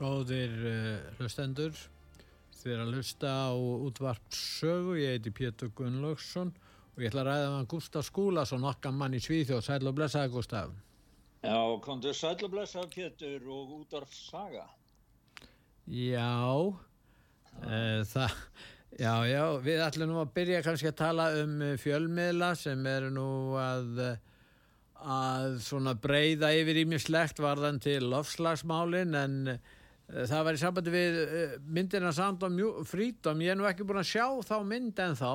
Góðir 0.00 0.52
uh, 0.64 1.08
hlustendur, 1.18 1.76
þið 2.56 2.72
er 2.72 2.78
að 2.80 2.94
hlusta 2.94 3.30
á 3.30 3.52
útvart 3.52 4.32
sögu, 4.32 4.94
ég 4.96 5.18
heiti 5.18 5.32
Pétur 5.36 5.68
Gunnlaugsson 5.76 6.54
og 6.94 7.02
ég 7.02 7.10
ætla 7.10 7.26
að 7.26 7.28
ræða 7.28 7.50
með 7.52 7.66
Gustaf 7.74 8.06
Skúlason, 8.08 8.64
okkar 8.70 8.94
mann 8.96 9.16
í 9.16 9.20
Svíþjóð, 9.20 9.60
sæl 9.66 9.90
og 9.90 9.98
blessaði 9.98 10.32
Gustaf. 10.32 10.70
Já, 11.44 11.58
komdu 11.84 12.14
sæl 12.16 12.38
og 12.38 12.54
blessaði 12.54 12.88
Pétur 12.94 13.44
og 13.52 13.74
útvarf 13.82 14.14
saga. 14.16 14.64
Já, 15.84 16.32
uh, 16.56 18.00
það, 18.14 18.38
já, 18.96 19.14
já, 19.28 19.44
við 19.68 19.84
ætlum 19.84 20.14
nú 20.14 20.22
að 20.22 20.32
byrja 20.38 20.62
kannski 20.64 20.88
að 20.94 21.00
tala 21.02 21.28
um 21.42 21.58
fjölmiðla 21.82 22.54
sem 22.56 22.88
eru 22.88 23.12
nú 23.12 23.30
að 23.60 24.00
að 25.00 25.58
svona 25.64 25.94
breyða 25.96 26.50
yfir 26.56 26.82
ímislegt 26.82 27.40
varðan 27.40 27.80
til 27.80 28.02
lofslagsmálin 28.12 29.16
en 29.16 29.36
það 30.10 30.44
var 30.46 30.56
í 30.56 30.60
sambandi 30.60 30.92
við 30.94 31.18
myndina 31.66 32.12
Sound 32.12 32.42
of 32.42 32.88
Freedom. 32.90 33.40
Ég 33.44 33.54
er 33.54 33.58
nú 33.58 33.68
ekki 33.70 33.86
búin 33.86 34.02
að 34.02 34.10
sjá 34.10 34.26
þá 34.46 34.56
mynd 34.66 34.98
en 35.04 35.18
þá 35.18 35.32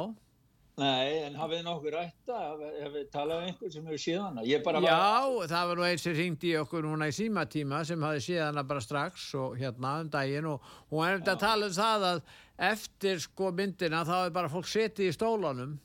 Nei, 0.75 1.21
en 1.23 1.37
hafið 1.39 1.61
nokkur 1.63 1.93
rætta 1.95 2.37
hafið 2.83 3.05
talað 3.13 3.37
um 3.37 3.45
einhvern 3.47 3.71
sem 3.71 3.85
hefur 3.87 4.01
séð 4.03 4.17
hana? 4.25 4.41
Já, 4.43 4.57
var... 4.65 5.47
það 5.47 5.69
var 5.69 5.79
nú 5.79 5.85
eins 5.87 6.03
sem 6.03 6.15
ringdi 6.17 6.49
í 6.51 6.57
okkur 6.59 6.83
núna 6.83 7.07
í 7.07 7.13
símatíma 7.15 7.79
sem 7.87 8.03
hafið 8.03 8.25
séð 8.25 8.41
hana 8.43 8.63
bara 8.67 8.83
strax 8.83 9.29
og 9.39 9.55
hérna 9.61 9.93
um 10.03 10.09
daginn 10.11 10.49
og 10.51 10.67
hún 10.91 11.05
er 11.05 11.15
eftir 11.15 11.31
að 11.31 11.45
tala 11.45 11.69
um 11.69 11.77
það 11.77 12.05
að 12.09 12.19
eftir 12.67 13.23
sko 13.23 13.53
myndina 13.55 14.03
þá 14.03 14.13
er 14.17 14.35
bara 14.35 14.51
fólk 14.51 14.67
setið 14.67 15.13
í 15.13 15.15
stólanum 15.15 15.77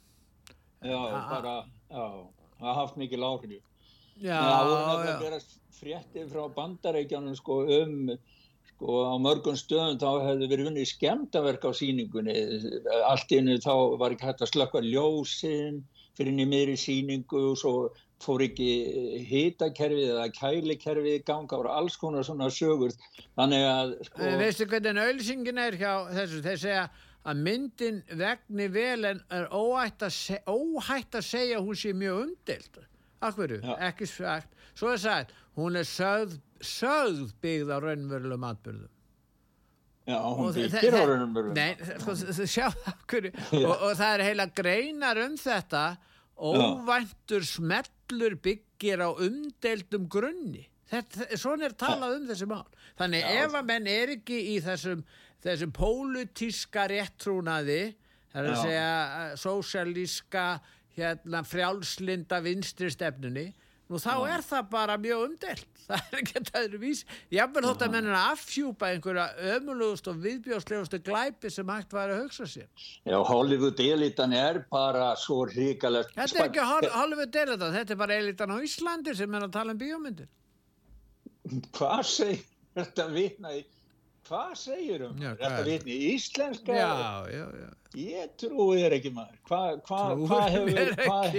Já, 0.83 0.99
bara, 1.31 1.55
já, 1.87 2.05
það 2.59 2.79
haft 2.81 3.01
mikið 3.05 3.25
lágrið 3.29 3.63
Já, 4.19 4.37
það 4.43 4.73
voru 4.73 4.83
nefnilega 4.83 5.15
að 5.15 5.27
vera 5.29 5.43
fréttir 5.79 6.31
frá 6.35 6.43
bandarækjanum 6.59 7.39
sko 7.39 7.63
um 7.79 8.11
sko 8.81 9.13
á 9.13 9.15
mörgum 9.21 9.57
stöðum 9.61 9.99
þá 10.01 10.11
hefði 10.25 10.47
verið 10.49 10.69
vunnið 10.71 10.87
skemdaverk 10.89 11.65
á 11.69 11.71
síningunni 11.77 12.37
allt 13.05 13.33
innu 13.37 13.59
þá 13.61 13.75
var 14.01 14.15
ekki 14.15 14.29
hægt 14.31 14.45
að 14.47 14.53
slökka 14.55 14.81
ljósinn 14.81 15.83
fyrir 16.17 16.41
í 16.41 16.47
miðri 16.49 16.79
síningu 16.81 17.51
og 17.51 17.59
svo 17.61 17.75
fór 18.21 18.45
ekki 18.45 18.71
hitakerfið 19.29 20.11
eða 20.15 20.27
kælikerfið 20.37 21.23
ganga, 21.29 21.49
það 21.53 21.63
voru 21.63 21.71
alls 21.73 21.97
konar 22.01 22.27
svona 22.27 22.51
sögur. 22.53 22.93
Þannig 23.39 23.65
að 23.65 23.95
sko... 24.09 24.33
Veistu 24.43 24.67
hvernig 24.69 25.01
auðlýsingin 25.05 25.63
er 25.63 25.79
hjá 25.81 25.93
þessu? 26.13 26.43
Þeir 26.45 26.61
segja 26.65 26.83
að 27.31 27.41
myndin 27.47 28.03
vegni 28.21 28.69
vel 28.73 29.09
en 29.09 29.25
er 29.33 29.49
óhætt 29.49 30.05
að, 30.05 30.13
seg 30.19 30.53
óhætt 30.53 31.17
að 31.17 31.27
segja 31.31 31.65
hún 31.65 31.81
sé 31.81 31.95
mjög 31.97 32.23
umdild 32.27 32.81
Akkur, 33.21 33.59
ekki 33.85 34.07
sagt. 34.09 34.55
Svo 34.73 34.95
er 34.95 35.01
sagt, 35.01 35.35
hún 35.59 35.77
er 35.77 35.85
sögð, 35.85 36.39
sögð 36.65 37.35
byggð 37.43 37.73
á 37.73 37.79
raunverulegum 37.83 38.47
atbyrðum. 38.51 38.91
Já, 40.11 40.17
hún 40.25 40.51
byggir 40.57 40.97
á 40.97 41.03
raunverulegum. 41.09 41.55
Nei, 41.57 41.99
sko, 42.03 42.17
sjá, 42.49 42.67
akkur, 42.93 43.31
og, 43.67 43.75
og 43.75 43.95
það 43.99 44.15
er 44.15 44.25
heila 44.29 44.49
greinar 44.61 45.21
um 45.25 45.39
þetta, 45.41 45.85
óvæntur 46.41 47.45
smellur 47.45 48.37
byggir 48.45 49.05
á 49.05 49.11
umdeldum 49.13 50.09
grunni. 50.11 50.67
Þetta, 50.91 51.29
svona 51.39 51.69
er 51.69 51.77
talað 51.79 52.19
um 52.19 52.29
þessi 52.31 52.49
mál. 52.51 52.67
Þannig 52.99 53.23
Já. 53.23 53.33
ef 53.45 53.57
að 53.61 53.67
menn 53.69 53.89
er 53.91 54.15
ekki 54.17 54.39
í 54.55 54.59
þessum, 54.65 55.05
þessum 55.45 55.75
pólutíska 55.77 56.89
réttrúnaði, 56.91 57.83
það 58.33 58.41
er 58.43 58.51
að 58.51 58.63
segja, 58.65 58.91
sósjalíska, 59.45 60.47
hérna 60.97 61.45
frjálslinda 61.47 62.41
vinstri 62.43 62.91
stefnunni 62.93 63.51
nú 63.91 63.99
þá 64.01 64.13
Já. 64.15 64.27
er 64.35 64.45
það 64.47 64.69
bara 64.71 64.97
mjög 65.03 65.25
umdelt 65.27 65.81
það 65.89 66.03
er 66.05 66.19
ekki 66.21 66.37
að 66.39 66.51
það 66.51 66.67
eru 66.69 66.81
vís 66.85 67.01
jáfnveg 67.35 67.67
þótt 67.67 67.85
að 67.87 67.95
mennina 67.97 68.21
affjúpa 68.31 68.91
einhverja 68.95 69.27
ömulugust 69.57 70.11
og 70.13 70.21
viðbjóðslegustu 70.25 71.01
glæpi 71.09 71.51
sem 71.53 71.73
hægt 71.75 71.97
var 71.97 72.13
að 72.15 72.23
hugsa 72.25 72.47
sér. 72.51 72.69
Já, 73.09 73.17
Hollywood 73.31 73.83
elitan 73.83 74.37
er 74.37 74.63
bara 74.71 75.11
svo 75.19 75.43
hrigalegt 75.51 76.15
Þetta 76.15 76.45
er 76.45 76.51
ekki 76.51 76.93
Hollywood 76.95 77.41
elitan, 77.43 77.75
þetta 77.75 77.97
er 77.97 78.01
bara 78.05 78.21
elitan 78.23 78.55
á 78.55 78.57
Íslandi 78.63 79.17
sem 79.19 79.35
er 79.35 79.49
að 79.49 79.57
tala 79.59 79.75
um 79.75 79.81
bíómyndir. 79.81 80.31
Hvað 81.75 82.03
segir 82.07 82.47
þetta 82.79 83.07
vitnaði 83.11 83.65
hvað 84.31 84.51
segir 84.59 85.05
um 85.09 85.19
já, 85.19 85.33
þetta 85.41 85.61
vitni 85.67 85.97
íslenska 86.13 86.77
já, 86.77 86.91
já, 87.35 87.45
ég 87.99 88.35
trúi 88.39 88.79
þér 88.79 88.95
ekki 89.01 89.11
maður. 89.15 89.39
Hvað 89.49 89.81
hva, 89.89 90.01
hva 90.21 90.41
hefur 90.55 90.93
hvað 91.01 91.39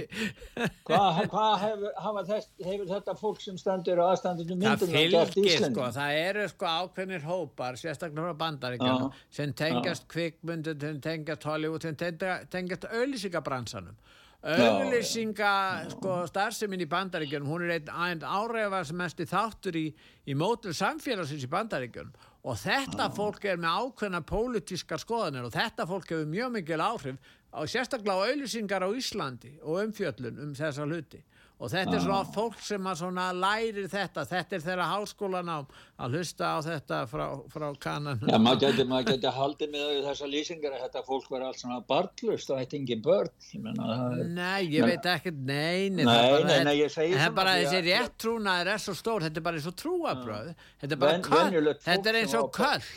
hva, 0.89 1.03
hva 1.31 1.45
hefur, 1.61 2.31
hefur 2.67 2.87
þetta 2.91 3.15
fólk 3.21 3.43
sem 3.43 3.59
standur 3.61 4.01
og 4.03 4.11
aðstandur 4.11 4.51
það 4.51 4.87
fylgir 4.91 5.67
sko 5.69 5.91
það 5.95 6.21
eru 6.25 6.47
sko 6.51 6.71
ákveðnir 6.81 7.27
hópar 7.27 7.79
sérstaklega 7.79 8.31
frá 8.31 8.39
bandaríkjana 8.45 9.11
sem 9.31 9.53
tengast 9.55 10.09
kvikmundu, 10.11 10.75
sem 10.81 10.99
tengast 11.03 11.47
Hollywood 11.47 11.87
sem 11.87 11.95
tengast 11.95 12.89
auðlýsingabransanum 12.91 13.95
auðlýsinga 14.41 15.53
sko, 15.93 16.15
starfseminn 16.25 16.81
í 16.81 16.89
bandaríkjunum 16.89 17.49
hún 17.51 17.67
er 17.67 17.75
einn, 17.77 18.23
áræðvar 18.25 18.87
sem 18.89 18.97
mest 18.97 19.21
þáttur 19.29 19.77
í, 19.77 19.83
í 20.25 20.33
mótul 20.37 20.73
samfélagsins 20.73 21.45
í 21.45 21.51
bandaríkjunum 21.51 22.30
og 22.41 22.57
þetta 22.57 23.09
fólk 23.13 23.45
er 23.45 23.59
með 23.61 23.83
ákveðna 23.85 24.21
pólitískar 24.25 25.01
skoðanir 25.01 25.45
og 25.45 25.53
þetta 25.53 25.85
fólk 25.89 26.09
hefur 26.09 26.29
mjög 26.31 26.55
mikil 26.55 26.81
áhrif 26.81 27.33
á 27.51 27.59
sérstaklega 27.67 28.15
á 28.15 28.25
auðlýsingar 28.31 28.87
á 28.87 28.89
Íslandi 28.95 29.57
og 29.61 29.83
umfjöllun 29.83 30.39
um 30.41 30.55
þessa 30.55 30.87
hluti. 30.87 31.21
Og 31.61 31.69
þetta 31.69 31.93
er 31.93 32.01
svona 32.01 32.25
fólk 32.33 32.55
sem 32.65 32.87
að 32.89 33.01
lærir 33.37 33.85
þetta, 33.89 34.23
þetta 34.25 34.55
er 34.57 34.63
þeirra 34.63 34.85
háskólan 34.95 35.51
á 35.53 35.59
að 36.01 36.15
hlusta 36.15 36.47
á 36.49 36.59
þetta 36.65 37.01
frá, 37.11 37.25
frá 37.53 37.67
kanan. 37.83 38.23
Já, 38.25 38.37
maður 38.41 38.63
geti, 38.63 38.85
maður 38.89 39.11
geti 39.11 39.33
haldið 39.35 39.75
með 39.75 39.91
þessa 40.07 40.29
lýsingar 40.31 40.73
að 40.73 40.87
þetta 40.87 41.03
fólk 41.11 41.27
verður 41.29 41.51
alls 41.51 41.61
svona 41.61 41.77
barnlust 41.91 42.49
og 42.49 42.63
þetta 42.63 42.75
er 42.75 42.79
engin 42.79 43.05
börn. 43.05 43.29
Ég 43.51 43.61
menna, 43.67 43.99
nei, 44.25 44.71
ég 44.71 44.81
men, 44.81 44.89
veit 44.89 45.11
ekki, 45.13 45.35
nei, 45.37 45.93
nei, 45.93 46.03
nei, 46.09 46.41
nei, 46.49 46.57
nei 46.65 46.75
ég 46.79 46.95
segi 46.95 47.21
er 47.27 47.37
bara 47.37 47.53
þessi 47.61 47.85
réttrúnaður 47.91 48.73
er 48.73 48.83
svo 48.87 48.97
stór, 48.97 49.27
þetta 49.27 49.43
er 49.43 49.47
bara 49.51 49.61
eins 49.61 49.69
og 49.69 49.77
trúabröð, 49.83 50.51
þetta 50.81 50.97
er 50.97 51.05
bara 51.05 51.23
köll, 51.29 51.71
þetta 51.85 52.15
er 52.15 52.21
eins 52.23 52.37
og 52.41 52.49
köll. 52.57 52.91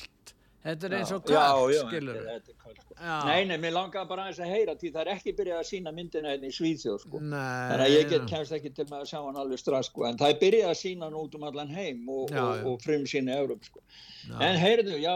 Þetta 0.64 0.86
er 0.88 0.94
eins 0.96 1.10
og 1.12 1.26
köll, 1.28 1.74
skilur 1.76 2.20
við. 2.24 2.52
Sko. 2.54 2.94
Nei, 3.26 3.44
nei, 3.44 3.56
mér 3.60 3.74
langar 3.74 4.06
bara 4.08 4.24
aðeins 4.24 4.38
að 4.40 4.52
heyra 4.54 4.74
því 4.80 4.90
það 4.94 5.00
er 5.02 5.10
ekki 5.12 5.34
byrjað 5.36 5.58
að 5.60 5.66
sína 5.68 5.92
myndina 5.92 6.30
hérna 6.32 6.48
í 6.48 6.54
Svíðsjóð 6.56 6.96
sko. 7.02 7.20
Þannig 7.20 7.84
að 7.84 7.92
ég 7.92 8.08
get, 8.12 8.24
kemst 8.30 8.56
ekki 8.56 8.72
til 8.72 8.86
með 8.88 9.02
að 9.02 9.10
sjá 9.10 9.18
hann 9.18 9.40
alveg 9.42 9.60
strax 9.60 9.90
sko. 9.90 10.06
En 10.08 10.20
það 10.22 10.32
er 10.32 10.40
byrjað 10.40 10.72
að 10.72 10.80
sína 10.80 11.08
hann 11.10 11.18
út 11.20 11.36
um 11.36 11.46
allan 11.50 11.74
heim 11.74 12.08
og, 12.08 12.32
já, 12.32 12.40
og, 12.46 12.64
og 12.70 12.80
frum 12.86 13.04
sína 13.10 13.36
Európ 13.42 13.68
sko. 13.68 13.84
En 14.40 14.56
heyrðu, 14.56 14.96
já, 15.02 15.12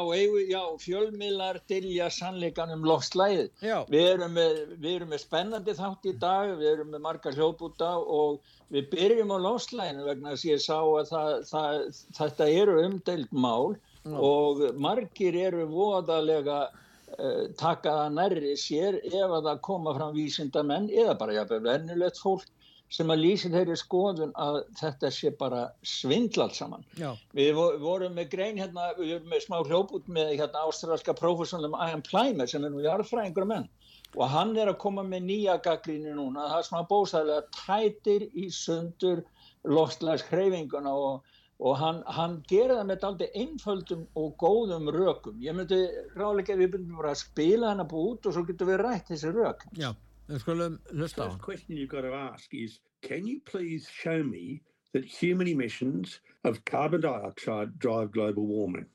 já 0.52 0.62
fjölmiðlar 0.84 1.62
dilja 1.70 2.10
sannleikan 2.12 2.74
um 2.74 2.84
lofslæðið. 2.84 3.48
Við 3.88 4.08
erum, 4.12 4.36
með, 4.36 4.62
við 4.76 4.98
erum 4.98 5.12
með 5.14 5.24
spennandi 5.24 5.76
þátt 5.78 6.08
í 6.10 6.16
dag, 6.20 6.52
við 6.60 6.72
erum 6.74 6.92
með 6.92 7.04
margar 7.06 7.38
hljópúta 7.38 7.94
og 7.96 8.42
við 8.74 8.90
byrjum 8.92 9.32
á 9.32 9.38
lofslæðinu 9.46 10.08
vegna 10.10 10.34
þess 10.34 10.44
að 10.44 10.52
ég 10.52 10.64
sá 10.66 10.76
að 10.82 11.12
það, 11.14 11.30
það, 11.48 12.02
þetta 12.20 12.50
eru 12.60 12.82
umdeild 12.84 13.32
mál 13.32 13.78
og 14.16 14.62
margir 14.80 15.36
eru 15.36 15.66
voðalega 15.70 16.60
uh, 16.68 17.44
taka 17.60 17.96
það 18.02 18.14
nærri 18.18 18.54
sér 18.60 19.00
ef 19.04 19.26
að 19.26 19.50
það 19.50 19.64
koma 19.70 19.96
fram 19.96 20.14
vísindamenn 20.16 20.88
eða 20.92 21.18
bara 21.20 21.36
jáfnveg 21.40 21.66
vennulegt 21.66 22.22
fólk 22.22 22.46
sem 22.88 23.10
að 23.12 23.20
lýsa 23.20 23.50
þeirri 23.52 23.74
skoðun 23.76 24.30
að 24.40 24.62
þetta 24.80 25.10
sé 25.12 25.32
bara 25.36 25.66
svindl 25.84 26.40
allt 26.46 26.56
saman. 26.56 26.86
Já. 26.96 27.10
Við 27.36 27.58
vorum 27.82 28.14
með 28.16 28.30
grein 28.32 28.60
hérna, 28.60 28.94
við 28.96 29.18
vorum 29.18 29.34
með 29.34 29.42
smá 29.44 29.58
hljóput 29.60 30.08
með 30.08 30.30
hérna 30.38 30.62
ástralska 30.64 31.12
professionum 31.18 31.76
Ian 31.76 32.04
Plimer 32.06 32.48
sem 32.48 32.64
er 32.64 32.72
nú 32.72 32.80
jarðfræðingur 32.86 33.48
menn 33.50 33.68
og 34.16 34.30
hann 34.32 34.54
er 34.56 34.70
að 34.70 34.78
koma 34.80 35.04
með 35.04 35.26
nýja 35.28 35.58
gaggríni 35.64 36.14
núna, 36.16 36.46
það 36.48 36.60
er 36.62 36.68
smá 36.68 36.78
bóstæðilega 36.88 37.42
trætir 37.58 38.24
í 38.32 38.46
sundur 38.54 39.20
loftlags 39.68 40.24
hreyfinguna 40.30 40.94
og, 40.96 41.34
og 41.58 41.78
hann, 41.80 42.02
hann 42.06 42.36
gera 42.50 42.76
það 42.78 42.90
með 42.90 43.06
aldrei 43.08 43.28
einföldum 43.42 44.04
og 44.18 44.34
góðum 44.38 44.90
rökum. 44.94 45.40
Ég 45.42 45.56
myndi 45.58 45.80
ráðlega 46.14 46.54
að 46.54 46.62
við 46.62 46.74
byrjum 46.74 47.00
bara 47.00 47.14
að 47.14 47.22
spila 47.24 47.72
hennar 47.72 47.88
búið 47.90 48.12
út 48.12 48.28
og 48.30 48.36
svo 48.36 48.44
getur 48.46 48.70
við 48.70 48.80
rætt 48.84 49.10
þessi 49.10 49.32
rök. 49.34 49.64
Já. 49.78 49.90
The 50.28 50.38
first 50.38 51.40
question 51.40 51.76
you've 51.76 51.88
got 51.88 52.02
to 52.02 52.12
ask 52.12 52.52
is, 52.52 52.80
can 53.00 53.26
you 53.26 53.40
please 53.46 53.88
show 53.88 54.22
me 54.22 54.60
that 54.92 55.04
human 55.04 55.48
emissions 55.48 56.20
of 56.44 56.62
carbon 56.66 57.00
dioxide 57.00 57.78
drive 57.78 58.12
global 58.12 58.46
warming? 58.46 58.86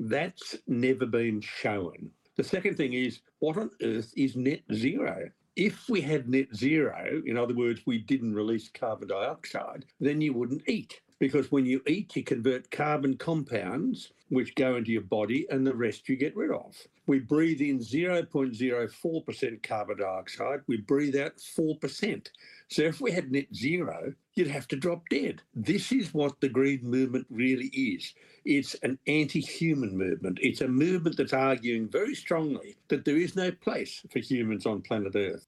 That's 0.00 0.56
never 0.66 1.04
been 1.04 1.42
shown. 1.42 2.10
The 2.36 2.44
second 2.44 2.76
thing 2.76 2.94
is, 2.94 3.20
what 3.40 3.58
on 3.58 3.70
earth 3.82 4.12
is 4.16 4.34
net 4.34 4.62
zero? 4.72 5.28
If 5.56 5.88
we 5.88 6.00
had 6.00 6.28
net 6.28 6.54
zero, 6.54 7.20
in 7.26 7.36
other 7.36 7.54
words, 7.54 7.82
we 7.84 7.98
didn't 7.98 8.34
release 8.34 8.70
carbon 8.72 9.08
dioxide, 9.08 9.84
then 10.00 10.20
you 10.20 10.32
wouldn't 10.32 10.68
eat. 10.68 11.00
Because 11.18 11.50
when 11.50 11.66
you 11.66 11.82
eat, 11.86 12.14
you 12.14 12.22
convert 12.22 12.70
carbon 12.70 13.16
compounds 13.16 14.12
which 14.28 14.54
go 14.54 14.76
into 14.76 14.92
your 14.92 15.02
body, 15.02 15.46
and 15.50 15.66
the 15.66 15.74
rest 15.74 16.08
you 16.08 16.16
get 16.16 16.36
rid 16.36 16.50
of. 16.50 16.76
We 17.06 17.20
breathe 17.20 17.60
in 17.60 17.78
0.04% 17.78 19.62
carbon 19.62 19.98
dioxide, 19.98 20.60
we 20.66 20.78
breathe 20.78 21.16
out 21.16 21.36
4%. 21.38 22.28
So 22.68 22.82
if 22.82 23.00
we 23.00 23.10
had 23.10 23.32
net 23.32 23.46
zero, 23.54 24.12
you'd 24.34 24.48
have 24.48 24.68
to 24.68 24.76
drop 24.76 25.08
dead. 25.08 25.40
This 25.54 25.90
is 25.90 26.12
what 26.12 26.38
the 26.40 26.50
green 26.50 26.80
movement 26.82 27.26
really 27.30 27.68
is. 27.68 28.12
It's 28.44 28.74
an 28.82 28.98
anti 29.06 29.40
human 29.40 29.96
movement. 29.96 30.38
It's 30.42 30.60
a 30.60 30.68
movement 30.68 31.16
that's 31.16 31.32
arguing 31.32 31.88
very 31.88 32.14
strongly 32.14 32.76
that 32.88 33.06
there 33.06 33.16
is 33.16 33.36
no 33.36 33.50
place 33.50 34.04
for 34.12 34.18
humans 34.18 34.66
on 34.66 34.82
planet 34.82 35.16
Earth. 35.16 35.46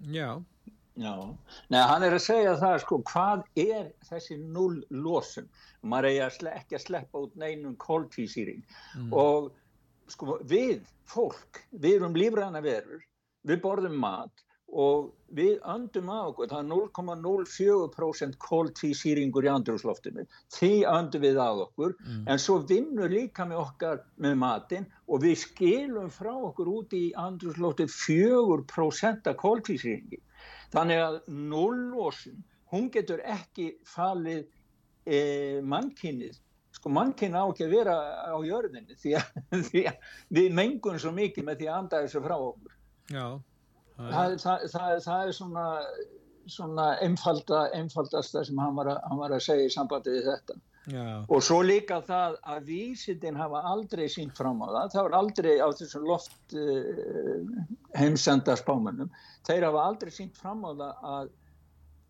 Yeah. 0.00 0.40
Já, 1.00 1.14
Nei, 1.72 1.80
hann 1.88 2.04
er 2.04 2.12
að 2.12 2.26
segja 2.26 2.56
það 2.60 2.74
sko, 2.82 2.98
hvað 3.08 3.44
er 3.62 3.86
þessi 4.04 4.36
null 4.40 4.82
losun? 4.92 5.46
Maður 5.80 6.26
að 6.26 6.50
ekki 6.52 6.76
að 6.76 6.84
sleppa 6.84 7.22
út 7.24 7.38
neinum 7.40 7.78
kóltvísýring 7.80 8.60
mm. 8.98 9.08
og 9.16 9.48
sko 10.12 10.36
við, 10.50 10.84
fólk, 11.08 11.62
við 11.72 12.02
erum 12.02 12.18
lífræna 12.18 12.60
verur, 12.64 13.00
við 13.48 13.62
borðum 13.64 13.96
mat 14.02 14.44
og 14.70 15.08
við 15.34 15.56
öndum 15.66 16.12
á 16.12 16.28
okkur, 16.28 16.50
það 16.50 16.60
er 16.60 16.68
0,04% 16.68 18.36
kóltvísýringur 18.44 19.48
í 19.48 19.50
andrúsloftinu, 19.50 20.26
því 20.52 20.72
öndum 20.90 21.24
við 21.24 21.40
á 21.40 21.48
okkur, 21.48 21.96
mm. 21.96 22.24
en 22.28 22.42
svo 22.44 22.60
vinnur 22.68 23.10
líka 23.10 23.48
með 23.48 23.64
okkar 23.64 24.04
með 24.20 24.36
matin 24.44 24.86
og 25.08 25.24
við 25.24 25.40
skilum 25.46 26.12
frá 26.12 26.34
okkur 26.36 26.70
út 26.76 26.92
í 26.94 27.06
andrúsloftu 27.18 27.88
4% 27.88 29.32
kóltvísýringi 29.40 30.20
Þannig 30.74 31.02
að 31.02 31.18
núllósun, 31.50 32.38
hún 32.70 32.88
getur 32.94 33.22
ekki 33.26 33.72
falið 33.88 34.44
e, 35.06 35.18
mannkynnið. 35.66 36.38
Sko 36.76 36.92
mannkynni 36.94 37.34
á 37.34 37.44
ekki 37.50 37.66
að 37.66 37.74
vera 37.74 37.96
á 38.30 38.38
jörðinni 38.46 38.94
því 39.00 39.16
að, 39.18 39.40
því 39.68 39.84
að 39.90 40.10
við 40.38 40.56
mengun 40.60 41.00
svo 41.02 41.12
mikið 41.16 41.48
með 41.48 41.62
því 41.62 41.70
að 41.70 41.78
anda 41.80 42.02
þessu 42.04 42.22
frá 42.24 42.36
okkur. 42.38 42.76
Já. 43.10 43.26
Það, 44.00 44.36
það, 44.40 44.66
það, 44.72 44.92
það 45.04 45.22
er 45.26 45.34
svona, 45.36 45.64
svona 46.48 46.86
einfalda, 47.04 47.64
einfaldasta 47.76 48.44
sem 48.46 48.62
hann 48.62 48.78
var, 48.78 48.94
að, 48.94 49.02
hann 49.10 49.20
var 49.20 49.34
að 49.36 49.44
segja 49.44 49.66
í 49.66 49.74
sambandi 49.74 50.14
við 50.14 50.30
þetta. 50.30 50.56
Já. 50.88 51.26
og 51.28 51.42
svo 51.44 51.58
líka 51.60 51.98
það 52.00 52.38
að 52.48 52.68
vísindin 52.70 53.36
hafa 53.36 53.60
aldrei 53.68 54.06
sínt 54.08 54.32
fram 54.38 54.62
á 54.64 54.68
það. 54.72 54.86
Það 54.94 55.04
var 55.06 55.16
aldrei 55.18 55.52
á 55.60 55.68
þessum 55.76 56.06
loft 56.08 56.54
uh, 56.56 57.42
heimsenda 58.00 58.56
spámanum 58.56 59.10
þeir 59.44 59.66
hafa 59.68 59.84
aldrei 59.90 60.12
sínt 60.14 60.40
fram 60.40 60.64
á 60.64 60.72
það 60.72 61.04
að 61.12 61.30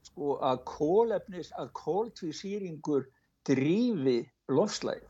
sko 0.06 0.36
að 0.46 0.62
kólefnis 0.70 1.50
að 1.58 1.72
kóltvísýringur 1.80 3.08
drífi 3.48 4.20
lofslæð 4.54 5.02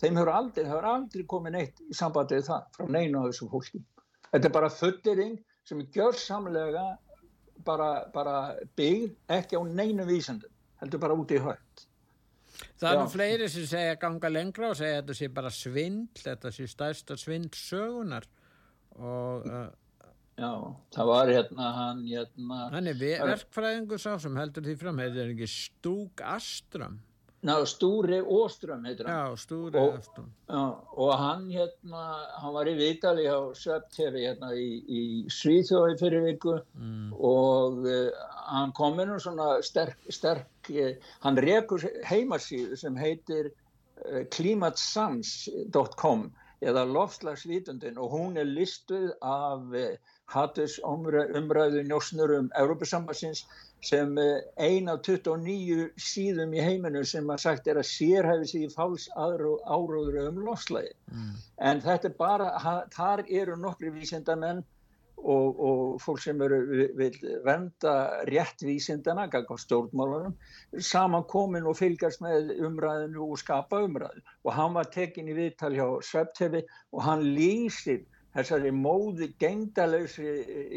þeim 0.00 0.18
hefur 0.18 0.32
aldrei, 0.32 0.64
hefur 0.66 0.88
aldrei 0.94 1.28
komið 1.28 1.56
neitt 1.58 1.84
í 1.84 1.94
sambandi 1.94 2.40
við 2.40 2.48
það 2.48 2.66
frá 2.74 2.88
neina 2.96 3.22
á 3.22 3.28
þessu 3.28 3.52
fólki. 3.52 3.84
Þetta 4.32 4.48
er 4.48 4.56
bara 4.56 4.72
föttirinn 4.72 5.38
sem 5.68 5.84
er 5.84 5.92
gjörsamlega 5.94 6.88
bara, 7.66 7.90
bara 8.14 8.36
byggð 8.80 9.12
ekki 9.36 9.60
á 9.60 9.62
neinu 9.68 10.08
vísindin 10.08 10.50
heldur 10.80 11.02
bara 11.02 11.14
út 11.14 11.30
í 11.30 11.38
högt 11.42 11.86
Það 12.80 12.88
er 12.90 12.98
nú 13.00 13.10
fleiri 13.12 13.50
sem 13.52 13.68
segja 13.68 14.00
ganga 14.00 14.30
lengra 14.32 14.72
og 14.72 14.78
segja 14.78 14.98
að 14.98 15.02
þetta 15.02 15.18
sé 15.18 15.30
bara 15.36 15.52
svindl, 15.54 16.24
þetta 16.24 16.52
sé 16.54 16.66
stærsta 16.70 17.18
svindlsögunar 17.20 18.28
og... 18.98 19.46
Uh, 19.46 19.70
Já, 20.32 20.48
það 20.96 21.08
var 21.10 21.30
hérna 21.30 21.70
hann 21.76 22.04
hérna... 22.08 22.66
Hann 22.72 22.88
er 22.88 22.96
verkfræðingur 22.96 24.00
sá 24.00 24.14
sem 24.20 24.36
heldur 24.40 24.64
því 24.64 24.76
fram, 24.80 25.00
heitir 25.02 25.32
ekki 25.34 25.48
Stúk 25.50 26.22
Astram? 26.24 26.96
Ná, 27.42 27.56
Stúri 27.66 28.20
Óström 28.22 28.84
heitir 28.86 29.08
hann. 29.10 29.34
Já, 29.34 29.36
Stúri 29.42 29.78
Óström. 29.78 30.30
Og 30.48 31.12
hann 31.18 31.48
hérna, 31.50 32.02
hann 32.38 32.54
var 32.54 32.70
í 32.70 32.76
Vitali 32.78 33.26
á 33.26 33.50
Söp 33.58 33.88
TV 33.90 34.22
hérna 34.28 34.52
í, 34.54 34.68
í 34.86 35.02
Svíþjóði 35.26 35.98
fyrir 35.98 36.22
viku 36.28 36.54
mm. 36.78 37.10
og 37.18 37.82
uh, 37.82 38.28
hann 38.54 38.72
kom 38.78 39.02
inn 39.02 39.10
og 39.16 39.20
svona 39.24 39.56
sterk, 39.66 39.98
sterk 40.06 40.46
hann 41.24 41.40
rekur 41.44 41.84
heimasíðu 42.08 42.78
sem 42.78 42.96
heitir 42.96 43.50
klimatsans.com 44.34 46.30
eða 46.62 46.84
lofslagsvítundin 46.86 47.98
og 47.98 48.14
hún 48.14 48.38
er 48.38 48.46
listuð 48.46 49.10
af 49.26 49.74
hattus 50.32 50.78
umræðu 50.86 51.82
njósnur 51.86 52.32
um 52.38 52.50
Európa-sambassins 52.58 53.44
sem 53.82 54.18
eh, 54.18 54.42
ein 54.56 54.88
af 54.88 55.02
29 55.02 55.88
síðum 55.98 56.54
í 56.54 56.62
heiminu 56.62 57.02
sem 57.08 57.30
að 57.34 57.42
sagt 57.44 57.68
er 57.68 57.80
að 57.80 57.88
sérhæfi 57.90 58.50
sig 58.52 58.66
í 58.68 58.70
fáls 58.72 59.08
áróður 59.16 60.20
um 60.28 60.38
lofslægi. 60.46 60.94
Mm. 61.10 61.32
En 61.70 61.82
þetta 61.82 62.10
er 62.10 62.16
bara, 62.18 62.52
þar 62.94 63.24
eru 63.28 63.58
nokkri 63.58 63.90
vísindamenn 63.94 64.62
og, 65.22 65.60
og 65.68 66.00
fólk 66.02 66.22
sem 66.22 66.40
eru 66.42 66.60
vil 66.98 67.18
venda 67.46 67.94
rétt 68.28 68.64
vísindana, 68.66 69.28
ganga 69.30 69.54
á 69.54 69.62
stjórnmálunum, 69.64 70.34
samankomin 70.78 71.68
og 71.68 71.78
fylgjast 71.78 72.22
með 72.24 72.54
umræðinu 72.66 73.28
og 73.30 73.38
skapa 73.42 73.82
umræðu. 73.86 74.22
Og 74.44 74.56
hann 74.56 74.74
var 74.78 74.90
tekin 74.94 75.30
í 75.30 75.36
viðtal 75.36 75.74
hjá 75.76 75.86
Sveptefi 76.06 76.64
og 76.92 77.04
hann 77.06 77.24
lýsir 77.36 78.02
þessari 78.32 78.72
móðu 78.72 79.28
gengdalösi 79.42 80.24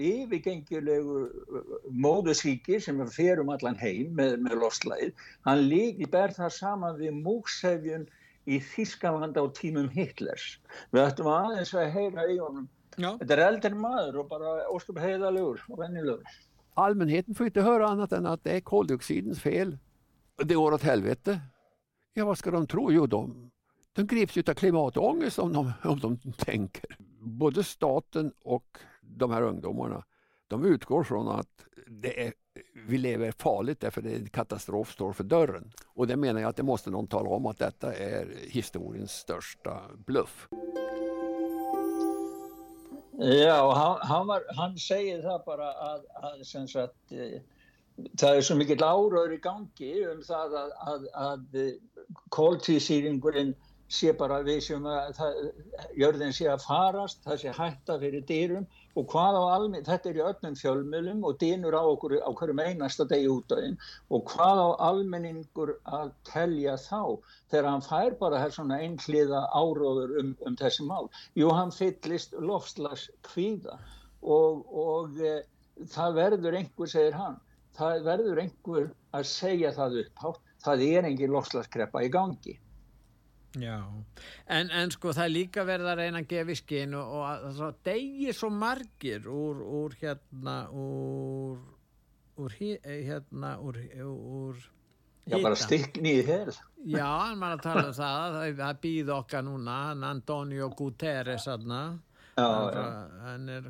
yfirgengilegu 0.09 1.21
móðusíki 2.03 2.81
sem 2.83 2.99
fer 3.15 3.39
um 3.43 3.53
allan 3.53 3.79
heim 3.79 4.11
með, 4.17 4.37
með 4.43 4.59
loslæð, 4.65 5.25
hann 5.47 5.63
líki 5.69 6.09
ber 6.11 6.35
það 6.35 6.55
saman 6.57 6.99
við 6.99 7.15
múksefjun 7.21 8.07
í 8.45 8.59
Þískanland 8.61 9.39
á 9.39 9.43
tímum 9.57 9.87
Hitlers. 9.93 10.57
Við 10.93 11.07
ættum 11.07 11.31
aðeins 11.31 11.73
að 11.73 11.93
heyra 11.95 12.27
í 12.29 12.37
honum. 12.41 12.67
Ja. 12.97 13.17
Þetta 13.19 13.33
er 13.33 13.43
eldri 13.47 13.73
maður 13.75 14.19
och 14.21 14.27
bara 14.29 14.69
ósköp 14.71 14.99
heiðalegur 14.99 15.63
och 15.69 15.79
vännilegur. 15.79 16.23
Allmänheten 16.73 17.35
får 17.35 17.45
inte 17.45 17.61
höra 17.61 17.87
annat 17.87 18.11
än 18.11 18.25
att 18.25 18.43
det 18.43 18.51
är 18.51 18.59
koldioxidens 18.61 19.39
fel. 19.39 19.77
Det 20.43 20.55
går 20.55 20.71
åt 20.71 20.83
helvete. 20.83 21.39
Ja, 22.13 22.25
vad 22.25 22.37
ska 22.37 22.51
de 22.51 22.67
tro? 22.67 22.91
Jo, 22.91 23.05
de, 23.07 23.51
de 23.93 24.07
grips 24.07 24.37
av 24.37 24.53
klimatångest 24.53 25.39
om 25.39 25.53
de, 25.53 25.71
om 25.83 25.99
de 25.99 26.33
tänker 26.33 26.97
både 27.19 27.63
staten 27.63 28.31
och 28.43 28.77
de 29.01 29.31
här 29.31 29.41
ungdomarna, 29.41 30.03
de 30.47 30.65
utgår 30.65 31.03
från 31.03 31.27
att 31.27 31.65
det 31.87 32.27
är, 32.27 32.33
vi 32.87 32.97
lever 32.97 33.31
farligt 33.31 33.79
därför 33.79 34.01
att 34.01 34.07
en 34.07 34.29
katastrof 34.29 34.91
står 34.91 35.13
för 35.13 35.23
dörren. 35.23 35.71
Och 35.87 36.07
det 36.07 36.15
menar 36.15 36.41
jag 36.41 36.49
att 36.49 36.55
det 36.55 36.63
måste 36.63 36.89
någon 36.89 37.07
tala 37.07 37.29
om 37.29 37.45
att 37.45 37.57
detta 37.57 37.93
är 37.93 38.27
historiens 38.49 39.11
största 39.11 39.81
bluff. 40.05 40.47
Og 43.17 43.75
hann, 43.77 43.99
hann, 44.09 44.27
var, 44.27 44.43
hann 44.57 44.77
segir 44.77 45.21
það 45.23 45.43
bara 45.45 45.69
að, 45.89 46.01
að 46.27 46.41
sagt, 46.67 47.13
e, 47.15 47.39
það 48.19 48.39
er 48.39 48.41
svo 48.43 48.57
mikill 48.59 48.81
áraður 48.83 49.35
í 49.37 49.39
gangi 49.43 49.91
um 50.11 50.23
það 50.25 50.57
að, 50.61 50.73
að, 50.91 51.05
að 51.27 51.59
kóltísýringurinn 52.35 53.53
sé 53.87 54.11
bara 54.17 54.41
við 54.43 54.59
sem 54.65 54.87
að 54.89 55.21
jörðin 55.95 56.35
sé 56.35 56.49
að 56.51 56.65
farast, 56.65 57.21
það 57.23 57.41
sé 57.43 57.55
hætta 57.55 57.99
fyrir 58.01 58.25
dýrum 58.27 58.67
og 58.95 59.07
hvað 59.11 59.37
á 59.39 59.43
almenn, 59.55 59.85
þetta 59.85 60.09
er 60.09 60.19
í 60.19 60.23
öllum 60.23 60.55
fjölmjölum 60.59 61.23
og 61.27 61.37
dýnur 61.41 61.75
á 61.75 61.83
okkur 61.83 62.15
á 62.23 62.31
hverjum 62.39 62.61
einasta 62.63 63.05
degi 63.09 63.27
út 63.31 63.51
af 63.51 63.63
einn 63.63 63.75
og 64.15 64.23
hvað 64.31 64.61
á 64.63 64.69
almenningur 64.89 65.73
að 65.99 66.13
telja 66.29 66.77
þá 66.79 67.01
þegar 67.51 67.69
hann 67.71 67.85
fær 67.89 68.15
bara 68.21 68.39
hér 68.43 68.55
svona 68.55 68.79
einhliða 68.85 69.41
áróður 69.51 70.15
um, 70.21 70.31
um 70.47 70.55
þessi 70.61 70.87
mál. 70.87 71.09
Jú, 71.35 71.51
hann 71.51 71.75
fyllist 71.75 72.37
lofslags 72.39 73.09
kvíða 73.27 73.75
og, 74.23 74.63
og 74.71 75.19
e, 75.19 75.37
það 75.91 76.19
verður 76.21 76.59
einhver, 76.61 76.91
segir 76.91 77.19
hann, 77.19 77.39
það 77.75 78.05
verður 78.07 78.43
einhver 78.45 78.91
að 79.15 79.27
segja 79.31 79.75
það 79.75 79.99
upphátt, 80.05 80.43
það 80.63 80.87
er 80.87 81.09
engin 81.11 81.35
lofslagskrepa 81.35 82.07
í 82.07 82.13
gangi. 82.13 82.55
Já, 83.55 83.77
en, 84.51 84.71
en 84.71 84.91
sko 84.91 85.13
það 85.15 85.25
er 85.25 85.31
líka 85.31 85.63
verið 85.67 85.91
að 85.91 85.99
reyna 86.01 86.21
að 86.23 86.29
gefa 86.33 86.51
í 86.51 86.59
skinn 86.59 86.95
og, 86.99 87.11
og 87.15 87.57
það 87.59 87.77
degir 87.87 88.35
svo 88.35 88.49
margir 88.51 89.27
úr, 89.31 89.61
úr 89.79 89.95
hérna 90.01 90.55
úr, 90.75 91.59
úr 92.43 92.57
hérna 92.59 93.53
úr, 93.63 93.79
úr 94.03 94.63
Já, 95.25 95.39
bara 95.41 95.57
stikni 95.57 96.19
í 96.19 96.25
hel. 96.25 96.51
Já, 96.85 97.07
en 97.31 97.39
maður 97.41 97.55
að 97.55 97.63
tala 97.63 97.85
um 97.87 97.95
það 97.97 98.35
það 98.59 98.81
býð 98.83 99.07
okkar 99.15 99.45
núna 99.47 99.77
Antonio 100.11 100.67
Guterres 100.77 101.47
aðna 101.49 101.79
hann 102.35 103.47
er 103.47 103.67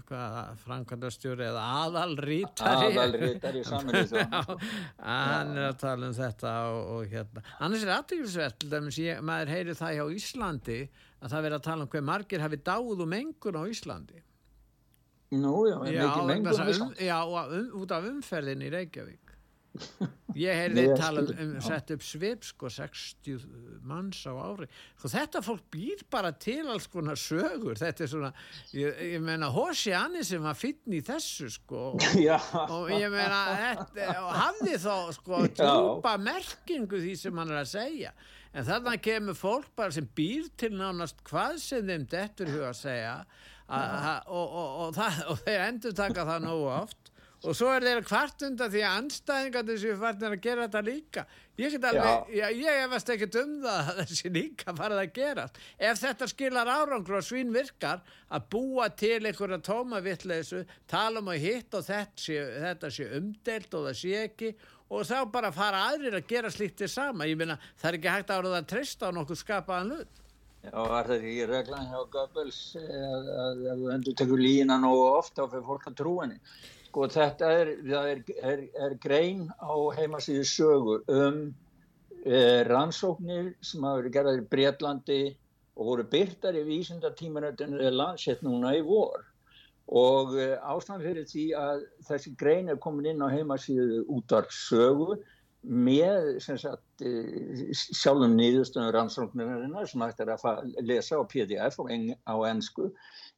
framkvæmdastjóri 0.64 1.46
eða 1.46 1.66
aðalrítari 1.84 2.88
aðalrítari 2.90 3.62
saminuð 3.70 4.16
hann 4.18 5.52
er 5.54 5.68
að 5.68 5.78
tala 5.84 6.10
um 6.10 6.16
þetta 6.18 6.54
og, 6.72 6.80
og 6.96 7.12
hérna, 7.12 7.44
annars 7.60 7.86
er 7.86 7.94
aðtækilsvert 8.00 8.66
maður 9.22 9.54
heyri 9.54 9.78
það 9.78 9.98
hjá 10.00 10.06
Íslandi 10.18 10.80
að 11.22 11.30
það 11.30 11.46
verður 11.46 11.60
að 11.60 11.68
tala 11.68 11.86
um 11.86 11.92
hver 11.94 12.08
margir 12.10 12.46
hafi 12.46 12.62
dáð 12.66 13.06
um 13.06 13.14
engun 13.20 13.60
á 13.62 13.64
Íslandi. 13.70 14.24
Nú, 15.36 15.54
já, 15.68 15.78
já, 15.92 16.06
um, 16.22 16.92
já 17.02 17.18
um, 17.26 17.72
út 17.82 17.92
af 17.92 18.06
umferðin 18.08 18.62
í 18.66 18.70
Reykjavík 18.72 19.25
Ég 20.36 20.52
heyrði 20.60 20.84
tala 21.00 21.22
um, 21.24 21.38
um 21.46 21.52
sett 21.64 21.92
upp 21.96 22.04
svip 22.04 22.44
sko 22.44 22.70
60 22.72 23.46
manns 23.88 24.20
á 24.28 24.34
ári. 24.36 24.68
Sko 24.98 25.12
þetta 25.14 25.42
fólk 25.46 25.66
býr 25.72 26.04
bara 26.12 26.34
til 26.36 26.66
alls 26.72 26.90
konar 26.92 27.20
sögur. 27.20 27.78
Þetta 27.80 28.04
er 28.04 28.12
svona 28.12 28.32
ég, 28.76 29.00
ég 29.16 29.24
meina 29.24 29.52
Hósi 29.54 29.94
Anni 29.96 30.26
sem 30.28 30.44
var 30.44 30.58
finn 30.60 30.98
í 30.98 31.02
þessu 31.06 31.50
sko 31.56 31.84
og, 31.94 32.08
og 32.76 32.92
ég 32.92 33.08
meina 33.14 33.42
og 34.26 34.32
hafði 34.36 34.76
þá 34.84 34.96
sko 35.16 35.44
djúpa 35.48 36.18
merkingu 36.20 37.00
því 37.00 37.16
sem 37.24 37.42
hann 37.44 37.56
er 37.56 37.64
að 37.64 37.72
segja. 37.78 38.16
En 38.56 38.68
þannig 38.68 39.02
kemur 39.04 39.36
fólk 39.40 39.72
bara 39.76 39.92
sem 39.92 40.08
býr 40.16 40.48
til 40.60 40.72
nánast 40.76 41.24
hvað 41.28 41.60
sem 41.64 41.88
þeim 41.88 42.08
dettur 42.12 42.52
huga 42.52 42.72
að 42.72 42.80
segja 42.84 43.18
a, 43.68 43.80
a, 43.80 44.14
og, 44.28 44.56
og, 44.62 45.00
og 45.32 45.42
þeir 45.44 45.66
endur 45.70 45.96
taka 45.98 46.28
það 46.28 46.46
nógu 46.46 46.70
oft 46.76 47.05
og 47.46 47.56
svo 47.58 47.72
er 47.72 47.86
þeirra 47.86 48.04
kvartunda 48.06 48.68
því 48.74 48.82
að 48.84 48.96
anstæðingar 49.00 49.66
þessu 49.68 49.96
farnir 50.02 50.36
að 50.36 50.42
gera 50.46 50.66
þetta 50.66 50.82
líka. 50.86 51.24
Ég 51.56 51.72
get 51.72 51.86
alveg, 51.88 52.32
já. 52.36 52.36
Já, 52.36 52.46
ég 52.60 52.80
efast 52.84 53.12
ekkert 53.14 53.38
um 53.40 53.54
það 53.64 53.92
að 53.92 54.00
þessi 54.02 54.32
líka 54.36 54.74
farið 54.76 55.02
að 55.02 55.12
gera 55.16 55.46
ef 55.90 56.02
þetta 56.02 56.28
skilar 56.32 56.72
árangur 56.74 57.20
og 57.22 57.24
svín 57.24 57.54
virkar 57.56 58.02
að 58.28 58.50
búa 58.52 58.90
til 58.92 59.22
einhverja 59.22 59.62
tómavittleisu, 59.64 60.66
tala 60.92 61.24
um 61.24 61.32
að 61.32 61.46
hitt 61.46 61.78
og 61.80 61.88
þetta 61.88 62.26
sé, 62.26 62.42
þetta 62.66 62.92
sé 62.98 63.08
umdelt 63.22 63.80
og 63.80 63.88
það 63.88 63.98
sé 64.02 64.14
ekki 64.26 64.52
og 64.92 65.08
þá 65.08 65.18
bara 65.32 65.56
fara 65.56 65.88
aðrir 65.94 66.20
að 66.20 66.28
gera 66.30 66.52
slíkt 66.52 66.82
til 66.84 66.92
sama. 66.92 67.30
Ég 67.30 67.40
minna 67.40 67.58
það 67.80 67.90
er 67.92 68.00
ekki 68.02 68.14
hægt 68.18 68.30
að 68.30 68.42
ára 68.42 68.54
það 68.54 68.62
að 68.62 68.70
trista 68.76 69.10
á 69.10 69.16
nokkuð 69.16 69.42
skapaðan 69.42 69.96
hlut. 69.96 70.22
Já, 70.66 70.78
var 70.82 71.08
þetta 71.08 71.30
ekki 71.30 71.50
reglan 71.50 71.90
hjá 71.92 72.00
Goebbels 72.14 72.60
að 72.82 73.66
ef 73.70 73.82
þú 73.82 73.90
endur 73.96 74.16
tekur 74.18 74.42
lína 74.42 74.80
nógu 74.82 75.04
ofta 75.14 75.46
og 75.46 75.52
fyrir 75.54 75.68
fólk 75.68 75.92
að 75.92 76.00
trú 76.00 76.14
henni 76.24 76.40
Sko 76.96 77.10
þetta 77.12 77.48
er, 77.52 77.70
er, 77.92 78.20
er, 78.48 78.62
er 78.86 78.94
grein 79.04 79.50
á 79.60 79.76
heimasíðu 79.98 80.46
sögu 80.48 80.94
um 81.12 81.42
eh, 82.24 82.62
rannsóknir 82.70 83.50
sem 83.60 83.84
hafa 83.84 83.98
verið 83.98 84.14
gerðar 84.14 84.40
í 84.40 84.46
Breitlandi 84.54 85.18
og 85.76 85.90
voru 85.90 86.06
byrtar 86.14 86.56
í 86.56 86.62
vísindartímanöldinu 86.70 87.82
eða 87.82 87.98
landsett 87.98 88.46
núna 88.48 88.72
í 88.78 88.80
vor. 88.88 89.26
Og 89.92 90.38
eh, 90.40 90.56
ástæðan 90.56 91.04
fyrir 91.04 91.28
því 91.34 91.46
að 91.66 91.84
þessi 92.08 92.34
grein 92.40 92.72
er 92.72 92.80
komin 92.80 93.12
inn 93.12 93.28
á 93.28 93.28
heimasíðu 93.28 94.06
útvarp 94.16 94.56
sögu 94.56 95.20
með 95.68 96.32
sagt, 96.46 97.04
eh, 97.04 97.76
sjálfum 97.76 98.40
nýðustunum 98.40 98.96
rannsóknirina 98.96 99.84
sem 99.84 100.08
hægt 100.08 100.24
er 100.24 100.32
að 100.38 100.72
lesa 100.80 101.20
á 101.20 101.28
pdf 101.28 101.84
á 102.24 102.36
ennsku 102.54 102.94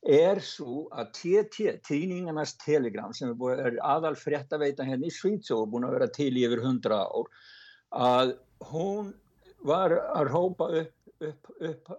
er 0.06 0.42
svo 0.44 0.88
að 0.94 1.12
TT, 1.18 1.72
tíningarnas 1.88 2.56
telegram 2.62 3.14
sem 3.14 3.32
er, 3.52 3.80
aðal 3.82 4.16
fréttaveita 4.16 4.86
henni 4.86 5.08
hérna 5.08 5.10
í 5.10 5.16
Svítsjó 5.16 5.64
og 5.64 5.72
búin 5.74 5.88
að 5.88 5.98
vera 5.98 6.10
til 6.14 6.34
í 6.38 6.46
yfir 6.46 6.64
hundra 6.64 7.02
ár 7.08 7.32
að 7.98 8.36
hún 8.70 9.14
var 9.66 9.96
að 9.98 10.30
rópa 10.32 10.70
upp, 10.82 11.12
upp, 11.20 11.52
upp, 11.60 11.92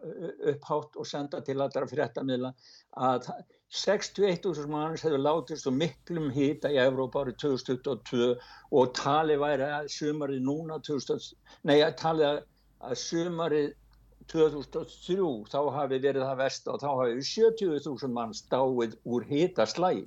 upphátt 0.52 0.96
og 0.96 1.06
senda 1.06 1.40
til 1.44 1.58
allra 1.60 1.88
fréttamila 1.90 2.52
að 2.96 3.32
61.000 3.68 4.70
manns 4.72 5.02
hefur 5.04 5.20
látist 5.20 5.66
og 5.68 5.74
miklum 5.76 6.30
hýta 6.32 6.70
í 6.72 6.78
Evrópa 6.80 7.24
árið 7.24 7.36
2022 7.42 8.30
og 8.78 8.94
tali 8.96 9.36
væri 9.36 9.66
að 9.66 9.90
sumarið 9.92 10.46
núna 10.46 10.78
2000, 10.86 11.34
nei 11.68 11.82
að 11.82 11.98
tali 12.00 12.24
að 12.30 12.94
sumarið 13.02 13.74
2003 14.32 15.46
þá 15.48 15.60
hafi 15.74 16.00
verið 16.04 16.24
það 16.24 16.40
vest 16.42 16.68
og 16.68 16.82
þá 16.82 16.88
hafi 17.00 17.22
70.000 17.30 18.16
mann 18.16 18.34
stáið 18.36 18.98
úr 19.08 19.24
hitaslægi. 19.28 20.06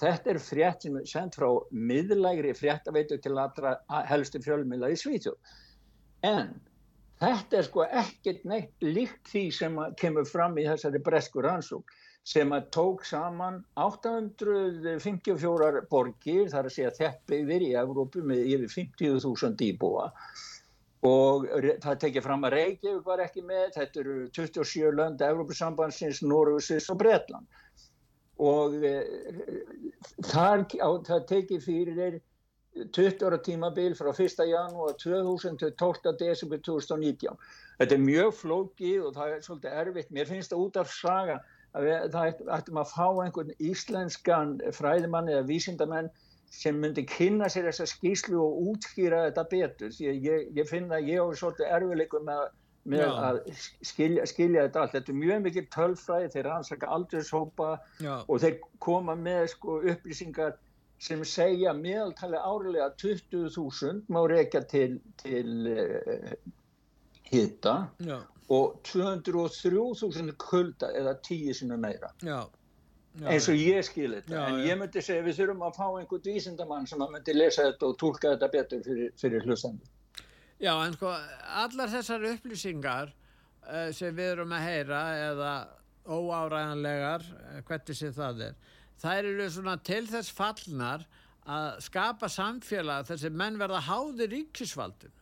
Þetta 0.00 0.32
er 0.32 0.40
frétt 0.40 0.86
sem 0.86 0.96
er 0.96 1.08
sendt 1.08 1.36
frá 1.36 1.48
miðlægri 1.70 2.54
fréttaveitu 2.56 3.18
til 3.20 3.38
allra 3.38 3.76
helstu 4.08 4.40
fjölmila 4.42 4.90
í 4.90 4.96
Svíþjóð. 4.98 5.36
En 6.26 6.54
þetta 7.20 7.60
er 7.60 7.66
sko 7.68 7.84
ekkert 7.86 8.44
neitt 8.48 8.84
líkt 8.84 9.28
því 9.28 9.44
sem 9.54 9.80
kemur 10.00 10.26
fram 10.28 10.58
í 10.58 10.68
þessari 10.68 11.00
bresku 11.04 11.38
rannsók 11.44 11.92
sem 12.30 12.52
að 12.52 12.66
tók 12.74 13.04
saman 13.08 13.56
854 13.80 15.84
borgir, 15.90 16.50
þar 16.52 16.66
að 16.68 16.74
segja 16.74 16.98
þeppið 16.98 17.52
í 17.56 17.74
Evrópu 17.80 18.18
með 18.24 18.40
yfir 18.54 18.70
50.000 18.76 19.64
íbúa 19.70 20.06
og 21.06 21.46
það 21.80 22.00
tekið 22.02 22.24
fram 22.26 22.42
að 22.44 22.54
Reykjavík 22.56 23.06
var 23.06 23.22
ekki 23.24 23.42
með, 23.46 23.70
þetta 23.76 24.00
eru 24.02 24.16
27 24.36 24.90
lönd 24.98 25.22
Európusambansins, 25.24 26.20
Norrúsis 26.26 26.90
og 26.92 26.98
Bretland 27.00 27.46
og 28.40 28.76
e, 28.84 28.92
þar, 30.30 30.66
á, 30.80 30.88
það 31.04 31.24
tekið 31.28 31.64
fyrir 31.64 31.96
þeir 31.96 32.18
20 32.96 33.24
ára 33.26 33.38
tímabil 33.44 33.96
frá 33.98 34.12
1. 34.12 34.44
janúar 34.48 34.94
2000 35.00 35.58
til 35.60 35.72
12. 35.80 36.12
desember 36.20 36.60
2019 36.64 37.40
þetta 37.80 37.96
er 37.96 38.04
mjög 38.04 38.36
flókið 38.38 39.08
og 39.08 39.16
það 39.16 39.34
er 39.34 39.42
svolítið 39.44 39.80
erfitt, 39.82 40.12
mér 40.14 40.28
finnst 40.28 40.52
það 40.52 40.64
út 40.66 40.80
af 40.80 40.92
saga 40.94 41.40
að 41.76 41.86
við, 41.86 42.06
það 42.14 42.44
ættum 42.56 42.80
að 42.80 42.92
fá 42.92 43.06
einhvern 43.24 43.52
íslenskan 43.58 44.56
fræðimann 44.76 45.32
eða 45.32 45.48
vísindamenn 45.48 46.10
sem 46.50 46.78
myndi 46.82 47.04
kynna 47.06 47.48
sér 47.50 47.68
þessa 47.70 47.86
skýslu 47.88 48.38
og 48.42 48.72
útskýra 48.72 49.26
þetta 49.28 49.44
betur. 49.52 49.92
Því 49.94 50.14
ég, 50.26 50.48
ég 50.56 50.68
finna 50.68 50.98
að 50.98 51.12
ég 51.12 51.22
á 51.22 51.26
svolítið 51.38 51.74
erfileikum 51.76 52.26
með, 52.26 52.40
með 52.90 53.04
að 53.06 53.38
skilja, 53.86 54.26
skilja 54.26 54.64
þetta 54.66 54.82
allt. 54.82 54.96
Þetta 54.96 55.14
er 55.14 55.20
mjög 55.20 55.44
mikil 55.46 55.64
tölfræði, 55.76 56.32
þeir 56.34 56.48
rannsaka 56.50 56.90
aldurshópa 56.96 57.70
og 58.26 58.42
þeir 58.42 58.58
koma 58.82 59.14
með 59.14 59.46
sko, 59.54 59.78
upplýsingar 59.94 60.58
sem 61.00 61.22
segja 61.24 61.72
meðaltali 61.72 62.36
árilega 62.36 62.90
20.000 63.00 64.02
má 64.12 64.20
reyka 64.28 64.60
til, 64.68 64.98
til 65.22 65.70
uh, 65.70 66.34
hitta 67.30 67.76
og 68.50 68.82
203.000 68.90 70.34
kulda 70.42 70.90
eða 70.98 71.14
10 71.22 71.54
sinna 71.62 71.78
meira. 71.80 72.10
Já 72.26 72.42
eins 73.18 73.48
og 73.50 73.58
ég 73.58 73.84
skil 73.86 74.14
þetta. 74.16 74.34
Já, 74.34 74.42
en 74.48 74.60
ég 74.66 74.78
myndi 74.80 75.02
segja 75.04 75.24
við 75.26 75.40
þurfum 75.40 75.64
að 75.66 75.78
fá 75.78 75.86
einhvern 75.88 76.26
vísindamann 76.26 76.86
sem 76.90 77.02
að 77.02 77.14
myndi 77.16 77.36
lesa 77.36 77.66
þetta 77.68 77.88
og 77.88 77.96
tólka 78.00 78.34
þetta 78.34 78.50
betur 78.54 78.84
fyrir, 78.86 79.14
fyrir 79.20 79.46
hlustandi. 79.48 79.90
Já 80.60 80.74
en 80.84 80.96
sko 80.96 81.12
allar 81.64 81.90
þessar 81.90 82.26
upplýsingar 82.34 83.12
uh, 83.12 83.88
sem 83.96 84.14
við 84.16 84.34
erum 84.34 84.52
að 84.52 84.66
heyra 84.68 85.04
eða 85.30 85.54
óáræðanlegar 86.04 87.24
uh, 87.24 87.62
hvernig 87.68 87.96
sé 87.96 88.12
það 88.14 88.44
er 88.50 88.60
þær 89.00 89.30
eru 89.32 89.48
svona 89.50 89.78
til 89.84 90.04
þess 90.10 90.34
fallnar 90.36 91.06
að 91.50 91.80
skapa 91.86 92.28
samfélag 92.28 93.08
þess 93.08 93.26
að 93.26 93.38
menn 93.40 93.56
verða 93.60 93.80
háðir 93.86 94.30
ríkisvaldun 94.34 95.14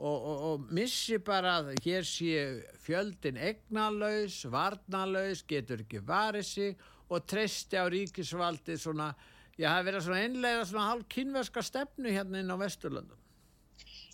og, 0.00 0.16
og, 0.16 0.44
og 0.48 0.70
missi 0.74 1.20
bara 1.22 1.58
að 1.60 1.74
hér 1.84 2.06
sé 2.08 2.44
fjöldin 2.82 3.38
egnalaus, 3.38 4.40
varnalaus, 4.50 5.44
getur 5.46 5.84
ekki 5.84 6.00
varið 6.06 6.46
sig 6.48 6.88
og 7.10 7.26
treysti 7.28 7.78
á 7.80 7.84
ríkisvaldi 7.90 8.76
svona, 8.78 9.10
já 9.58 9.68
það 9.72 9.88
verið 9.88 10.06
svona 10.06 10.22
einlega 10.26 10.64
svona 10.68 10.86
hálf 10.92 11.08
kynverska 11.10 11.64
stefnu 11.66 12.14
hérna 12.14 12.42
inn 12.42 12.54
á 12.54 12.56
Vesturlöndum. 12.60 13.18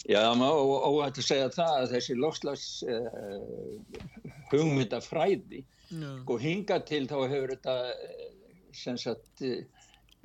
Já, 0.06 0.22
og 0.30 0.84
óhætt 0.86 1.18
að 1.18 1.26
segja 1.26 1.48
það 1.50 1.78
að 1.80 1.92
þessi 1.96 2.14
loslags 2.18 2.66
uh, 2.86 3.80
hugmyndafræði 4.52 5.64
og 6.26 6.36
hinga 6.42 6.78
til 6.86 7.06
þá 7.10 7.16
hefur 7.30 7.52
þetta 7.54 7.74
sem 8.76 8.98
sagt 8.98 9.42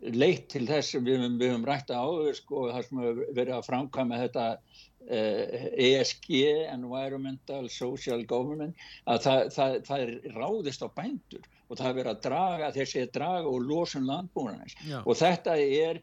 leitt 0.02 0.48
til 0.50 0.64
þess 0.70 0.98
að 0.98 1.10
við 1.10 1.44
höfum 1.46 1.66
rætt 1.68 1.92
á 1.94 2.06
sko, 2.38 2.68
það 2.72 2.88
sem 2.88 3.02
hefur 3.04 3.36
verið 3.38 3.58
að 3.58 3.68
framkvæma 3.70 4.22
þetta 4.24 4.46
uh, 4.58 5.66
ESG, 5.78 6.30
Environmental 6.72 7.70
Social 7.70 8.26
Government 8.30 8.78
að 9.06 9.26
það, 9.28 9.42
það, 9.58 9.78
það 9.90 10.06
er 10.06 10.38
ráðist 10.38 10.86
á 10.86 10.88
bændur 10.98 11.50
og 11.72 11.80
það 11.80 11.98
verið 12.00 12.14
að 12.14 12.24
draga 12.28 12.72
þessi 12.76 13.04
að 13.06 13.14
draga 13.18 13.52
og 13.52 13.68
losun 13.68 14.08
landbúinans 14.10 14.76
og 15.02 15.14
þetta 15.18 15.58
er 15.58 16.02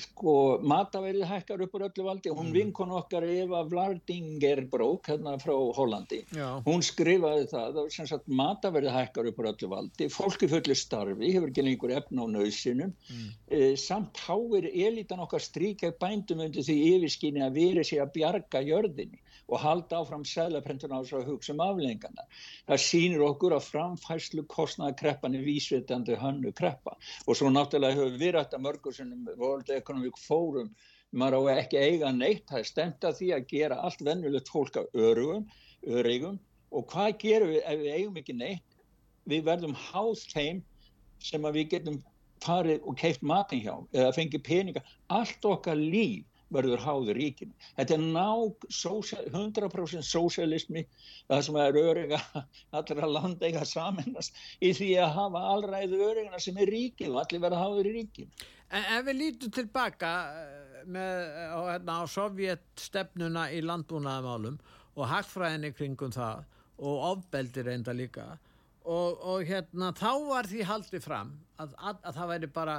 sko 0.00 0.34
mataverðið 0.66 1.28
hækkar 1.28 1.62
upp 1.64 1.76
úr 1.78 1.84
öllu 1.86 2.06
valdi 2.06 2.32
hún 2.32 2.48
mm. 2.48 2.54
vinkon 2.56 2.94
okkar 2.98 3.26
Eva 3.28 3.62
Vlardingerbrók 3.68 5.10
hérna 5.10 5.36
frá 5.42 5.54
Hollandi 5.76 6.20
Já. 6.34 6.48
hún 6.66 6.82
skrifaði 6.84 7.46
það 7.52 7.80
að 7.84 8.30
mataverðið 8.40 8.96
hækkar 8.98 9.30
upp 9.30 9.40
úr 9.42 9.50
öllu 9.52 9.70
valdi 9.70 10.08
fólki 10.12 10.50
fullir 10.50 10.78
starfi, 10.78 11.30
hefur 11.36 11.52
ekki 11.52 11.66
lengur 11.66 11.94
efna 11.94 12.26
á 12.26 12.34
nöðsinum 12.34 12.90
mm. 12.90 13.28
e, 13.46 13.62
samt 13.80 14.18
háir 14.26 14.68
elitan 14.72 15.22
okkar 15.24 15.44
stríkja 15.44 15.94
bændum 16.00 16.42
undir 16.46 16.66
því 16.66 16.78
yfirskinni 16.96 17.44
að 17.46 17.60
veri 17.60 17.86
sig 17.86 18.02
að 18.02 18.14
bjarga 18.18 18.64
jörðinni 18.66 19.22
og 19.48 19.60
halda 19.60 20.00
áfram 20.00 20.24
sælaprentuna 20.28 20.98
á 20.98 21.02
þess 21.04 21.18
að 21.18 21.28
hugsa 21.30 21.52
um 21.54 21.62
aflengana. 21.64 22.24
Það 22.68 22.82
sýnir 22.84 23.24
okkur 23.26 23.56
að 23.56 23.68
framfæslu 23.68 24.44
kostnaðakreppan 24.54 25.36
er 25.36 25.44
vísvitandi 25.46 26.16
hannu 26.20 26.52
kreppa 26.56 26.96
og 27.26 27.36
svo 27.38 27.52
náttúrulega 27.52 27.98
hefur 27.98 28.18
við 28.22 28.34
rætt 28.38 28.56
að 28.56 28.64
mörgur 28.66 28.96
sem 28.96 29.12
World 29.36 29.70
Economic 29.70 30.18
Forum 30.20 30.72
maður 31.14 31.50
á 31.52 31.60
ekki 31.60 31.78
eiga 31.78 32.10
neitt, 32.12 32.46
það 32.48 32.60
er 32.60 32.70
stemt 32.70 33.04
að 33.06 33.20
því 33.20 33.28
að 33.36 33.46
gera 33.52 33.80
allt 33.86 34.00
vennulegt 34.02 34.50
fólk 34.50 34.80
af 34.80 34.96
örugum, 34.98 35.44
öryggum 35.86 36.40
og 36.74 36.88
hvað 36.90 37.18
gerum 37.22 37.52
við 37.52 37.60
ef 37.62 37.82
við 37.82 37.98
eigum 37.98 38.18
ekki 38.18 38.34
neitt? 38.38 38.78
Við 39.30 39.44
verðum 39.46 39.76
háð 39.78 40.24
þeim 40.32 40.64
sem 41.22 41.46
að 41.46 41.60
við 41.60 41.70
getum 41.76 42.00
farið 42.44 42.82
og 42.84 42.98
keift 43.00 43.22
matin 43.22 43.62
hjá 43.62 43.74
eða 43.94 44.12
fengið 44.16 44.42
peninga, 44.48 44.82
allt 45.08 45.46
okkar 45.48 45.78
líf 45.78 46.24
verður 46.52 46.82
háður 46.84 47.18
ríkinu. 47.18 47.54
Þetta 47.78 47.96
er 47.96 48.02
ná 48.04 48.28
social, 48.68 49.24
100% 49.30 50.06
sósialismi 50.06 50.84
það 51.30 51.42
sem 51.46 51.58
er 51.62 51.78
öryga 51.80 52.20
allra 52.78 53.10
landeiga 53.10 53.64
saminast 53.68 54.36
í 54.60 54.72
því 54.76 54.90
að 55.04 55.14
hafa 55.18 55.44
allræðu 55.54 56.00
örygina 56.10 56.42
sem 56.42 56.58
er 56.60 56.72
ríkinu 56.74 57.14
og 57.16 57.24
allir 57.24 57.44
verða 57.44 57.62
háður 57.64 57.90
í 57.90 57.96
ríkinu. 57.98 58.48
En 58.74 58.88
ef 58.96 59.04
við 59.06 59.20
lítum 59.20 59.54
tilbaka 59.54 60.14
eh, 60.40 60.80
með, 60.84 61.28
á, 61.54 61.60
hérna, 61.72 62.00
á 62.00 62.04
sovjetstefnuna 62.10 63.50
í 63.54 63.60
landbúnaðamálum 63.64 64.58
og 64.94 65.08
hagfræðinni 65.10 65.72
kringum 65.74 66.12
það 66.14 66.44
og 66.84 67.06
ofbeldir 67.12 67.70
enda 67.70 67.94
líka 67.94 68.34
og, 68.84 69.20
og 69.22 69.44
hérna 69.48 69.92
þá 69.96 70.10
var 70.26 70.48
því 70.50 70.66
haldið 70.68 71.04
fram 71.06 71.32
að, 71.62 71.74
að, 71.78 72.00
að 72.02 72.18
það 72.18 72.30
væri 72.32 72.50
bara 72.58 72.76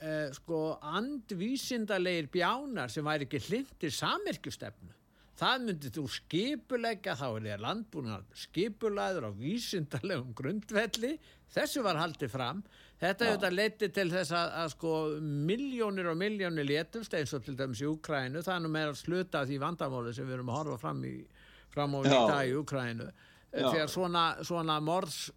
uh, 0.00 0.30
sko 0.36 0.62
andvísindalegir 0.98 2.30
bjánar 2.32 2.92
sem 2.92 3.06
væri 3.06 3.28
ekki 3.28 3.42
hlindir 3.48 3.94
samirkjustefnu 3.94 4.96
það 5.40 5.66
myndið 5.66 5.96
þú 5.96 6.04
skipulegja 6.14 7.16
þá 7.16 7.26
er 7.28 7.46
það 7.46 7.64
landbúinar 7.64 8.24
skipulæður 8.36 9.28
á 9.28 9.30
vísindalegum 9.38 10.34
grundvelli. 10.36 11.14
Þessu 11.50 11.84
var 11.86 11.98
haldið 11.98 12.32
fram. 12.34 12.62
Þetta 13.00 13.26
hefur 13.26 13.38
þetta 13.38 13.50
letið 13.54 13.92
til 13.96 14.06
þess 14.12 14.34
að, 14.36 14.50
að 14.60 14.72
sko 14.74 14.92
miljónir 15.48 16.10
og 16.12 16.18
miljónir 16.20 16.68
létumst 16.68 17.16
eins 17.16 17.32
og 17.36 17.46
til 17.46 17.56
dæmis 17.56 17.80
í 17.80 17.88
Ukrænu 17.88 18.42
það 18.44 18.56
er 18.56 18.64
nú 18.66 18.72
meira 18.74 18.98
sluta 18.98 19.46
því 19.48 19.60
vandamáli 19.62 20.12
sem 20.16 20.28
við 20.28 20.36
erum 20.36 20.52
að 20.52 20.58
horfa 20.60 20.80
fram 20.82 21.00
í 21.08 21.14
fram 21.72 21.96
á 21.96 21.98
í 22.02 22.10
dag 22.12 22.50
í 22.50 22.56
Ukrænu 22.60 23.08
þegar 23.52 23.90
svona, 23.90 24.24
svona 24.46 24.78
morðs 24.84 25.30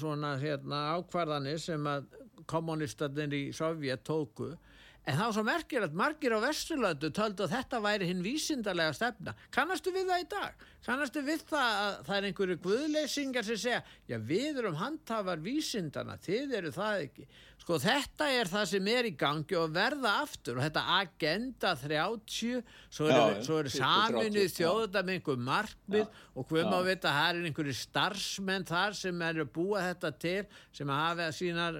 svona 0.00 0.36
hérna 0.40 0.82
ákvarðanir 0.98 1.60
sem 1.62 1.88
að 1.88 2.06
kommunistarnir 2.50 3.34
í 3.36 3.42
Sovjet 3.56 4.04
tóku. 4.06 4.52
En 5.02 5.16
það 5.18 5.24
var 5.24 5.34
svo 5.34 5.42
merkilegt, 5.46 5.94
margir 5.98 6.34
á 6.38 6.44
Vesturlöndu 6.44 7.08
töldu 7.10 7.46
að 7.46 7.56
þetta 7.56 7.80
væri 7.82 8.06
hinn 8.06 8.22
vísindarlega 8.22 8.94
stefna. 8.94 9.34
Kannastu 9.54 9.90
við 9.94 10.12
það 10.12 10.22
í 10.22 10.28
dag? 10.30 10.66
kannastu 10.86 11.22
við 11.22 11.44
það 11.46 11.76
að 11.82 11.96
það 12.08 12.16
er 12.16 12.26
einhverju 12.28 12.58
guðleysingar 12.64 13.46
sem 13.46 13.58
segja, 13.64 13.82
já 14.10 14.16
við 14.18 14.60
erum 14.62 14.78
handhafar 14.80 15.42
vísindarna, 15.42 16.16
þið 16.22 16.56
eru 16.58 16.72
það 16.74 17.04
ekki 17.06 17.26
Sko 17.62 17.76
þetta 17.78 18.26
er 18.34 18.48
það 18.50 18.64
sem 18.72 18.88
er 18.90 19.06
í 19.06 19.10
gangi 19.14 19.54
og 19.54 19.68
verða 19.70 20.16
aftur 20.24 20.56
og 20.58 20.64
þetta 20.64 20.82
agenda 20.96 21.70
30, 21.78 22.62
svo 22.90 23.06
eru 23.06 23.60
er 23.60 23.68
saminuð 23.70 24.48
þjóðuða 24.56 25.02
með 25.06 25.14
einhver 25.14 25.38
markmið 25.46 26.02
já, 26.02 26.08
og 26.34 26.48
hvað 26.48 26.88
veit 26.88 27.06
að 27.06 27.18
það 27.20 27.28
er 27.28 27.46
einhverju 27.50 27.74
starfsmenn 27.78 28.66
þar 28.66 28.98
sem 28.98 29.22
eru 29.28 29.46
búa 29.54 29.84
þetta 29.84 30.10
til 30.24 30.40
sem 30.74 30.90
hafa 30.90 31.28
sínar 31.36 31.78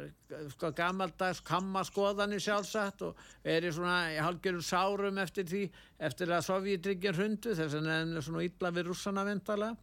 sko, 0.54 0.70
gammaldags 0.78 1.42
kammaskoðanir 1.50 2.46
sjálfsagt 2.46 3.02
og 3.08 3.26
er 3.42 3.66
í 3.66 3.74
svona 3.74 3.98
halgjörum 4.22 4.62
sárum 4.62 5.18
eftir 5.24 5.50
því, 5.50 5.64
eftir 5.98 6.30
að 6.30 6.46
Sovjetryggin 6.46 7.18
hundu 7.18 7.58
þess 7.58 7.74
að 7.80 7.90
er 7.96 8.22
svona 8.22 8.46
illa 8.46 8.74
við 8.78 8.92
russana 8.92 9.26
vindala 9.26 9.74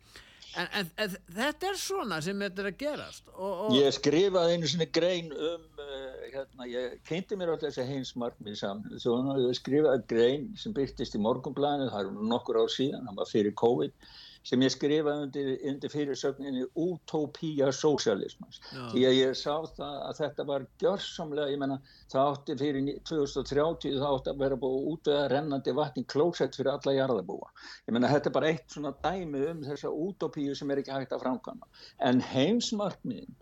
En, 0.57 0.67
en, 0.79 0.87
en 0.97 1.17
þetta 1.35 1.67
er 1.69 1.75
svona 1.77 2.17
sem 2.25 2.39
þetta 2.41 2.63
er 2.63 2.69
að 2.71 2.79
gerast 2.79 3.27
og, 3.35 3.49
og... 3.49 3.73
Ég 3.77 3.93
skrifaði 3.93 4.55
einu 4.55 4.69
svona 4.71 4.87
grein 4.97 5.29
um 5.33 5.67
uh, 5.83 6.23
hérna, 6.29 6.69
ég 6.69 6.95
kynnti 7.09 7.37
mér 7.37 7.53
alltaf 7.53 7.75
þessi 7.75 7.85
heimsmarkmið 7.91 8.57
saman. 8.61 8.97
Svo 9.01 9.19
ég 9.43 9.59
skrifaði 9.59 10.07
grein 10.09 10.47
sem 10.57 10.73
byrtist 10.75 11.17
í 11.17 11.21
morgunblæðinu, 11.21 11.91
það 11.93 12.09
er 12.09 12.25
nokkur 12.33 12.63
ár 12.63 12.73
síðan 12.73 13.05
það 13.09 13.21
var 13.21 13.31
fyrir 13.33 13.55
COVID 13.61 14.09
sem 14.49 14.63
ég 14.65 14.73
skrifaði 14.73 15.25
undir, 15.27 15.49
undir 15.69 15.93
fyrirsögninni 15.93 16.65
Utopía 16.79 17.69
Sósialismans 17.75 18.61
því 18.73 19.03
að 19.09 19.17
ég 19.17 19.35
sá 19.37 19.53
það 19.77 19.97
að 20.07 20.21
þetta 20.23 20.45
var 20.49 20.65
gjörsamlega, 20.81 21.51
ég 21.53 21.61
menna 21.61 21.79
það 22.09 22.31
átti 22.33 22.57
fyrir 22.63 22.89
2030 23.09 23.99
það 23.99 24.07
átti 24.09 24.33
að 24.33 24.41
vera 24.45 24.59
búið 24.63 24.89
út 24.93 25.11
að 25.13 25.27
rennandi 25.35 25.75
vatni 25.77 26.05
klósett 26.09 26.57
fyrir 26.57 26.73
alla 26.73 26.95
jarðabúa 26.97 27.51
ég 27.85 27.93
menna 27.93 28.11
þetta 28.11 28.31
er 28.31 28.37
bara 28.39 28.51
eitt 28.53 28.73
svona 28.73 28.95
dæmi 29.03 29.45
um 29.51 29.63
þessa 29.67 29.93
utopíu 30.07 30.55
sem 30.57 30.71
er 30.71 30.81
ekki 30.81 30.95
hægt 30.95 31.15
að 31.15 31.23
framkvæma. 31.25 31.69
En 32.09 32.21
heimsmarkmiðin 32.31 33.37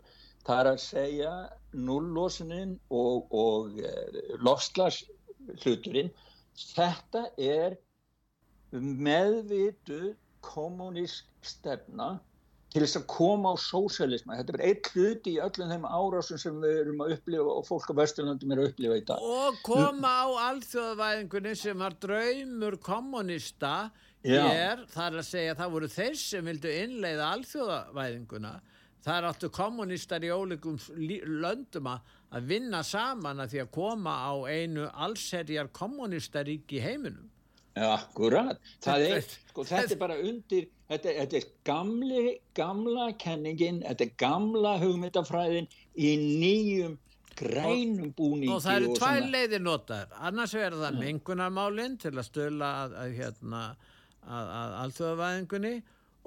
það 0.46 0.60
er 0.60 0.70
að 0.72 0.80
segja 0.84 1.32
nullósunin 1.88 2.78
og, 2.94 3.28
og 3.34 3.76
eh, 3.82 4.36
lofslas 4.44 5.02
hluturinn 5.62 6.10
þetta 6.58 7.26
er 7.40 7.76
meðvitu 8.72 10.14
kommunísk 10.44 11.28
stefna 11.44 12.16
til 12.72 12.82
þess 12.82 12.98
að 13.00 13.06
koma 13.08 13.52
á 13.52 13.56
sósialisma. 13.60 14.36
Þetta 14.38 14.54
er 14.56 14.64
eitt 14.68 14.90
hluti 14.92 15.34
í 15.36 15.40
öllum 15.40 15.70
þeim 15.72 15.86
árásum 15.88 16.40
sem 16.40 16.58
við 16.60 16.80
erum 16.82 17.04
að 17.04 17.14
upplifa 17.16 17.54
og 17.54 17.64
fólk 17.68 17.88
á 17.88 17.98
Vesturlandum 18.02 18.52
er 18.52 18.60
að 18.60 18.70
upplifa 18.72 18.98
í 19.00 19.04
dag. 19.08 19.24
Og 19.24 19.60
koma 19.64 20.10
á 20.12 20.28
alþjóðavæðingunni 20.50 21.54
sem 21.56 21.80
var 21.80 21.96
draumur 22.02 22.76
kommunista 22.84 23.72
er, 24.22 24.84
það 24.92 25.06
er 25.06 25.20
að 25.22 25.28
segja 25.30 25.54
að 25.54 25.62
það 25.62 25.72
voru 25.76 25.90
þeir 25.94 26.20
sem 26.20 26.52
vildu 26.52 26.74
innleiða 26.82 27.30
alþjóðavæðinguna. 27.38 28.52
Það 29.08 29.16
er 29.16 29.26
alltaf 29.30 29.54
kommunistar 29.54 30.26
í 30.26 30.32
ólegum 30.34 30.78
löndum 31.40 31.88
að 31.88 32.48
vinna 32.50 32.82
saman 32.84 33.40
að 33.40 33.54
því 33.54 33.60
að 33.62 33.74
koma 33.78 34.16
á 34.28 34.32
einu 34.44 34.88
allserjar 34.92 35.70
kommunistarík 35.72 36.76
í 36.76 36.82
heiminum. 36.84 37.30
Akkurat, 37.88 38.70
það 38.84 39.04
er, 39.08 39.26
sko 39.50 39.64
þetta 39.68 39.94
er 39.94 40.00
bara 40.00 40.16
undir, 40.22 40.68
þetta, 40.90 41.12
þetta 41.20 41.38
er 41.38 41.50
gamli, 41.68 42.22
gamla 42.56 43.10
kenningin, 43.20 43.82
þetta 43.84 44.06
er 44.06 44.16
gamla 44.20 44.78
hugmyndafræðin 44.82 45.68
í 45.94 46.14
nýjum 46.22 46.96
grænum 47.38 48.14
búningi. 48.16 48.50
Og 48.54 48.64
það 48.64 48.80
eru 48.80 48.96
tvær 48.98 49.28
leiðir 49.34 49.62
notaður, 49.62 50.16
annars 50.30 50.56
verður 50.58 50.86
það 50.86 50.98
mengunarmálinn 51.04 52.00
til 52.02 52.14
að 52.16 52.26
stöla 52.26 52.72
að, 52.82 52.96
að, 53.02 53.14
hérna, 53.20 53.62
að, 54.24 54.50
að 54.62 54.74
alþjóðavæðingunni 54.82 55.74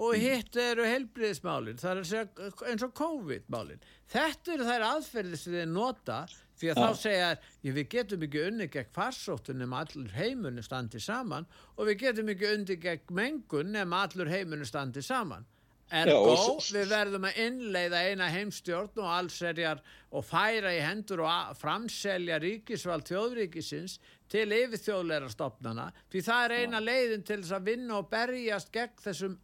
og 0.02 0.16
mm. 0.16 0.22
hitt 0.24 0.62
eru 0.62 0.86
helbriðismálinn, 0.88 1.82
það 1.82 2.04
er 2.06 2.70
eins 2.72 2.86
og 2.86 2.94
COVID-málinn. 2.98 3.84
Þetta 4.12 4.56
eru 4.56 4.70
þær 4.70 4.88
aðferðir 4.88 5.42
sem 5.42 5.58
þið 5.58 5.68
nota 5.76 6.22
því 6.62 6.72
að 6.72 6.78
ja. 6.78 6.84
þá 6.84 7.00
segja 7.02 7.30
ég, 7.34 7.74
við 7.76 7.88
getum 7.96 8.26
ekki 8.28 8.44
unni 8.48 8.68
gegn 8.72 8.92
farsóttun 8.96 9.62
nema 9.62 9.82
allur 9.82 10.14
heimunni 10.14 10.66
standi 10.66 11.02
saman 11.02 11.48
og 11.78 11.90
við 11.90 12.04
getum 12.06 12.30
ekki 12.34 12.52
unni 12.56 12.78
gegn 12.82 13.18
mengun 13.18 13.74
nema 13.74 14.06
allur 14.06 14.30
heimunni 14.32 14.70
standi 14.70 15.04
saman. 15.06 15.48
Ergo 15.92 16.56
við 16.72 16.88
verðum 16.88 17.26
að 17.28 17.40
innleiða 17.44 18.02
eina 18.08 18.30
heimstjórn 18.32 19.02
og 19.04 19.10
allserjar 19.12 19.82
og 20.16 20.24
færa 20.24 20.72
í 20.72 20.80
hendur 20.80 21.26
og 21.26 21.58
framselja 21.60 22.38
ríkisvald 22.40 23.10
þjóðríkisins 23.10 23.98
til 24.32 24.48
yfirþjóðleira 24.56 25.28
stopnana 25.34 25.90
því 26.14 26.24
það 26.30 26.46
er 26.46 26.56
eina 26.62 26.80
leiðin 26.84 27.26
til 27.28 27.42
þess 27.42 27.58
að 27.58 27.68
vinna 27.74 27.98
og 28.00 28.08
berjast 28.14 28.72
gegn 28.72 29.04
þessum 29.04 29.36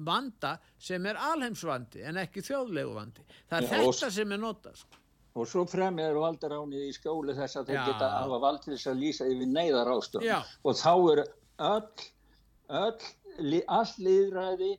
vanda 0.00 0.54
sem 0.80 1.04
er 1.04 1.20
alheimsvandi 1.20 2.06
en 2.08 2.22
ekki 2.22 2.46
þjóðlegu 2.48 2.96
vandi 2.96 3.26
það 3.50 3.58
er 3.60 3.70
þetta 3.74 4.10
sem 4.16 4.32
er 4.32 4.40
notast 4.40 4.86
sko 4.86 4.99
og 5.34 5.48
svo 5.48 5.64
fremjar 5.70 6.18
valdaráni 6.18 6.86
í 6.88 6.92
skóli 6.96 7.36
þess 7.38 7.60
að 7.60 7.72
þeir 7.72 7.82
geta 7.88 8.12
hafa 8.16 8.38
vald 8.42 8.62
til 8.64 8.74
þess 8.74 8.92
að 8.92 9.02
lýsa 9.04 9.30
yfir 9.30 9.50
neyðar 9.56 9.92
ástönd 9.94 10.30
og 10.64 10.78
þá 10.80 10.92
er 11.12 11.24
öll, 11.70 12.06
öll, 12.82 13.60
allt 13.78 14.00
liðræði 14.02 14.72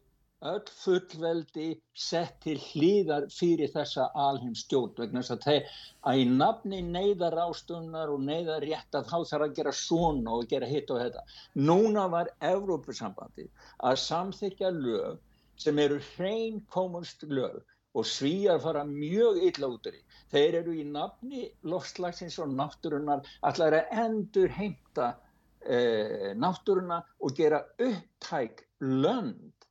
öll 0.50 0.70
fullveldi 0.74 1.68
sett 1.94 2.40
til 2.42 2.56
hlýðar 2.58 3.28
fyrir 3.30 3.70
þessa 3.74 4.08
alheimstjótt 4.18 4.98
vegna 5.04 5.22
þess 5.22 5.36
að 5.36 5.44
þeir 5.46 5.76
að 6.10 6.22
í 6.22 6.24
nafni 6.30 6.80
neyðar 6.88 7.38
ástunnar 7.44 8.14
og 8.14 8.24
neyðar 8.26 8.66
rétt 8.66 8.98
að 8.98 9.12
þá 9.12 9.18
þarf 9.32 9.46
að 9.48 9.54
gera 9.60 9.74
svona 9.78 10.34
og 10.38 10.48
gera 10.50 10.70
hitt 10.72 10.90
og 10.90 11.04
þetta. 11.04 11.22
Núna 11.70 12.08
var 12.10 12.32
Evrópusambandi 12.52 13.46
að 13.86 14.00
samþykja 14.06 14.74
lög 14.80 15.22
sem 15.62 15.78
eru 15.84 16.02
hrein 16.16 16.58
komunst 16.74 17.22
lög 17.30 17.62
og 17.94 18.08
svíjar 18.08 18.62
fara 18.64 18.82
mjög 18.88 19.44
illa 19.46 19.70
út 19.70 19.92
því. 19.92 20.02
Þeir 20.32 20.60
eru 20.62 20.76
í 20.80 20.86
nafni 20.88 21.48
lofslagsins 21.68 22.38
og 22.40 22.54
náttúrunar 22.56 23.26
allar 23.50 23.80
að 23.82 23.96
endur 24.06 24.54
heimta 24.56 25.14
eh, 25.62 26.32
náttúruna 26.40 27.02
og 27.20 27.36
gera 27.36 27.64
upptæk 27.78 28.66
lönd 28.82 29.62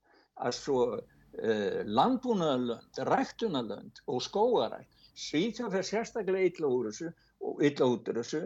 svo 0.48 0.96
uh, 0.96 1.80
landbúnaðalönd, 1.84 3.00
ræktunalönd 3.04 4.00
og 4.08 4.22
skóarækt 4.24 4.96
Svíþjóð 5.20 5.74
fyrir 5.74 5.88
sérstaklega 5.88 6.46
illa 6.48 6.68
úr 6.70 6.88
þessu 6.88 7.10
og 7.44 7.62
illa 7.66 7.88
út 7.92 8.08
úr 8.08 8.20
þessu 8.22 8.40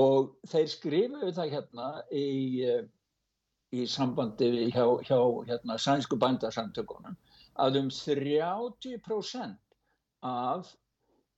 og 0.00 0.32
þeir 0.50 0.70
skrifuðu 0.72 1.32
það 1.36 1.52
hérna 1.54 1.90
í, 2.10 2.26
uh, 2.66 2.82
í 3.70 3.86
sambandi 3.90 4.50
hjá, 4.74 4.84
hjá 5.06 5.20
hérna, 5.50 5.78
sænsku 5.78 6.18
bændarsamtökunum 6.18 7.14
að 7.62 7.78
um 7.82 7.92
30% 7.94 9.78
af 10.26 10.74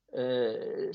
Eh, 0.09 0.89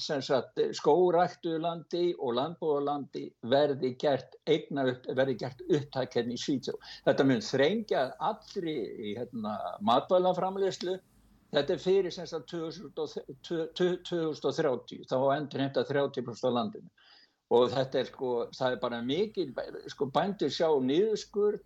skóræktuðlandi 0.75 2.17
og 2.19 2.33
landbúðalandi 2.35 3.29
verði 3.47 3.93
gert 4.01 4.33
eignar 4.51 4.89
upp, 4.91 5.05
verði 5.15 5.37
gert 5.39 5.61
upptækjarni 5.69 6.35
í 6.35 6.41
Svíþjóð. 6.43 6.79
Þetta 7.07 7.27
mun 7.29 7.43
þrengja 7.47 8.01
allri 8.19 8.75
í 8.75 9.13
hérna, 9.15 9.53
matvælaframleyslu 9.87 10.97
þetta 11.55 11.73
er 11.77 11.83
fyrir 11.85 12.11
semst 12.17 12.35
að 12.35 12.43
2030 13.47 15.07
þá 15.07 15.19
endur 15.37 15.63
hefða 15.63 15.85
30% 15.93 16.49
af 16.51 16.57
landinu. 16.57 16.91
Og 17.55 17.71
þetta 17.71 18.01
er 18.01 18.07
sko, 18.11 18.31
það 18.57 18.73
er 18.73 18.81
bara 18.83 18.99
mikil 19.05 19.49
sko 19.95 20.05
bændur 20.11 20.51
sjá 20.51 20.69
nýðuskur 20.89 21.61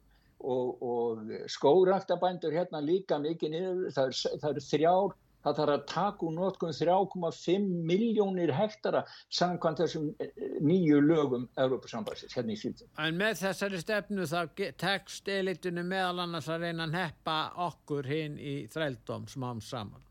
og, 0.44 0.82
og 0.84 1.32
skóræktabændur 1.48 2.52
hérna 2.52 2.84
líka 2.84 3.16
mikið 3.24 3.50
niður, 3.56 3.88
það 3.96 4.04
eru 4.12 4.52
er 4.52 4.60
þrjár 4.68 5.16
það 5.44 5.60
þarf 5.60 5.74
að 5.74 5.84
taka 5.92 6.26
úr 6.26 6.34
notkun 6.36 6.74
3,5 6.76 7.68
miljónir 7.90 8.52
hektara 8.56 9.04
samkvæmt 9.34 9.82
þessum 9.84 10.10
eh, 10.18 10.32
nýju 10.64 11.00
lögum 11.04 11.48
Európa-sambansins 11.58 12.36
hérna 12.36 12.54
í 12.54 12.60
síðan. 12.60 12.90
En 13.04 13.18
með 13.20 13.40
þessari 13.44 13.82
stefnu 13.82 14.28
þá 14.28 14.40
tekst 14.80 15.28
elitinu 15.32 15.84
meðal 15.86 16.24
annars 16.26 16.50
að 16.50 16.66
reyna 16.66 16.88
að 16.88 16.96
neppa 16.98 17.38
okkur 17.68 18.10
hinn 18.10 18.38
í 18.38 18.60
þrældóm 18.72 19.28
smám 19.30 19.62
saman. 19.64 20.04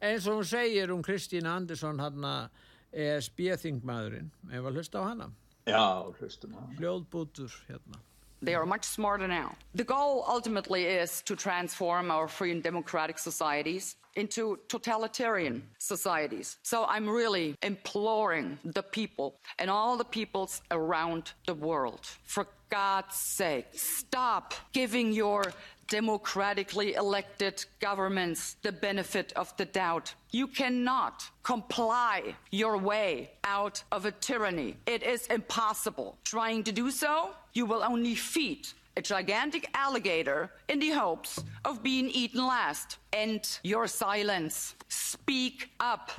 Eins 0.00 0.26
og 0.28 0.40
hún 0.40 0.48
segir 0.48 0.92
um 0.92 1.04
Kristína 1.04 1.56
Andersson 1.56 2.00
hann 2.00 2.24
að 2.26 2.64
er 2.96 3.20
spjöþingmaðurinn. 3.24 4.30
Hefur 4.52 4.70
að 4.70 4.80
hlusta 4.80 5.02
á 5.02 5.04
hana? 5.04 5.30
Já, 5.66 5.84
hlustum 6.20 6.54
á 6.56 6.58
hana. 6.62 6.76
Hljóðbútur 6.78 7.56
hérna. 7.68 8.00
They 8.42 8.54
are 8.54 8.66
much 8.66 8.84
smarter 8.84 9.26
now. 9.26 9.56
The 9.74 9.84
goal 9.84 10.24
ultimately 10.28 10.84
is 10.84 11.22
to 11.22 11.36
transform 11.36 12.10
our 12.10 12.28
free 12.28 12.52
and 12.52 12.62
democratic 12.62 13.18
societies 13.18 13.96
into 14.14 14.58
totalitarian 14.68 15.62
societies. 15.78 16.56
So 16.62 16.86
I'm 16.86 17.08
really 17.08 17.54
imploring 17.62 18.58
the 18.64 18.82
people 18.82 19.38
and 19.58 19.70
all 19.70 19.96
the 19.96 20.04
peoples 20.04 20.62
around 20.70 21.32
the 21.46 21.54
world, 21.54 22.00
for 22.24 22.46
God's 22.70 23.14
sake, 23.14 23.66
stop 23.74 24.54
giving 24.72 25.12
your 25.12 25.52
democratically 25.88 26.94
elected 26.94 27.64
governments 27.80 28.56
the 28.62 28.72
benefit 28.72 29.32
of 29.36 29.56
the 29.56 29.64
doubt. 29.64 30.14
You 30.30 30.46
cannot 30.46 31.24
comply 31.42 32.34
your 32.50 32.76
way 32.76 33.30
out 33.44 33.82
of 33.92 34.04
a 34.04 34.10
tyranny. 34.10 34.76
It 34.86 35.02
is 35.02 35.26
impossible. 35.28 36.18
Trying 36.24 36.64
to 36.64 36.72
do 36.72 36.90
so, 36.90 37.30
you 37.54 37.66
will 37.66 37.82
only 37.82 38.14
feed 38.14 38.68
a 38.96 39.02
gigantic 39.02 39.68
alligator 39.74 40.50
in 40.68 40.78
the 40.78 40.90
hopes 40.90 41.42
of 41.64 41.82
being 41.82 42.08
eaten 42.08 42.46
last. 42.46 42.98
End 43.12 43.58
your 43.62 43.86
silence. 43.86 44.74
Speak 44.88 45.70
up. 45.80 46.10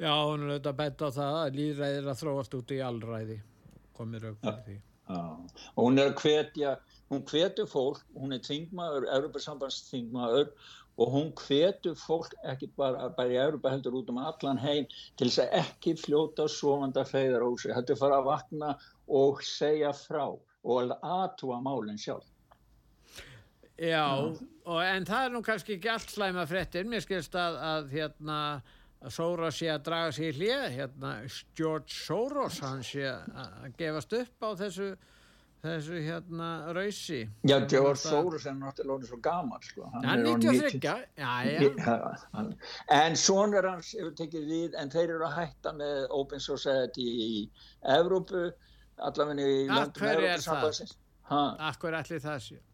Já, 0.00 0.14
hún 0.24 0.46
er 0.46 0.54
auðvitað 0.54 0.76
bett 0.78 1.02
á 1.04 1.08
það 1.12 1.34
að 1.38 1.56
líðræðir 1.58 2.06
að 2.08 2.20
þróast 2.22 2.54
út 2.56 2.70
í 2.72 2.78
allræði. 2.80 3.34
Komir 3.92 4.22
auðvitað 4.30 4.62
því. 4.64 4.76
Já, 5.10 5.24
og 5.74 5.80
hún 5.84 6.00
er 6.00 6.08
að 6.08 6.22
hvetja, 6.22 6.70
hún 7.10 7.24
hvetur 7.26 7.66
fólk, 7.70 8.02
hún 8.14 8.34
er 8.34 8.42
þingmaður, 8.46 9.08
Európa-sambandsþingmaður 9.16 10.52
og 11.00 11.14
hún 11.14 11.30
hvetur 11.38 11.96
fólk 11.98 12.34
ekki 12.46 12.68
bara, 12.78 13.08
bara 13.16 13.32
í 13.32 13.38
Európa 13.40 13.72
heldur 13.72 13.96
út 14.00 14.10
um 14.12 14.20
allan 14.22 14.60
heim 14.60 14.86
til 15.18 15.28
þess 15.30 15.42
að 15.46 15.56
ekki 15.62 15.94
fljóta 15.98 16.46
svovanda 16.50 17.06
feyðar 17.08 17.46
á 17.46 17.50
sig. 17.58 17.72
Er 17.72 17.98
fara 17.98 18.20
að 18.20 18.28
vakna 18.28 18.74
og 19.08 19.40
segja 19.46 19.94
frá 19.96 20.26
og 20.30 20.92
aðtúa 21.00 21.60
málinn 21.64 21.98
sjálf. 21.98 22.28
Já, 23.80 24.04
og, 24.12 24.82
en 24.84 25.06
það 25.08 25.24
er 25.24 25.30
nú 25.32 25.40
kannski 25.40 25.78
ekki 25.78 25.88
allt 25.88 26.10
slæma 26.12 26.44
frettir, 26.46 26.84
mér 26.84 27.00
skilst 27.00 27.36
að, 27.38 27.56
að 27.64 27.94
hérna 27.94 28.40
að 29.00 29.14
Soros 29.16 29.56
sé 29.56 29.70
að 29.72 29.86
draga 29.86 30.10
sér 30.12 30.26
í 30.28 30.34
hlið, 30.36 30.64
hérna 30.74 31.12
George 31.56 31.94
Soros, 31.96 32.58
hann 32.60 32.82
sé 32.84 33.06
að 33.08 33.70
gefast 33.80 34.12
upp 34.18 34.44
á 34.44 34.50
þessu 34.60 34.90
þessu 35.64 36.00
hérna 36.04 36.48
rausi. 36.76 37.20
Já, 37.44 37.56
George 37.68 38.00
Soros 38.00 38.46
er 38.46 38.56
náttúrulega 38.58 39.10
svo 39.10 39.18
gaman 39.24 39.62
sko. 39.62 39.90
hann, 39.92 40.04
hann 40.04 40.26
er 40.26 40.38
93 40.38 40.80
já, 41.18 41.32
já. 41.44 42.44
en 43.00 43.16
sonur 43.16 43.68
hans 43.68 43.92
hefur 43.98 44.14
tekið 44.22 44.48
við 44.54 44.80
en 44.80 44.90
þeir 44.90 45.16
eru 45.16 45.28
að 45.28 45.36
hætta 45.40 45.74
með 45.76 46.08
Open 46.22 46.40
Society 46.40 47.04
í 47.04 47.30
Evrópu 47.98 48.48
allavegni 48.96 49.46
í 49.64 49.68
landum 49.68 50.10
Európa-sambansins 50.14 50.96
Akkur 51.30 51.94
allir 51.94 52.20
það? 52.24 52.42
Séu 52.48 52.69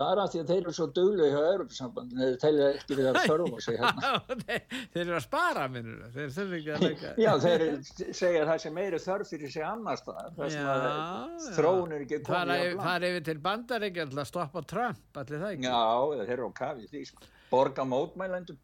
Það 0.00 0.10
er 0.14 0.20
að 0.22 0.30
því 0.32 0.38
að 0.40 0.50
þeir 0.50 0.60
eru 0.62 0.72
svo 0.76 0.84
dögleg 0.96 1.34
hjá 1.34 1.40
Európa-sambandinu 1.50 2.26
þeir 2.26 2.36
telja 2.40 2.68
ekki 2.72 2.96
við 2.96 3.08
að 3.10 3.18
þörfa 3.28 3.58
sig 3.66 3.80
hérna. 3.80 4.12
Þeir 4.94 5.02
eru 5.02 5.16
að 5.18 5.24
spara 5.26 5.66
minnur 5.74 6.14
þeir 6.14 6.30
þurfi 6.36 6.60
ekki 6.60 6.72
að 6.72 6.84
leika 6.86 7.10
Já, 7.20 7.30
þeir 7.44 7.64
segja 8.16 8.46
það 8.48 8.62
sem 8.64 8.76
meiri 8.78 9.00
þörf 9.04 9.32
fyrir 9.34 9.52
sig 9.52 9.66
annars 9.66 10.04
það 10.06 10.40
þróun 11.58 11.92
er 11.98 12.06
ekki 12.06 12.22
komið 12.30 12.80
Það 12.80 12.94
er 12.94 13.06
yfir 13.10 13.26
til 13.28 13.36
bandaríkja 13.44 14.08
að 14.08 14.24
stoppa 14.30 14.64
Trump 14.72 15.20
allir 15.20 15.44
það 15.44 15.52
ekki? 15.58 15.68
Já, 15.68 15.84
þeir 16.22 16.34
eru 16.38 16.48
á 16.48 16.52
kafið 16.62 16.94
því 16.94 17.04
sko. 17.10 17.30
borga 17.50 17.84
mótmælendum 17.92 18.58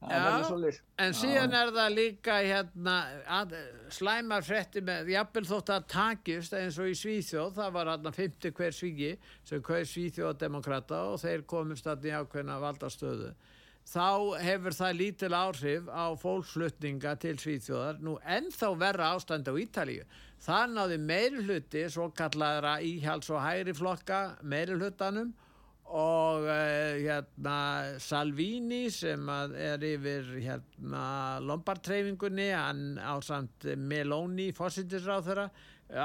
Já, 0.00 0.48
en 1.04 1.12
síðan 1.12 1.52
er 1.52 1.70
það 1.76 1.90
líka 1.92 2.38
hérna, 2.40 2.94
að, 3.28 3.50
slæmar 3.92 4.46
frétti 4.46 4.80
með 4.80 5.10
jafnvel 5.12 5.42
þótt 5.50 5.72
að 5.74 5.88
takist 5.92 6.54
eins 6.56 6.78
og 6.80 6.88
í 6.88 6.94
Svíþjóð, 6.96 7.50
það 7.58 7.74
var 7.74 7.90
hérna 7.92 8.12
50 8.16 8.54
hver 8.56 8.72
svígi 8.72 9.10
sem 9.44 9.60
hver 9.66 9.84
Svíþjóðdemokrata 9.90 11.02
og 11.10 11.20
þeir 11.20 11.44
komist 11.52 11.90
að 11.90 12.08
í 12.08 12.14
ákveðna 12.16 12.56
valdastöðu. 12.64 13.34
Þá 13.90 14.40
hefur 14.40 14.76
það 14.76 14.96
lítil 15.02 15.32
áhrif 15.36 15.92
á 15.92 16.06
fólksflutninga 16.22 17.14
til 17.20 17.36
Svíþjóðar. 17.42 18.00
Nú 18.00 18.16
ennþá 18.24 18.72
verra 18.80 19.12
ástand 19.16 19.52
á 19.52 19.54
Ítalíu. 19.60 20.08
Það 20.40 20.74
náði 20.78 20.98
meirhluti 21.04 21.84
svo 21.92 22.08
kallaðra 22.16 22.78
íhjáls 22.80 23.28
og 23.28 23.44
hægri 23.44 23.76
flokka 23.76 24.20
meirhlutanum 24.40 25.34
og 25.90 26.46
uh, 26.46 26.96
hérna 27.00 27.58
Salvini 28.02 28.84
sem 28.94 29.28
er 29.30 29.82
yfir 29.90 30.32
hérna 30.38 31.04
Lombardtreyfingunni 31.42 32.48
hann 32.54 32.98
ásamt 33.02 33.66
Meloni 33.76 34.50
fósittisráð 34.56 35.28
þeirra 35.28 35.46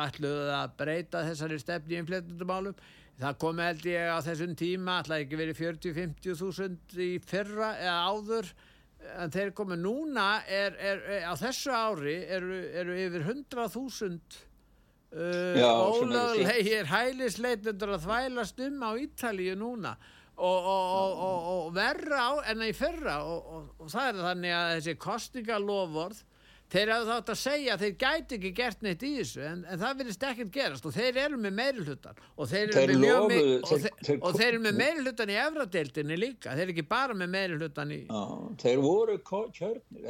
ætluðu 0.06 0.54
að 0.58 0.78
breyta 0.80 1.26
þessari 1.28 1.60
stefni 1.62 1.98
í 1.98 2.00
innfléttundumálum 2.02 2.78
það 3.22 3.42
kom 3.44 3.62
held 3.62 3.86
ég 3.88 4.10
á 4.12 4.20
þessum 4.26 4.56
tíma 4.60 5.02
ætlaði 5.02 5.28
ekki 5.28 5.42
verið 5.44 5.62
40-50 5.62 6.40
þúsund 6.42 6.98
í 7.00 7.12
fyrra 7.24 7.76
eða 7.80 8.00
áður 8.10 8.56
en 9.22 9.32
þeir 9.34 9.54
komu. 9.56 9.78
Núna 9.80 10.42
er, 10.50 10.76
er, 10.80 11.02
er, 11.18 11.30
á 11.30 11.34
þessu 11.40 11.74
ári 11.76 12.18
eru 12.26 12.98
yfir 12.98 13.22
100 13.22 13.72
þúsund 13.76 14.40
ólöglegir 15.16 16.92
hælisleitundur 16.92 17.96
að 17.96 18.06
þvælast 18.06 18.62
um 18.68 18.86
á 18.86 18.92
Ítalíu 19.00 19.56
núna? 19.60 19.96
Og, 20.36 20.66
og, 20.68 21.12
og, 21.26 21.46
og 21.52 21.68
verra 21.76 22.24
á 22.28 22.34
enna 22.52 22.68
í 22.68 22.76
fyrra? 22.76 23.22
Og 23.24 23.86
það 23.88 24.10
er 24.10 24.24
þannig 24.26 24.56
að 24.56 24.72
þessi 24.74 24.96
kostningalofvörð 25.06 26.24
þeir 26.72 26.92
hafðu 26.92 27.12
þátt 27.12 27.32
að 27.32 27.40
segja 27.40 27.76
að 27.76 27.84
þeir 27.84 27.96
gæti 28.02 28.38
ekki 28.38 28.52
gert 28.58 28.84
neitt 28.84 29.06
í 29.06 29.12
þessu 29.20 29.44
en, 29.46 29.64
en 29.70 29.82
það 29.82 30.00
vilist 30.02 30.26
ekkert 30.30 30.52
gerast. 30.56 30.88
Og 30.90 30.96
þeir 30.96 31.20
eru 31.26 31.40
með 31.42 31.56
meirulutan 31.60 32.22
og 32.36 32.52
þeir 32.52 32.76
eru 32.82 32.98
með, 33.00 33.10
lofu, 33.14 33.40
þeir, 33.70 33.98
þeir, 34.02 34.20
og 34.20 34.40
þeir 34.40 34.48
eru 34.50 34.62
með 34.66 34.80
meirulutan 34.82 35.34
í 35.34 35.40
efradeildinni 35.46 36.20
líka, 36.20 36.56
þeir 36.56 36.66
eru 36.66 36.76
ekki 36.76 36.88
bara 36.96 37.18
með 37.18 37.34
meirulutan 37.38 37.96
í 37.96 38.02
á, 38.10 38.22
þeir 38.64 38.84
voru 38.84 39.18
kjörnir. 39.30 40.10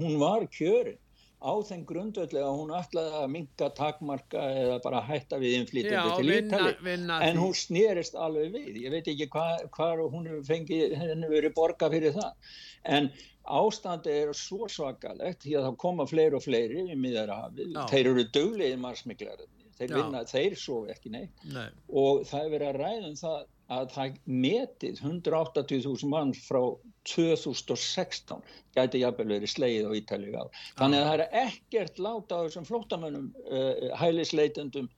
Hún 0.00 0.18
var 0.22 0.48
kjörin 0.50 1.00
á 1.42 1.52
þeim 1.68 1.84
grundvöldlega 1.88 2.46
að 2.48 2.58
hún 2.60 2.72
ætlaði 2.78 3.18
að 3.20 3.26
minga 3.34 3.68
takmarka 3.78 4.44
eða 4.62 4.78
bara 4.84 5.02
hætta 5.04 5.40
við 5.42 5.58
innflýtjandi 5.60 6.16
til 6.20 6.34
Ítali 6.38 6.94
en 7.28 7.40
hún 7.40 7.54
snýrist 7.58 8.16
alveg 8.16 8.54
við. 8.54 8.80
Ég 8.84 8.94
veit 8.94 9.10
ekki 9.12 9.28
hvað 9.32 9.66
hva 9.76 9.90
hún 10.04 10.28
hefur 10.30 10.46
fengið 10.48 10.96
henni 11.00 11.30
verið 11.32 11.56
borga 11.58 11.90
fyrir 11.92 12.16
það. 12.16 12.54
En 12.84 13.10
ástandi 13.44 14.12
er 14.22 14.32
svo 14.36 14.68
svakalegt 14.72 15.44
því 15.44 15.58
að 15.58 15.68
það 15.68 15.80
koma 15.84 16.08
fleiri 16.08 16.38
og 16.38 16.44
fleiri 16.44 16.86
í 16.88 16.96
miðarhafið, 16.96 17.76
þeir 17.90 18.10
eru 18.14 18.24
döglegið 18.32 18.80
marsmiklar 18.80 19.44
þeir 19.78 19.94
vinna, 19.94 20.22
þeir 20.28 20.56
svo 20.58 20.84
ekki 20.90 21.12
neitt. 21.12 21.44
Nei. 21.50 21.68
og 21.90 22.24
það 22.28 22.46
er 22.46 22.52
verið 22.54 22.70
að 22.70 22.80
ræðum 22.80 23.18
það 23.20 23.38
að 23.74 23.86
það 23.94 24.18
metið 24.44 24.98
180.000 25.00 26.10
mann 26.12 26.34
frá 26.36 26.60
2016 27.10 28.42
gæti 28.74 29.02
jafnvel 29.02 29.28
verið 29.36 29.52
sleið 29.52 29.88
á 29.88 29.92
Ítalið 29.98 30.36
á. 30.40 30.44
Þannig 30.80 31.00
að 31.02 31.08
það 31.08 31.22
er 31.22 31.38
ekkert 31.44 32.02
láta 32.06 32.40
á 32.40 32.44
þessum 32.46 32.66
flótamönnum 32.68 33.30
uh, 33.44 33.86
hælisleitendum 34.00 34.90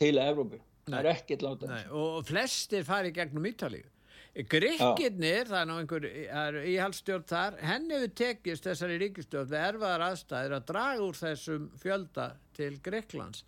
til 0.00 0.16
Evrópu. 0.22 0.60
Það 0.88 0.98
er 1.02 1.10
ekkert 1.14 1.46
láta. 1.46 1.70
Nei, 1.70 1.82
og 1.92 2.20
flestir 2.28 2.86
fari 2.88 3.12
gegnum 3.14 3.48
Ítalið. 3.50 3.88
Grekkinnir, 4.30 5.48
það 5.50 5.58
er 5.58 5.66
nú 5.66 5.76
einhver 5.80 6.04
íhaldstjórn 6.70 7.24
þar, 7.26 7.56
henni 7.66 7.96
hefur 7.96 8.12
tekist 8.20 8.68
þessari 8.68 8.98
ríkistjórn 9.02 9.48
við 9.50 9.64
erfaðar 9.64 10.04
aðstæðir 10.06 10.54
að 10.54 10.68
draga 10.68 11.02
úr 11.02 11.18
þessum 11.18 11.64
fjölda 11.82 12.26
til 12.54 12.76
Greklands 12.84 13.42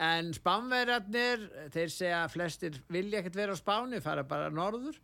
en 0.00 0.30
spánverjarnir 0.36 1.42
þeir 1.74 1.92
segja 1.92 2.20
að 2.24 2.34
flestir 2.34 2.76
vilja 2.92 3.20
ekkert 3.20 3.36
vera 3.36 3.56
á 3.56 3.58
spáni, 3.58 4.00
fara 4.04 4.24
bara 4.24 4.52
norður 4.52 4.96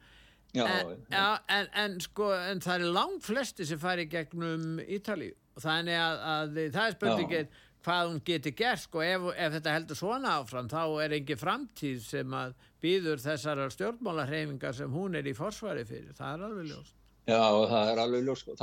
já, 0.55 0.65
en, 0.67 0.97
já, 1.11 1.27
en, 1.59 1.71
en 1.83 2.01
sko 2.05 2.31
en 2.37 2.63
það 2.65 2.81
er 2.81 2.97
langt 2.99 3.27
flesti 3.27 3.67
sem 3.69 3.81
fari 3.81 4.07
gegnum 4.11 4.81
Ítali 4.87 5.33
og 5.57 5.65
þannig 5.65 6.01
að, 6.01 6.27
að 6.35 6.59
það 6.75 6.83
er 6.85 6.99
spurningin 6.99 7.55
hvað 7.87 8.11
hún 8.11 8.21
geti 8.27 8.53
gert 8.59 8.83
sko 8.83 9.03
ef, 9.05 9.31
ef 9.37 9.57
þetta 9.59 9.75
heldur 9.77 9.99
svona 9.99 10.37
áfram 10.41 10.69
þá 10.71 10.83
er 11.05 11.17
engi 11.21 11.39
framtíð 11.39 12.03
sem 12.03 12.35
að 12.35 12.55
býður 12.83 13.23
þessar 13.23 13.65
stjórnmálarhefingar 13.75 14.77
sem 14.77 14.93
hún 14.93 15.19
er 15.19 15.27
í 15.27 15.35
forsvari 15.37 15.87
fyrir, 15.89 16.15
það 16.17 16.33
er 16.35 16.47
alveg 16.49 16.71
ljóst. 16.73 16.95
Já, 17.27 17.41
það 17.67 17.89
er 17.91 18.01
alveg 18.05 18.21
ljós, 18.23 18.43
sko. 18.45 18.55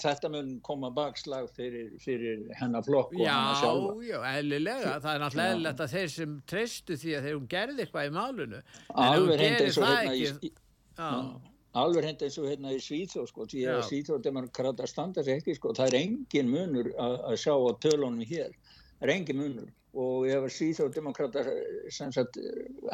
þetta 0.00 0.28
mun 0.32 0.52
koma 0.64 0.88
bakslag 0.96 1.50
fyrir, 1.52 1.90
fyrir 2.00 2.46
hennar 2.56 2.86
flokk 2.86 3.12
og 3.12 3.20
hennar 3.20 3.58
sjálfa. 3.60 3.90
Já, 4.00 4.14
já, 4.14 4.20
eðlilega, 4.38 4.94
það 5.04 5.10
er 5.10 5.20
náttúrulega 5.24 5.56
eðlilegt 5.56 5.82
að 5.84 5.92
þeir 5.96 6.14
sem 6.14 6.38
treystu 6.48 6.96
því 7.02 7.12
að 7.18 7.28
þeir 7.28 7.36
hún 7.36 7.50
gerði 7.52 7.84
eitthvað 7.84 8.08
í 8.08 8.14
málunu, 8.16 8.62
alveg 9.04 9.44
hindi 9.44 9.66
eins 9.66 9.80
og 9.82 9.86
hérna 9.90 10.16
í, 10.16 10.52
alveg 10.98 12.08
hindi 12.08 12.26
eins 12.26 12.38
og 12.40 12.48
hérna 12.50 12.74
í 12.74 12.82
Svíþjóð, 12.82 13.26
sko, 13.30 13.48
því 13.50 13.64
að 13.72 13.82
Svíþjóð 13.88 14.22
demokrata 14.24 14.86
standa 14.90 15.24
sér 15.24 15.38
ekki, 15.38 15.56
sko, 15.58 15.74
það 15.76 15.92
er 15.92 15.98
engin 16.02 16.52
munur 16.52 16.92
að, 16.98 17.18
sjá 17.42 17.54
á 17.54 17.70
tölunum 17.82 18.24
hér, 18.26 18.54
það 18.98 19.08
er 19.08 19.14
engin 19.16 19.42
munur. 19.42 19.74
Og 19.98 20.26
ef 20.28 20.44
að 20.44 20.52
síþjóðdemokrata 20.52 21.42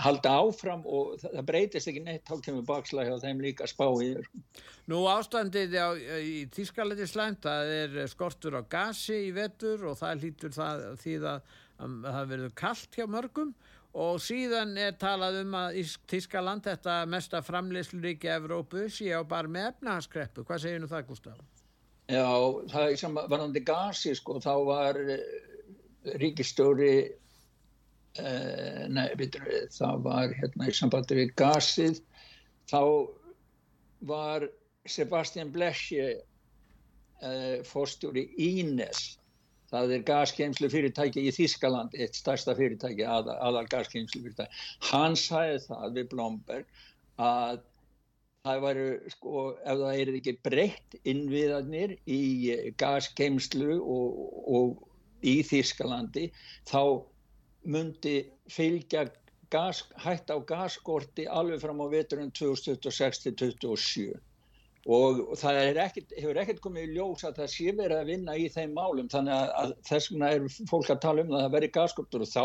halda 0.00 0.34
áfram 0.38 0.84
og 0.86 1.16
það, 1.18 1.32
það 1.34 1.46
breytist 1.48 1.90
ekki 1.90 2.02
neitt 2.04 2.30
þá 2.30 2.44
kemur 2.46 2.66
bakslæg 2.68 3.10
og 3.10 3.18
þeim 3.24 3.42
líka 3.42 3.66
spá 3.68 3.82
í 3.98 4.12
þér 4.14 4.28
Nú 4.92 5.00
ástandið 5.10 5.74
á, 5.74 5.90
í 6.22 6.46
Tískaleti 6.54 7.08
slæmt 7.10 7.42
það 7.44 7.72
er 7.80 7.98
skortur 8.12 8.56
á 8.56 8.62
gasi 8.62 9.18
í 9.26 9.34
vetur 9.34 9.88
og 9.90 9.98
það 10.00 10.22
lítur 10.22 10.54
það 10.54 10.86
því 11.02 11.16
að, 11.34 11.52
að 11.82 11.98
það 12.06 12.30
verður 12.30 12.56
kallt 12.62 13.00
hjá 13.00 13.06
mörgum 13.10 13.52
og 13.94 14.18
síðan 14.22 14.74
er 14.80 14.96
talað 14.98 15.40
um 15.44 15.56
að 15.58 15.80
Tískaland 16.10 16.64
þetta 16.66 17.00
mesta 17.06 17.40
framleysluríki 17.46 18.30
Evrópu 18.34 18.88
sé 18.90 19.12
á 19.14 19.22
bara 19.22 19.50
með 19.50 19.68
efnahanskreppu 19.72 20.44
hvað 20.46 20.64
segir 20.64 20.82
nú 20.82 20.90
það 20.90 21.06
Gustaf? 21.10 21.42
Já, 22.10 22.26
það 22.72 22.88
er 22.88 22.96
sem 23.00 23.14
varandi 23.16 23.62
gasi 23.64 24.14
sko, 24.18 24.40
þá 24.42 24.54
var 24.66 24.98
ríkistjóri 26.20 26.96
uh, 28.20 28.82
nei, 28.92 29.06
bitur, 29.16 29.46
það 29.72 30.02
var 30.04 30.34
hérna 30.40 30.68
í 30.68 30.74
sambandi 30.76 31.20
við 31.22 31.32
gasið 31.38 32.02
þá 32.68 32.82
var 34.04 34.48
Sebastian 34.84 35.48
Blesje 35.52 36.08
eh, 37.24 37.62
fórstjóri 37.64 38.26
Ínes 38.36 39.14
það 39.74 39.94
er 39.96 40.06
gaskeimslu 40.08 40.70
fyrirtæki 40.72 41.26
í 41.26 41.34
Þískaland 41.34 41.94
eitt 41.98 42.18
stærsta 42.18 42.54
fyrirtæki, 42.58 43.04
að, 43.06 43.30
aðal 43.34 43.66
gaskeimslu 43.72 44.22
fyrirtæki, 44.22 44.64
hann 44.90 45.16
sæði 45.18 45.62
það 45.66 45.96
við 45.98 46.10
Blomberg 46.12 46.82
að 47.24 47.62
það 48.44 48.62
væri 48.66 48.86
sko 49.14 49.42
ef 49.56 49.78
það 49.80 50.00
er 50.02 50.12
ekki 50.18 50.36
breytt 50.44 50.96
innviðarnir 51.14 51.96
í 52.10 52.22
gaskeimslu 52.80 53.78
og, 53.80 54.22
og 54.58 55.24
í 55.24 55.38
Þískalandi 55.48 56.28
þá 56.68 56.82
myndi 57.64 58.16
fylgja 58.52 59.06
gas, 59.54 59.84
hætt 60.04 60.28
á 60.28 60.36
gasskorti 60.44 61.24
alveg 61.30 61.62
fram 61.62 61.80
á 61.80 61.86
veturinn 61.88 62.32
2026-2027 62.36 64.20
og 64.84 65.20
það 65.40 65.78
ekkit, 65.84 66.16
hefur 66.18 66.40
ekkert 66.42 66.64
komið 66.64 66.88
í 66.88 66.96
ljós 66.96 67.24
að 67.24 67.38
það 67.40 67.52
sé 67.54 67.76
verið 67.76 68.00
að 68.00 68.10
vinna 68.12 68.34
í 68.36 68.48
þeim 68.52 68.74
málum. 68.76 69.08
Þannig 69.12 69.36
að, 69.36 69.52
að 69.62 69.76
þess 69.88 70.10
vegna 70.12 70.32
er 70.34 70.48
fólk 70.70 70.90
að 70.92 71.04
tala 71.06 71.24
um 71.24 71.32
það 71.32 71.46
að 71.46 71.54
veri 71.56 71.70
gasskortur 71.76 72.26
og 72.26 72.32
þá 72.32 72.44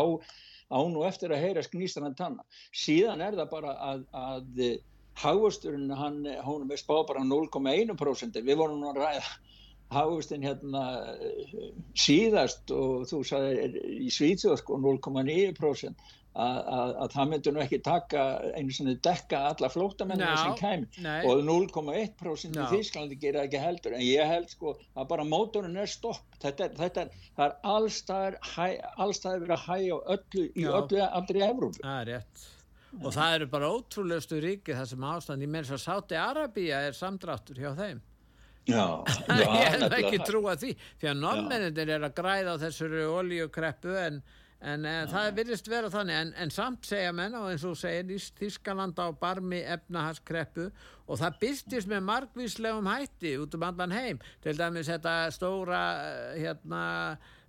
án 0.70 0.96
og 0.96 1.04
eftir 1.08 1.34
að 1.34 1.44
heyra 1.44 1.66
sknýstan 1.66 2.06
að 2.06 2.18
tanna 2.20 2.44
síðan 2.70 3.22
er 3.26 3.36
það 3.40 3.48
bara 3.50 3.72
að, 3.82 4.04
að 4.14 4.60
hagvörsturinn 5.20 5.90
hann, 5.98 6.20
hún 6.46 6.70
er 6.70 6.80
spá 6.80 6.94
bara 7.08 7.24
0,1% 7.26 8.38
við 8.46 8.60
vorum 8.60 8.78
nú 8.80 8.92
að 8.92 9.02
ræða 9.02 9.32
hafustinn 9.90 10.44
hérna 10.46 10.84
síðast 11.98 12.70
og 12.74 13.08
þú 13.10 13.20
sagði 13.26 13.82
í 14.06 14.10
Svíþjóð 14.14 14.60
sko 14.60 14.78
0,9% 14.78 16.04
að 16.34 17.08
það 17.14 17.30
myndi 17.32 17.52
nú 17.54 17.62
ekki 17.64 17.80
taka 17.82 18.24
einu 18.54 18.74
svona 18.74 18.94
dekka 19.02 19.40
alla 19.48 19.70
flótamennina 19.72 20.36
sem 20.38 20.54
kæm 20.60 20.84
og 21.26 21.42
0,1% 21.48 22.54
í 22.54 22.68
Þýsklandi 22.70 23.18
gera 23.20 23.42
ekki 23.48 23.62
heldur. 23.62 23.96
En 23.98 24.04
ég 24.04 24.30
held 24.30 24.50
sko 24.52 24.76
að 24.94 25.08
bara 25.10 25.26
mótorinn 25.26 25.80
er 25.80 25.90
stopp. 25.90 26.22
Þetta, 26.40 26.70
þetta 26.78 27.08
það 27.36 27.44
er 27.48 27.56
allstæðir 27.74 28.38
allstæðir 29.02 29.44
verið 29.44 29.56
að 29.56 29.66
hægja 29.66 30.00
öllu 30.14 30.46
í 30.46 30.64
Já. 30.64 30.70
öllu 30.78 31.02
aldrei 31.08 31.42
Evrópu. 31.48 31.82
Það 31.82 32.00
er 32.00 32.10
rétt. 32.14 32.46
Og 33.00 33.12
það 33.14 33.34
eru 33.36 33.50
bara 33.50 33.70
ótrúlegustu 33.70 34.38
ríki 34.42 34.74
það 34.74 34.88
sem 34.92 35.04
ástand 35.12 35.46
í 35.46 35.50
menns 35.50 35.70
að 35.70 35.82
Sáti 35.84 36.16
Arabíja 36.18 36.80
er 36.88 36.96
samdráttur 36.98 37.58
hjá 37.62 37.74
þeim. 37.78 38.00
Já, 38.68 39.02
já, 39.26 39.46
ég 39.56 39.76
hef 39.80 39.94
ekki 39.96 40.18
trúa 40.26 40.54
því 40.58 40.74
því 41.00 41.08
að 41.10 41.20
normennindir 41.22 41.92
er 41.96 42.04
að 42.06 42.16
græða 42.18 42.54
á 42.54 42.62
þessari 42.66 43.06
olíukreppu 43.08 43.94
en, 43.98 44.20
en, 44.60 44.84
en 44.84 45.08
það 45.10 45.30
virðist 45.38 45.68
vera 45.70 45.90
þannig. 45.92 46.20
En, 46.20 46.30
en 46.44 46.52
samt 46.54 46.88
segja 46.88 47.12
menn 47.16 47.36
og 47.38 47.48
eins 47.50 47.64
og 47.68 47.78
segir 47.80 48.30
Þískaland 48.38 49.00
á 49.00 49.08
barmi 49.16 49.62
efnahagskreppu 49.64 50.68
og 51.06 51.20
það 51.20 51.40
byrstist 51.42 51.90
með 51.90 52.06
margvíslegum 52.06 52.88
hætti 52.90 53.34
út 53.40 53.56
um 53.56 53.66
allan 53.66 53.96
heim. 53.96 54.22
Til 54.44 54.56
dæmis 54.58 54.90
þetta 54.92 55.16
stóra 55.34 55.82
eh, 56.04 56.40
hérna 56.44 56.84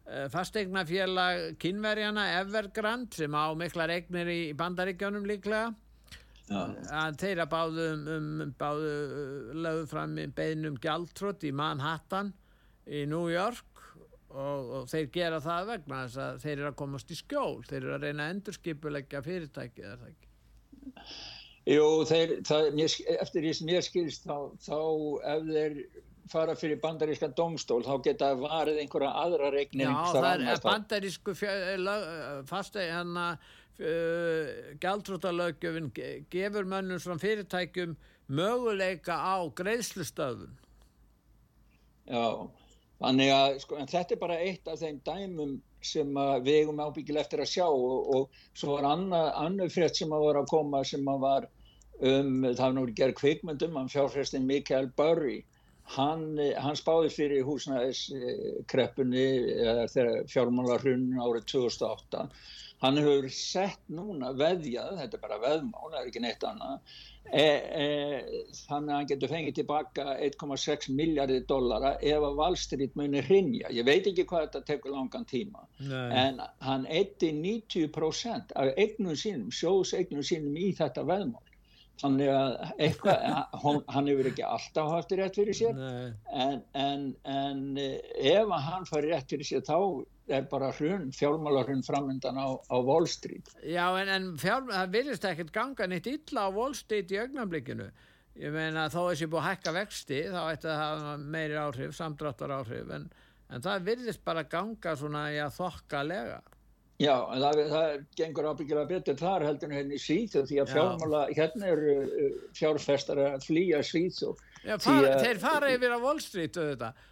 eh, 0.08 0.28
fasteignafélag 0.34 1.56
kynverjana 1.62 2.28
Evergrande 2.40 3.22
sem 3.22 3.36
á 3.36 3.52
mikla 3.60 3.90
regnir 3.92 4.32
í 4.32 4.42
bandaríkjónum 4.58 5.28
líklega. 5.30 5.72
Að 6.52 7.16
þeirra 7.22 7.46
báðu 7.48 7.84
um, 7.94 8.08
um 8.44 8.50
báðu 8.60 8.88
uh, 8.92 9.52
lögðu 9.56 9.86
fram 9.88 10.18
beðnum 10.36 10.76
gjaldtrott 10.84 11.46
í 11.48 11.52
Manhattan 11.56 12.34
í 12.92 13.06
New 13.08 13.30
York 13.32 13.71
og, 14.32 14.72
og 14.80 14.90
þeir 14.92 15.10
gera 15.14 15.42
það 15.44 15.72
vegna 15.74 16.04
þess 16.06 16.22
að 16.26 16.42
þeir 16.46 16.56
eru 16.58 16.70
að 16.72 16.80
komast 16.82 17.12
í 17.12 17.18
skjól 17.20 17.64
þeir 17.68 17.82
eru 17.82 17.96
að 17.96 18.06
reyna 18.08 18.28
að 18.28 18.36
endurskipuleggja 18.36 19.24
fyrirtæki 19.26 19.86
eða 19.86 19.98
það 20.02 20.14
ekki? 20.14 20.32
Jú, 21.72 21.90
þeir, 22.10 22.38
það, 22.48 22.70
mér, 22.78 22.96
eftir 23.22 23.46
því 23.46 23.52
sem 23.58 23.74
ég 23.76 23.86
skilst 23.86 24.24
þá, 24.26 24.38
þá 24.66 24.80
ef 25.34 25.44
þeir 25.52 25.76
fara 26.32 26.56
fyrir 26.58 26.80
bandaríska 26.82 27.32
domstól 27.38 27.82
þá 27.86 27.94
geta 28.06 28.32
varðið 28.40 28.84
einhverja 28.84 29.12
aðra 29.24 29.52
reikning 29.54 29.90
Já, 29.90 30.14
það 30.16 30.46
er 30.54 30.62
bandarísku 30.64 31.36
fasta 32.50 32.86
hérna 32.86 33.26
uh, 33.36 34.72
gjaldrútalögjöfin 34.82 35.92
gefur 36.32 36.70
mönnum 36.70 37.02
svona 37.02 37.22
fyrirtækjum 37.22 37.98
möguleika 38.32 39.18
á 39.18 39.36
greiðslustöðun 39.60 40.58
Já, 42.12 42.50
þannig 43.02 43.32
að 43.34 43.60
sko, 43.64 43.80
þetta 43.90 44.16
er 44.16 44.22
bara 44.22 44.40
eitt 44.46 44.68
af 44.70 44.82
þeim 44.82 45.00
dæmum 45.06 45.56
sem 45.92 46.20
við 46.46 46.60
eigum 46.60 46.82
ábyggilega 46.84 47.26
eftir 47.26 47.42
að 47.42 47.52
sjá 47.52 47.66
og, 47.68 48.12
og 48.16 48.44
svo 48.54 48.78
var 48.78 48.90
annar 48.92 49.74
frétt 49.74 49.98
sem 49.98 50.14
að 50.14 50.28
var 50.28 50.42
að 50.42 50.52
koma 50.52 50.84
sem 50.86 51.08
að 51.10 51.24
var 51.26 51.48
um, 51.48 52.44
það 52.46 52.62
var 52.62 52.76
náttúrulega 52.76 53.00
gerð 53.02 53.18
kvikmyndum, 53.22 53.80
hann 53.80 53.90
fjárfæstinn 53.90 54.46
Mikael 54.50 54.92
Burry 54.98 55.40
hann, 55.96 56.38
hann 56.62 56.78
spáði 56.78 57.10
fyrir 57.14 57.46
húsnæðiskreppunni 57.48 59.28
eða 59.58 59.88
þegar 59.92 60.28
fjármálarhrunin 60.32 61.22
árið 61.22 61.48
2008 61.56 62.28
hann 62.82 62.98
hefur 62.98 63.28
sett 63.34 63.82
núna 63.94 64.32
veðjað, 64.38 64.96
þetta 65.02 65.18
er 65.18 65.22
bara 65.22 65.40
veðmál, 65.42 65.92
það 65.92 65.98
er 66.00 66.08
ekki 66.10 66.24
neitt 66.24 66.46
annað, 66.50 66.96
e, 67.30 67.44
e, 67.44 67.86
þannig 68.58 68.94
að 68.94 68.96
hann 68.96 69.12
getur 69.12 69.32
fengið 69.36 69.58
tilbaka 69.60 70.08
1,6 70.30 70.90
miljardir 70.98 71.46
dollara 71.52 71.94
ef 72.00 72.26
að 72.26 72.42
Wall 72.42 72.58
Street 72.58 72.98
munir 72.98 73.28
hrinja. 73.30 73.70
Ég 73.70 73.86
veit 73.86 74.10
ekki 74.10 74.26
hvað 74.26 74.48
þetta 74.48 74.64
tekur 74.72 74.96
langan 74.96 75.28
tíma, 75.30 75.68
Nei. 75.78 76.10
en 76.24 76.42
hann 76.66 76.90
eitti 76.90 77.30
90% 77.38 78.56
af 78.58 78.74
eignum 78.74 79.14
sínum, 79.14 79.54
sjóðs 79.54 79.94
eignum 80.00 80.26
sínum 80.26 80.58
í 80.58 80.72
þetta 80.78 81.06
veðmál. 81.06 81.46
Þannig 82.02 82.32
að 82.34 82.56
eitthvað, 82.82 83.28
hann 83.94 84.10
hefur 84.10 84.32
ekki 84.32 84.48
alltaf 84.48 84.90
haft 84.96 85.14
rétt 85.20 85.38
fyrir 85.38 85.58
sér, 85.60 85.78
en, 86.34 86.64
en, 86.74 87.06
en 87.30 87.62
ef 87.78 88.56
hann 88.66 88.90
fær 88.90 89.06
rétt 89.06 89.30
fyrir 89.30 89.46
sér 89.52 89.62
þá 89.70 89.78
er 90.36 90.48
bara 90.52 90.72
hrun, 90.76 91.10
fjármálarhrun 91.16 91.84
framöndan 91.86 92.40
á, 92.40 92.48
á 92.58 92.78
Wall 92.80 93.08
Street. 93.10 93.52
Já, 93.64 93.86
en, 94.02 94.12
en 94.12 94.30
fjár, 94.42 94.64
það 94.70 94.96
virðist 94.96 95.28
ekkert 95.28 95.52
ganga 95.56 95.88
neitt 95.90 96.10
illa 96.12 96.48
á 96.48 96.50
Wall 96.56 96.76
Street 96.78 97.12
í 97.12 97.20
augnablikinu. 97.22 97.90
Ég 98.40 98.54
meina 98.56 98.88
þó 98.92 99.10
þessi 99.10 99.28
búið 99.28 99.42
að 99.42 99.50
hækka 99.50 99.76
vexti, 99.76 100.22
þá 100.32 100.42
ætti 100.44 100.70
það 100.70 100.78
að 100.78 101.04
hafa 101.04 101.16
meiri 101.36 101.60
áhrif, 101.60 101.96
samdráttar 101.98 102.56
áhrif, 102.56 102.94
en, 102.96 103.10
en 103.52 103.66
það 103.66 103.88
virðist 103.90 104.24
bara 104.24 104.48
ganga 104.48 104.96
svona 105.00 105.26
í 105.36 105.40
að 105.44 105.58
þokka 105.58 106.04
lega. 106.08 106.40
Já, 107.02 107.16
það, 107.34 107.60
það 107.72 107.94
gengur 108.20 108.48
ábyggilega 108.52 108.90
betur 108.90 109.20
þar 109.20 109.46
heldur 109.48 109.72
en 109.72 109.78
henni 109.80 109.98
í 109.98 110.02
Svíþjóð 110.02 110.50
því 110.50 110.60
að 110.62 110.74
fjármála, 110.76 111.22
hérna 111.38 111.70
er 111.72 111.86
uh, 111.94 112.26
fjárfestar 112.58 113.22
að 113.26 113.46
flýja 113.48 113.80
Svíþjóð. 113.86 114.44
Já, 114.62 114.76
far, 114.78 115.08
að, 115.08 115.24
þeir 115.24 115.40
fara 115.42 115.72
yfir 115.74 115.96
á 115.98 116.00
Wall 116.04 116.20
Street 116.22 116.60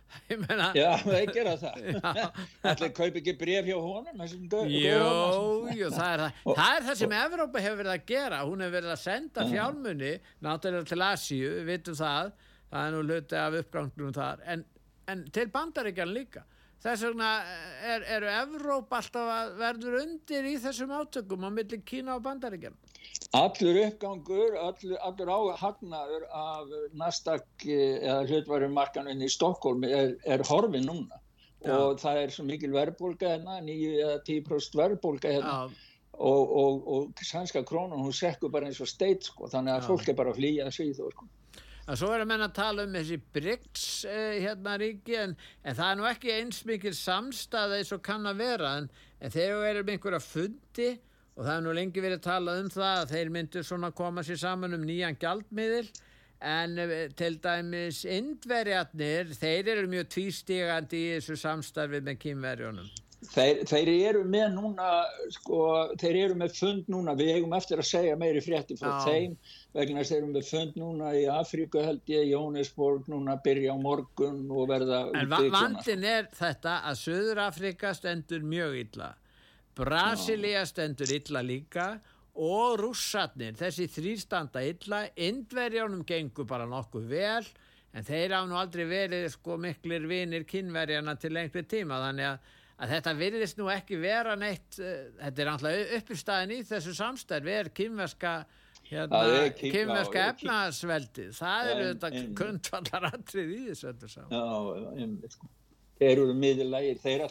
meina, 0.41 0.67
Já, 0.77 0.91
þeir 1.01 1.31
gera 1.33 1.55
það. 1.61 1.87
Allir 2.71 2.93
kaup 2.97 3.17
ekki 3.21 3.33
bref 3.39 3.69
hjá 3.69 3.77
honum 3.77 4.23
Jó, 4.73 4.99
jú, 5.73 5.89
það 5.93 6.11
er 6.11 6.23
það. 6.23 6.43
Það 6.45 6.75
er 6.75 6.85
það 6.89 6.99
sem 7.01 7.17
Evrópa 7.19 7.63
hefur 7.65 7.81
verið 7.81 7.95
að 7.95 8.05
gera. 8.13 8.43
Hún 8.45 8.63
hefur 8.65 8.77
verið 8.77 8.93
að 8.93 9.01
senda 9.03 9.47
fjármunni 9.49 10.13
náttúrulega 10.45 10.91
til 10.91 11.01
Asíu, 11.09 11.51
við 11.57 11.73
vitum 11.73 11.99
það. 11.99 12.31
Það 12.69 12.85
er 12.85 12.95
nú 12.95 13.03
luti 13.09 13.41
af 13.41 13.59
uppganglunum 13.63 14.15
þar. 14.17 14.45
En, 14.53 14.65
en 15.09 15.25
til 15.33 15.49
bandaríkjan 15.53 16.13
líka 16.13 16.45
þess 16.83 17.05
vegna 17.07 17.29
er, 17.93 18.05
eru 18.17 18.29
Evrópa 18.33 18.99
alltaf 19.01 19.31
að 19.33 19.55
verður 19.59 19.97
undir 20.03 20.47
í 20.47 20.55
þessum 20.63 20.93
átökum 20.95 21.47
á 21.47 21.49
milli 21.53 21.81
Kína 21.85 22.17
og 22.17 22.23
bandaríkjan 22.27 22.77
Allur 23.37 23.77
uppgangur, 23.83 24.55
allur, 24.57 24.95
allur 25.05 25.31
áhagnaður 25.35 26.23
af 26.33 26.71
Nasdaq 26.97 27.65
eh, 27.67 27.99
eða 27.99 28.23
hlutvarum 28.29 28.73
markanunni 28.77 29.27
í 29.27 29.33
Stokkólm 29.33 29.85
er, 29.85 30.15
er 30.25 30.45
horfið 30.49 30.87
núna 30.87 31.19
Já. 31.59 31.75
og 31.75 31.99
það 31.99 32.21
er 32.23 32.33
svo 32.33 32.45
mikil 32.47 32.71
verðbólka 32.71 33.33
hérna, 33.35 33.59
9-10% 33.65 34.77
verðbólka 34.79 35.33
hérna 35.35 35.57
og, 36.19 36.53
og, 36.61 36.87
og 36.87 37.23
sannska 37.23 37.63
krónun 37.67 38.03
hún 38.03 38.15
sekkur 38.15 38.51
bara 38.51 38.69
eins 38.69 38.79
og 38.83 38.89
steit 38.91 39.27
sko, 39.27 39.49
þannig 39.51 39.75
að 39.75 39.83
Já. 39.83 39.87
fólk 39.91 40.09
er 40.09 40.17
bara 40.19 40.33
að 40.33 40.39
flýja 40.39 40.71
svið 40.73 41.03
sko. 41.03 41.27
Að 41.89 41.97
Svo 41.97 42.09
er 42.13 42.21
að 42.21 42.29
menna 42.29 42.47
að 42.49 42.57
tala 42.59 42.83
um 42.85 42.91
þessi 42.93 43.17
BRICS 43.33 43.85
eh, 44.05 44.35
hérna 44.43 44.75
ríki 44.77 45.15
en, 45.17 45.31
en 45.65 45.77
það 45.77 45.91
er 45.91 45.97
nú 45.97 46.09
ekki 46.09 46.33
eins 46.35 46.59
mikil 46.69 46.93
samstað 46.93 47.79
eins 47.79 47.93
og 47.95 48.03
kann 48.05 48.29
að 48.29 48.43
vera 48.43 48.75
en, 48.81 48.89
en 49.17 49.33
þegar 49.33 49.63
við 49.63 49.69
erum 49.71 49.89
einhverja 49.95 50.21
fundi 50.21 50.89
og 51.39 51.41
það 51.47 51.55
er 51.55 51.65
nú 51.65 51.73
lengi 51.79 52.03
verið 52.03 52.19
að 52.19 52.27
tala 52.27 52.55
um 52.61 52.69
það 52.73 53.01
að 53.01 53.15
þeir 53.15 53.33
myndu 53.33 53.65
svona 53.65 53.91
koma 53.95 54.25
sér 54.27 54.41
saman 54.43 54.77
um 54.77 54.85
nýjan 54.85 55.17
gjaldmiðil 55.17 55.89
en 56.39 56.77
eh, 56.85 56.95
til 57.17 57.39
dæmis 57.43 58.05
indverjarnir, 58.05 59.33
þeir 59.39 59.73
eru 59.73 59.89
mjög 59.91 60.09
tvístígandi 60.13 61.05
í 61.07 61.13
þessu 61.17 61.39
samstarfi 61.41 62.03
með 62.05 62.21
kýmverjónum. 62.25 62.98
Þeir, 63.19 63.57
þeir 63.67 63.89
eru 63.91 64.19
með 64.31 64.53
núna, 64.55 64.89
sko, 65.35 65.57
þeir 65.99 66.17
eru 66.21 66.35
með 66.39 66.53
fund 66.55 66.85
núna, 66.87 67.15
við 67.19 67.33
eigum 67.33 67.55
eftir 67.57 67.81
að 67.81 67.89
segja 67.89 68.13
meiri 68.19 68.39
frétti 68.39 68.77
frá 68.79 68.93
Já. 68.93 69.09
þeim 69.09 69.33
vegna 69.75 70.05
þeir 70.07 70.17
eru 70.21 70.29
með 70.31 70.45
fund 70.47 70.77
núna 70.79 71.09
í 71.19 71.25
Afríku 71.33 71.83
held 71.83 72.13
ég, 72.13 72.29
Jónesborg 72.31 73.09
núna 73.11 73.35
byrja 73.43 73.75
á 73.75 73.77
morgun 73.81 74.45
og 74.47 74.69
verða... 74.71 75.01
En 75.19 75.27
vandin 75.51 76.05
er 76.07 76.29
þetta 76.31 76.77
að 76.87 77.01
Söður 77.01 77.43
Afrika 77.43 77.91
stendur 77.97 78.45
mjög 78.47 78.77
illa. 78.85 79.09
Brasilia 79.75 80.63
stendur 80.67 81.11
illa 81.11 81.43
líka 81.43 81.89
og 82.39 82.77
rússatnir, 82.79 83.57
þessi 83.59 83.89
þrýstanda 83.91 84.63
illa, 84.63 85.03
indverjónum 85.27 86.05
gengur 86.07 86.47
bara 86.47 86.67
nokkuð 86.69 87.11
vel 87.11 87.43
en 87.93 88.05
þeir 88.05 88.35
á 88.37 88.41
nú 88.47 88.57
aldrei 88.59 88.85
verið 88.87 89.27
sko 89.33 89.57
miklir 89.59 90.05
vinir 90.07 90.45
kynverjana 90.47 91.15
til 91.19 91.33
lengri 91.35 91.63
tíma. 91.67 91.99
Þannig 92.05 92.27
að, 92.29 92.55
að 92.79 92.95
þetta 92.95 93.13
virðist 93.19 93.59
nú 93.59 93.69
ekki 93.73 93.99
vera 94.01 94.35
neitt, 94.39 94.79
uh, 94.79 95.09
þetta 95.19 95.43
er 95.43 95.51
alltaf 95.53 95.93
uppistæðin 95.99 96.55
í 96.55 96.59
þessu 96.69 96.95
samstærfi 96.97 97.55
er 97.55 97.71
kynverska 97.75 98.33
hérna, 98.89 99.23
kynverska 99.59 100.25
efnaðsveldi, 100.33 101.29
það 101.37 101.71
eru 101.73 101.87
þetta 101.91 102.25
kundvallar 102.39 103.09
atrið 103.13 103.55
í 103.55 103.63
þessu 103.69 103.91
öllu 103.93 104.11
saman. 104.15 105.17
Sko. 105.35 105.51
Þeir 105.99 106.13
eru 106.13 106.37
miðurlægir, 106.39 107.01
þeir 107.03 107.25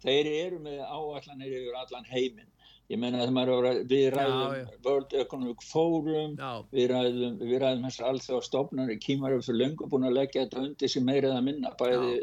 þeir 0.00 0.30
eru 0.32 0.62
með 0.64 0.80
áallanir 0.86 1.58
yfir 1.60 1.76
allan 1.82 2.06
heiminn 2.08 2.49
ég 2.90 2.98
menna 2.98 3.22
að 3.22 3.84
við 3.86 4.06
ræðum 4.14 4.40
já, 4.40 4.60
já. 4.60 4.78
World 4.84 5.12
Economic 5.14 5.62
Forum 5.62 6.32
já. 6.38 6.50
við 6.74 6.86
ræðum, 6.90 7.36
við 7.38 7.60
ræðum 7.62 7.84
þessar 7.86 8.06
allþjóða 8.10 8.46
stofnari, 8.46 8.96
Kímar 9.02 9.34
er 9.34 9.44
fyrir 9.46 9.60
löngu 9.60 9.88
búin 9.90 10.08
að 10.08 10.16
leggja 10.18 10.46
þetta 10.46 10.64
undir 10.64 10.90
sem 10.90 11.04
meirið 11.06 11.34
að 11.36 11.44
minna 11.46 11.70
bæði, 11.78 12.16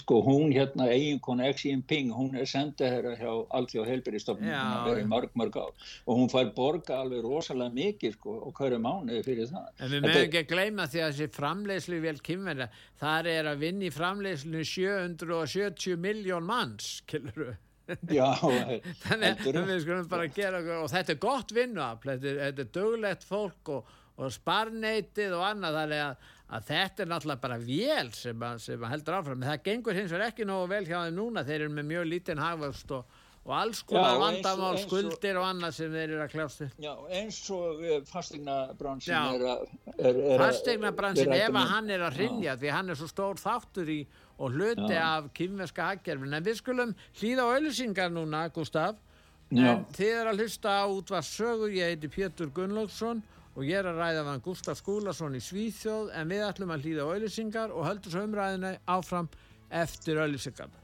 sko 0.00 0.20
hún 0.24 0.54
hérna 0.54 0.86
eiginkona 0.88 1.50
Xi 1.52 1.72
Jinping, 1.72 2.12
hún 2.16 2.38
er 2.40 2.48
sendið 2.48 2.94
hérna 2.96 3.12
hjá 3.20 3.32
allþjóða 3.58 3.90
heilbyrjastofnum 3.90 4.48
hún 4.48 4.70
har 4.72 4.86
verið 4.88 5.10
mörg 5.10 5.36
mörg 5.42 5.58
á 5.60 5.66
og 5.68 6.12
hún 6.16 6.32
fær 6.32 6.52
borga 6.56 7.02
alveg 7.02 7.26
rosalega 7.26 7.76
mikið 7.76 8.16
sko 8.16 8.38
og 8.48 8.54
hverju 8.56 8.78
mánuði 8.80 9.20
fyrir 9.26 9.50
það. 9.50 9.66
En 9.78 9.92
við 9.92 10.06
mögum 10.06 10.22
ekki 10.22 10.40
að 10.40 10.54
gleyma 10.54 10.88
því 10.88 11.02
að 11.02 11.12
þessi 11.12 11.36
framleiðslu 11.36 12.00
vel 12.06 12.16
kynverða, 12.24 12.70
þar 13.02 13.28
er 13.34 13.50
að 13.52 13.66
vinni 13.66 13.92
framleiðslu 13.92 14.64
770 14.72 16.00
miljón 16.00 16.48
manns, 16.48 16.94
killuru 17.10 17.52
Já, 18.18 18.28
þannig 19.06 19.42
að 19.46 19.58
við 19.70 19.82
skulum 19.84 20.06
bara 20.10 20.28
gera 20.34 20.60
og 20.80 20.90
þetta 20.92 21.14
er 21.14 21.20
gott 21.22 21.54
vinnuafl 21.56 22.12
þetta, 22.12 22.36
þetta 22.42 22.64
er 22.64 22.70
döglegt 22.76 23.26
fólk 23.28 23.72
og, 23.76 23.90
og 24.18 24.32
sparneitið 24.34 25.34
og 25.38 25.44
annað 25.48 25.80
þannig 25.80 26.04
að, 26.04 26.30
að 26.52 26.70
þetta 26.70 27.04
er 27.04 27.10
náttúrulega 27.12 27.44
bara 27.46 27.58
vél 27.64 28.14
sem, 28.16 28.46
að, 28.48 28.62
sem 28.66 28.86
að 28.86 28.94
heldur 28.96 29.18
áfram, 29.18 29.42
en 29.42 29.50
það 29.52 29.66
gengur 29.68 29.98
hins 29.98 30.14
vegar 30.14 30.30
ekki 30.30 30.48
nógu 30.48 30.70
vel 30.74 30.86
hjá 30.88 30.96
þeim 31.00 31.18
núna, 31.18 31.44
þeir 31.48 31.60
eru 31.60 31.74
með 31.76 31.90
mjög 31.92 32.08
lítinn 32.12 32.42
hagvöxt 32.42 32.96
og, 32.98 33.20
og 33.42 33.54
alls 33.58 33.80
konar 33.88 34.18
vandamál, 34.22 34.74
skuldir 34.78 35.38
og 35.40 35.46
annað 35.48 35.78
sem 35.80 35.94
þeir 35.96 36.04
eru 36.04 36.20
að 36.22 36.34
kljástu 36.36 36.68
Já, 36.84 36.92
eins 37.18 37.40
og 37.56 37.80
eh, 37.82 38.02
fastegnabransin 38.10 39.16
er 39.16 39.46
að 39.56 39.64
fastegnabransin, 40.44 41.32
ef 41.40 41.62
að 41.62 41.72
hann 41.72 41.90
er 41.96 42.04
að 42.06 42.20
rinja 42.22 42.58
því 42.60 42.76
hann 42.76 42.92
er 42.94 43.00
svo 43.00 43.10
stór 43.10 43.40
þáttur 43.42 43.90
í 43.96 44.02
og 44.38 44.52
hluti 44.56 44.94
Já. 44.94 45.02
af 45.18 45.30
kynverska 45.36 45.90
haggerfin 45.90 46.34
en 46.34 46.44
við 46.44 46.58
skulum 46.60 46.94
hlýða 47.20 47.46
á 47.46 47.52
auðvisingar 47.54 48.12
núna 48.14 48.46
Gustaf 48.54 48.96
en 49.52 49.84
þið 49.92 50.12
er 50.16 50.30
að 50.30 50.42
hlusta 50.42 50.76
á 50.80 50.84
útvar 50.88 51.26
sögur 51.26 51.72
ég 51.74 51.92
heiti 51.92 52.08
Pétur 52.08 52.52
Gunnlaugsson 52.56 53.22
og 53.52 53.64
ég 53.68 53.82
er 53.82 53.90
að 53.90 54.00
ræða 54.00 54.26
van 54.30 54.44
Gustaf 54.44 54.80
Skúlason 54.80 55.36
í 55.36 55.42
Svíþjóð. 55.44 56.12
En 56.16 56.30
við 56.32 56.46
ætlum 56.46 56.72
að 56.72 56.86
hlýða 56.86 57.04
á 57.04 57.12
auðvisingar 57.12 57.74
og 57.74 57.84
höldum 57.84 58.14
svo 58.14 58.24
umræðinu 58.24 58.76
áfram 58.88 59.28
eftir 59.68 60.22
auðvisingarna 60.24 60.81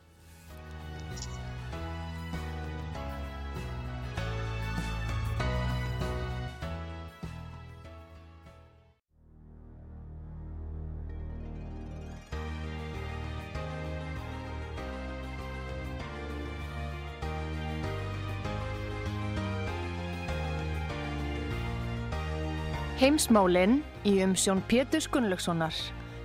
Heimsmálinn 22.98 23.76
í 24.02 24.16
umsjón 24.24 24.58
Pétur 24.66 25.04
Gunnlaugssonar. 25.14 25.74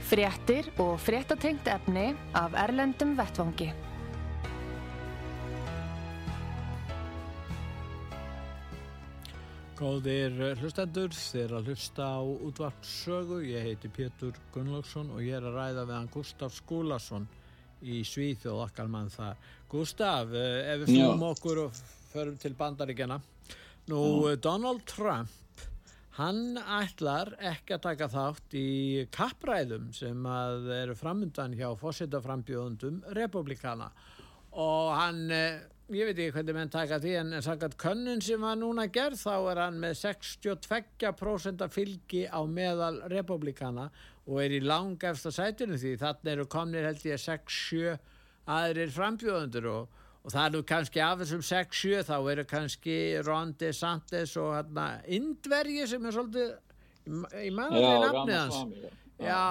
Fréttir 0.10 0.72
og 0.82 0.96
fréttatengt 0.98 1.68
efni 1.70 2.16
af 2.34 2.56
Erlendum 2.58 3.12
Vettvangi. 3.14 3.68
Góðir 9.78 10.42
hlustendur, 10.64 11.14
þér 11.14 11.54
að 11.60 11.70
hlusta 11.70 12.08
á 12.18 12.26
útvarpsögu. 12.26 13.44
Ég 13.52 13.70
heiti 13.70 13.94
Pétur 13.94 14.42
Gunnlaugsson 14.56 15.14
og 15.14 15.22
ég 15.22 15.38
er 15.38 15.46
að 15.46 15.60
ræða 15.60 15.86
við 15.92 15.96
hann 16.00 16.10
Gustaf 16.18 16.58
Skúlason 16.58 17.30
í 17.86 18.02
Svíþjóð 18.02 18.64
okkar 18.66 18.90
mann 18.90 19.14
það. 19.14 19.46
Gustaf, 19.70 20.34
eh, 20.34 20.74
ef 20.74 20.88
við 20.88 20.98
fórum 20.98 21.30
okkur 21.30 21.64
og 21.68 21.86
förum 22.10 22.42
til 22.42 22.58
bandaríkjana. 22.58 23.22
Nú, 23.94 24.02
Já. 24.26 24.42
Donald 24.42 24.88
Trump 24.90 25.43
hann 26.18 26.60
ætlar 26.62 27.34
ekki 27.42 27.78
að 27.78 27.86
taka 27.88 28.08
þátt 28.14 28.56
í 28.60 28.70
kappræðum 29.14 29.92
sem 29.98 30.26
að 30.30 30.70
eru 30.76 30.96
framundan 30.98 31.56
hjá 31.58 31.72
fósittaframbjóðundum 31.80 33.02
republikana 33.18 33.90
og 34.54 34.92
hann 34.94 35.24
eh, 35.34 35.64
ég 35.94 36.08
veit 36.08 36.20
ekki 36.20 36.36
hvernig 36.36 36.56
menn 36.56 36.72
taka 36.74 37.00
því 37.02 37.14
en 37.20 37.38
sagt 37.44 37.78
könnun 37.82 38.22
sem 38.24 38.42
var 38.42 38.60
núna 38.60 38.86
gerð 38.94 39.24
þá 39.26 39.36
er 39.52 39.62
hann 39.66 39.80
með 39.82 39.98
62% 40.04 41.66
fylgi 41.74 42.24
á 42.30 42.40
meðal 42.46 43.02
republikana 43.12 43.90
og 44.28 44.40
er 44.46 44.56
í 44.56 44.62
langa 44.64 45.12
eftir 45.12 45.36
sætinu 45.36 45.80
því 45.82 45.98
þannig 46.02 46.32
eru 46.36 46.48
komnir 46.52 46.88
held 46.88 47.04
ég 47.10 47.20
6-7 47.20 47.98
aðrir 48.54 48.94
frambjóðundur 48.94 49.70
og, 49.74 50.00
og 50.24 50.32
það 50.32 50.46
eru 50.50 50.64
kannski 50.64 51.02
af 51.04 51.18
þessum 51.22 51.42
6-7 51.44 52.04
þá 52.08 52.16
eru 52.32 52.46
kannski 52.48 52.98
Ron 53.28 53.56
DeSantis 53.60 54.36
og 54.40 54.54
hérna 54.56 54.86
Indvergi 55.12 55.88
sem 55.92 56.06
er 56.08 56.16
svolítið 56.16 56.54
í 57.44 57.50
í 57.50 57.50
nafnið 57.52 58.38
hans. 58.38 58.60
já, 59.20 59.42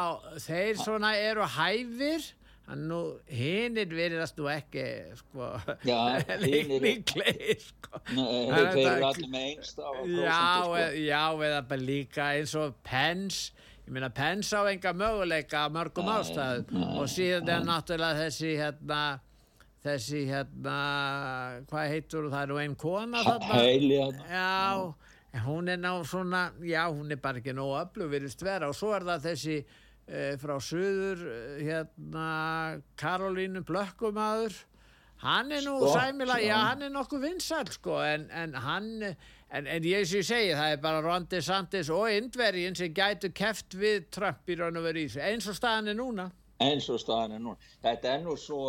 þeir 0.47 0.79
svona 0.81 1.11
eru 1.20 1.45
hæfir 1.59 2.31
hinnir 3.29 3.91
veriðast 3.93 4.39
nú 4.39 4.47
ekki 4.49 4.85
sko 5.18 5.49
líklegir 6.87 7.59
sko. 7.61 8.01
Þeir 8.07 8.79
eru 8.87 9.09
allir 9.11 9.29
með 9.29 9.45
einstaf 9.51 9.99
já, 10.09 10.39
sko. 10.62 10.79
já, 11.03 11.23
eða 11.49 11.61
bara 11.68 11.83
líka 11.83 12.31
eins 12.39 12.55
og 12.57 12.79
Pence. 12.87 13.53
Ég 13.83 13.93
meina 13.93 14.09
Pence 14.14 14.55
á 14.57 14.62
enga 14.70 14.95
möguleika 14.95 15.66
mörgum 15.75 16.09
ástæðum. 16.14 16.87
og 16.97 17.11
síðan 17.11 17.51
er 17.51 17.66
náttúrulega 17.66 18.25
þessi 18.25 18.55
hérna 18.57 19.03
þessi 19.83 20.24
hérna 20.30 20.76
hvað 21.70 21.93
heitur 21.93 22.28
það 22.30 22.43
er 22.43 22.53
nú 22.53 22.59
einn 22.62 22.76
kona 22.78 23.22
þarna. 23.26 23.61
Já, 24.30 25.43
hún 25.47 25.70
er 25.72 25.80
ná 25.83 25.93
svona 26.07 26.43
já, 26.62 26.83
hún 26.91 27.11
er 27.11 27.22
bara 27.22 27.43
ekki 27.43 27.55
nóg 27.57 27.76
öflug 27.80 28.12
virðist 28.12 28.45
vera. 28.47 28.70
Og 28.70 28.78
svo 28.78 28.93
er 28.97 29.07
það 29.09 29.30
þessi 29.30 29.57
e, 29.61 30.35
frá 30.43 30.59
söður 30.62 31.24
eh, 31.30 31.62
hérna 31.66 32.28
Karolínu 33.01 33.64
Blökkumadur 33.66 34.55
hann 35.22 35.53
er 35.55 35.62
nú 35.62 35.76
sko, 35.78 35.93
sæmila, 35.95 36.39
já 36.43 36.57
hann 36.59 36.83
er 36.83 36.91
nokkuð 36.91 37.22
vinsall 37.28 37.70
sko 37.70 38.01
en, 38.03 38.26
en 38.35 38.55
hann 38.59 38.89
en, 39.03 39.66
en 39.66 39.87
ég 39.87 40.03
ég 40.03 40.26
segi 40.26 40.55
það 40.59 40.74
er 40.74 40.83
bara 40.83 41.03
Ron 41.05 41.26
DeSantis 41.30 41.91
og 41.95 42.11
Indvergin 42.11 42.74
sem 42.78 42.95
gætu 42.95 43.30
keft 43.35 43.76
við 43.78 44.09
Trump 44.14 44.49
í 44.51 44.59
raun 44.59 44.80
og 44.80 44.89
verið 44.89 45.20
eins 45.22 45.47
og 45.51 45.59
staðan 45.59 45.93
er 45.93 45.99
núna 45.99 46.30
eins 46.63 46.89
og 46.93 47.01
staðan 47.03 47.37
er 47.37 47.43
núna. 47.45 47.71
Þetta 47.85 48.15
er 48.15 48.23
nú 48.27 48.37
svo, 48.41 48.63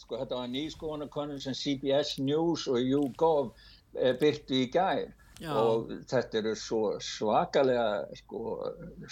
sko 0.00 0.20
þetta 0.22 0.40
var 0.40 0.50
nýskoðanakonun 0.54 1.42
sem 1.42 1.56
CBS 1.56 2.18
News 2.22 2.66
og 2.72 2.80
YouGov 2.82 3.52
eh, 3.98 4.12
byrti 4.20 4.66
í 4.66 4.70
Já. 5.36 5.50
og 5.52 5.90
þetta 6.08 6.38
eru 6.40 6.52
svo 6.56 6.78
svakalega 7.04 8.06
sko, 8.22 8.54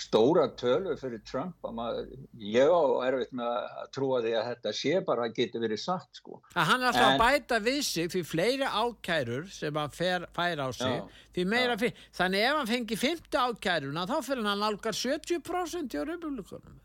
stóra 0.00 0.46
tölu 0.56 0.94
fyrir 0.96 1.20
Trump 1.28 1.66
að 1.68 1.74
maður, 1.76 2.06
ég 2.40 2.72
á 2.72 2.84
erfitt 3.10 3.34
með 3.36 3.50
að 3.58 3.90
trúa 3.92 4.20
því 4.24 4.32
að 4.38 4.48
þetta 4.48 4.72
sé 4.78 5.02
bara 5.04 5.26
að 5.26 5.34
geta 5.36 5.60
verið 5.60 5.82
sagt 5.82 6.22
sko. 6.22 6.38
að 6.54 6.70
hann 6.70 6.80
er 6.80 6.88
alltaf 6.88 7.10
en, 7.10 7.18
að 7.18 7.24
bæta 7.26 7.58
við 7.66 7.80
sig 7.90 8.08
því 8.14 8.22
fleiri 8.30 8.70
ákærur 8.70 9.50
sem 9.52 9.80
hann 9.82 9.92
fer, 9.92 10.24
fær 10.38 10.64
á 10.64 10.68
sig 10.72 10.96
já, 10.96 11.04
fyrir, 11.84 12.00
þannig 12.16 12.46
ef 12.46 12.56
hann 12.62 12.72
fengi 12.72 13.00
50 13.04 13.44
ákæruna 13.44 14.06
þá 14.08 14.16
fyrir 14.30 14.48
hann 14.48 14.64
algar 14.70 14.96
70% 14.96 15.92
hjá 15.92 16.06
republikunum 16.08 16.80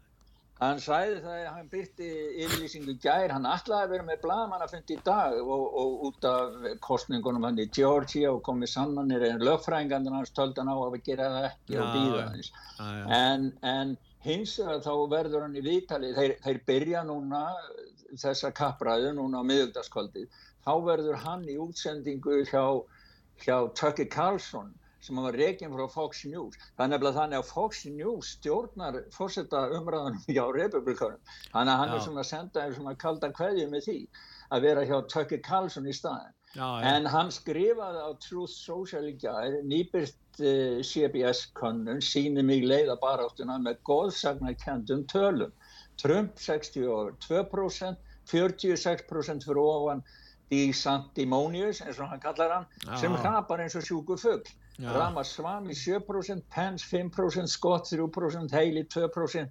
Hann 0.60 0.82
sæði 0.84 1.22
það 1.24 1.36
að 1.38 1.46
hann 1.56 1.68
byrti 1.72 2.08
yfirlýsingu 2.44 2.96
gær, 3.00 3.32
hann 3.32 3.46
ætlaði 3.48 3.86
að 3.86 3.92
vera 3.94 4.06
með 4.10 4.18
blaman 4.26 4.64
að 4.66 4.74
fundi 4.74 4.98
í 4.98 5.04
dag 5.06 5.38
og, 5.40 5.62
og 5.82 6.02
út 6.10 6.26
af 6.28 6.58
kostningunum 6.84 7.46
hann 7.48 7.62
í 7.64 7.68
Georgia 7.78 8.34
og 8.34 8.42
komið 8.44 8.74
sannanir 8.74 9.24
en 9.30 9.46
lögfræðingarnir 9.48 10.18
hans 10.18 10.34
töldan 10.36 10.68
á 10.68 10.76
að 10.76 10.98
gera 11.06 11.30
það 11.36 11.48
ekki 11.52 11.78
ja, 11.78 11.86
og 11.86 11.96
býða 11.96 12.26
hans. 12.26 12.52
Ja, 12.76 12.90
ja. 12.98 13.06
En, 13.20 13.48
en 13.72 13.96
hins 14.28 14.58
vegar 14.60 14.84
þá 14.84 14.92
verður 15.16 15.46
hann 15.46 15.56
í 15.56 15.64
vitali, 15.64 16.12
þeir, 16.18 16.36
þeir 16.44 16.62
byrja 16.68 17.06
núna 17.08 17.46
þessa 18.20 18.52
kappræðu 18.60 19.14
núna 19.16 19.40
á 19.40 19.48
miðugdaskvöldið, 19.48 20.28
þá 20.68 20.74
verður 20.90 21.24
hann 21.24 21.48
í 21.48 21.56
útsendingu 21.56 22.42
hjá, 22.52 22.66
hjá 23.46 23.56
Tucker 23.80 24.12
Carlson 24.12 24.76
sem 25.02 25.20
var 25.24 25.38
reygin 25.38 25.74
frá 25.74 25.86
Fox 25.92 26.24
News. 26.30 26.58
Þannig 26.80 27.06
að 27.06 27.20
þannig 27.20 27.40
að 27.40 27.52
Fox 27.52 27.86
News 27.86 28.34
stjórnar 28.38 29.00
fórsetta 29.16 29.66
umræðanum 29.78 30.26
hjá 30.28 30.44
republikanum 30.56 31.22
þannig 31.54 31.74
að 31.74 31.80
hann 31.84 31.94
já. 31.94 31.96
er 31.96 32.04
svona 32.08 32.26
að 32.26 32.30
senda 32.32 32.68
svona 32.76 32.98
kalda 33.04 33.32
kveðju 33.38 33.70
með 33.72 33.88
því 33.88 34.00
að 34.50 34.68
vera 34.68 34.86
hjá 34.90 34.98
Tucker 35.14 35.42
Carlson 35.46 35.88
í 35.88 35.96
staðin 35.96 36.36
já, 36.56 36.68
en 36.92 37.08
hann 37.14 37.32
skrifaði 37.34 38.04
á 38.04 38.10
Truth 38.26 38.56
Social 38.56 39.06
í 39.10 39.16
gæri 39.22 39.62
nýbyrt 39.70 40.42
uh, 40.42 40.50
eh, 40.52 40.80
CBS 40.84 41.46
konun 41.60 42.02
síni 42.04 42.44
mig 42.46 42.66
leiða 42.68 42.98
baráttuna 43.02 43.60
með 43.62 43.82
góðsagnarkendum 43.90 45.06
tölum. 45.12 45.54
Trump 46.00 46.40
62% 46.40 48.00
46% 48.30 49.46
fyrir 49.48 49.62
ofan 49.62 50.04
í 50.54 50.70
Santimonius 50.74 51.82
eins 51.86 52.00
og 52.02 52.10
hann 52.12 52.22
kallar 52.24 52.54
hann 52.56 52.68
já. 52.86 52.96
sem 53.04 53.16
hrapar 53.22 53.62
eins 53.64 53.76
og 53.78 53.86
sjúku 53.86 54.18
fuggl 54.18 54.54
Ramaswamy 54.80 55.74
7%, 55.74 56.42
Pence 56.50 56.84
5%, 56.84 57.48
Scott 57.50 57.86
3%, 57.86 58.52
Haley 58.52 58.84
2%, 58.86 59.50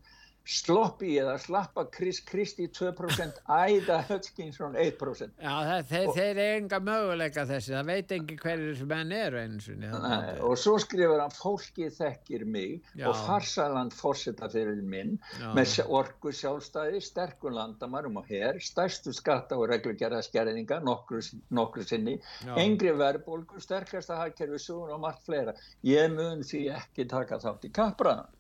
Sloppy 0.49 1.19
eða 1.21 1.35
Slappa 1.43 1.83
Chris 1.93 2.23
Christie 2.25 2.71
2%, 2.73 3.43
Æda 3.53 3.99
Hutchinson 4.09 4.77
1%. 4.81 5.35
Já, 5.45 5.51
það, 5.69 5.83
þeir, 5.91 6.07
þeir 6.17 6.41
er 6.45 6.53
enga 6.55 6.79
möguleika 6.87 7.45
þessi, 7.51 7.75
það 7.75 7.91
veit 7.91 8.15
ekki 8.17 8.37
hverjir 8.41 8.79
sem 8.79 8.95
henn 8.97 9.13
eru 9.19 9.41
eins 9.43 9.67
og 9.69 9.83
niður. 9.83 10.41
Og 10.49 10.55
svo 10.63 10.79
skrifur 10.81 11.21
hann, 11.21 11.35
fólki 11.37 11.91
þekkir 11.93 12.47
mig 12.49 12.79
Já. 12.95 13.11
og 13.11 13.21
farsaland 13.27 13.93
fórseta 13.99 14.49
fyrir 14.53 14.81
minn 14.81 15.19
Já. 15.37 15.51
með 15.59 15.77
orgu 16.01 16.33
sjálfstæði, 16.41 17.05
sterkur 17.05 17.53
landamarum 17.53 18.17
og 18.23 18.33
hér, 18.33 18.63
stærstu 18.65 19.13
skatta 19.17 19.59
og 19.61 19.69
reglugjaraðskerðinga, 19.75 20.81
nokkru, 20.89 21.21
nokkru 21.53 21.85
sinni, 21.85 22.17
Já. 22.47 22.55
engri 22.65 22.97
verðbólgu, 22.97 23.61
sterkasta 23.61 24.17
hagkerfi, 24.23 24.65
og 24.79 24.97
margt 25.01 25.29
fleira. 25.29 25.53
Ég 25.85 26.09
mun 26.17 26.41
því 26.47 26.65
ekki 26.79 27.05
taka 27.11 27.37
þátt 27.45 27.69
í 27.69 27.75
kapraðan. 27.77 28.33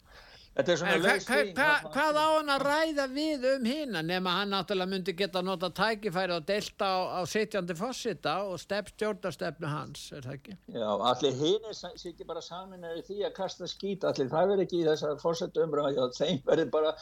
Hva, 0.58 1.12
hva, 1.54 1.66
hvað 1.94 2.16
á 2.18 2.26
hann 2.34 2.48
að 2.50 2.62
ræða 2.66 3.04
við 3.12 3.44
um 3.52 3.66
hinn 3.68 3.98
nema 4.08 4.32
hann 4.40 4.50
náttúrulega 4.50 4.90
myndi 4.90 5.14
geta 5.14 5.38
nota 5.46 5.70
tækifæri 5.70 6.34
og 6.34 6.48
delta 6.48 6.88
á, 6.98 6.98
á 7.14 7.20
setjandi 7.30 7.76
fósita 7.78 8.34
og 8.42 8.58
stjórnastefnu 8.58 9.70
hans 9.70 10.08
er 10.18 10.26
það 10.26 10.34
ekki? 10.34 10.56
Já, 10.74 10.88
allir 11.12 11.38
hinn 11.38 11.70
er 11.70 11.78
ekki 12.10 12.26
bara 12.26 12.42
saminari 12.42 13.06
því 13.06 13.20
að 13.28 13.36
kasta 13.38 13.70
skít 13.70 14.02
allir 14.10 14.32
það 14.34 14.50
verður 14.50 14.66
ekki 14.66 14.82
í 14.82 14.86
þessar 14.90 15.22
fósita 15.22 15.62
umræði 15.62 16.02
og 16.02 16.18
þeim 16.18 16.42
verður 16.50 16.72
bara 16.74 16.94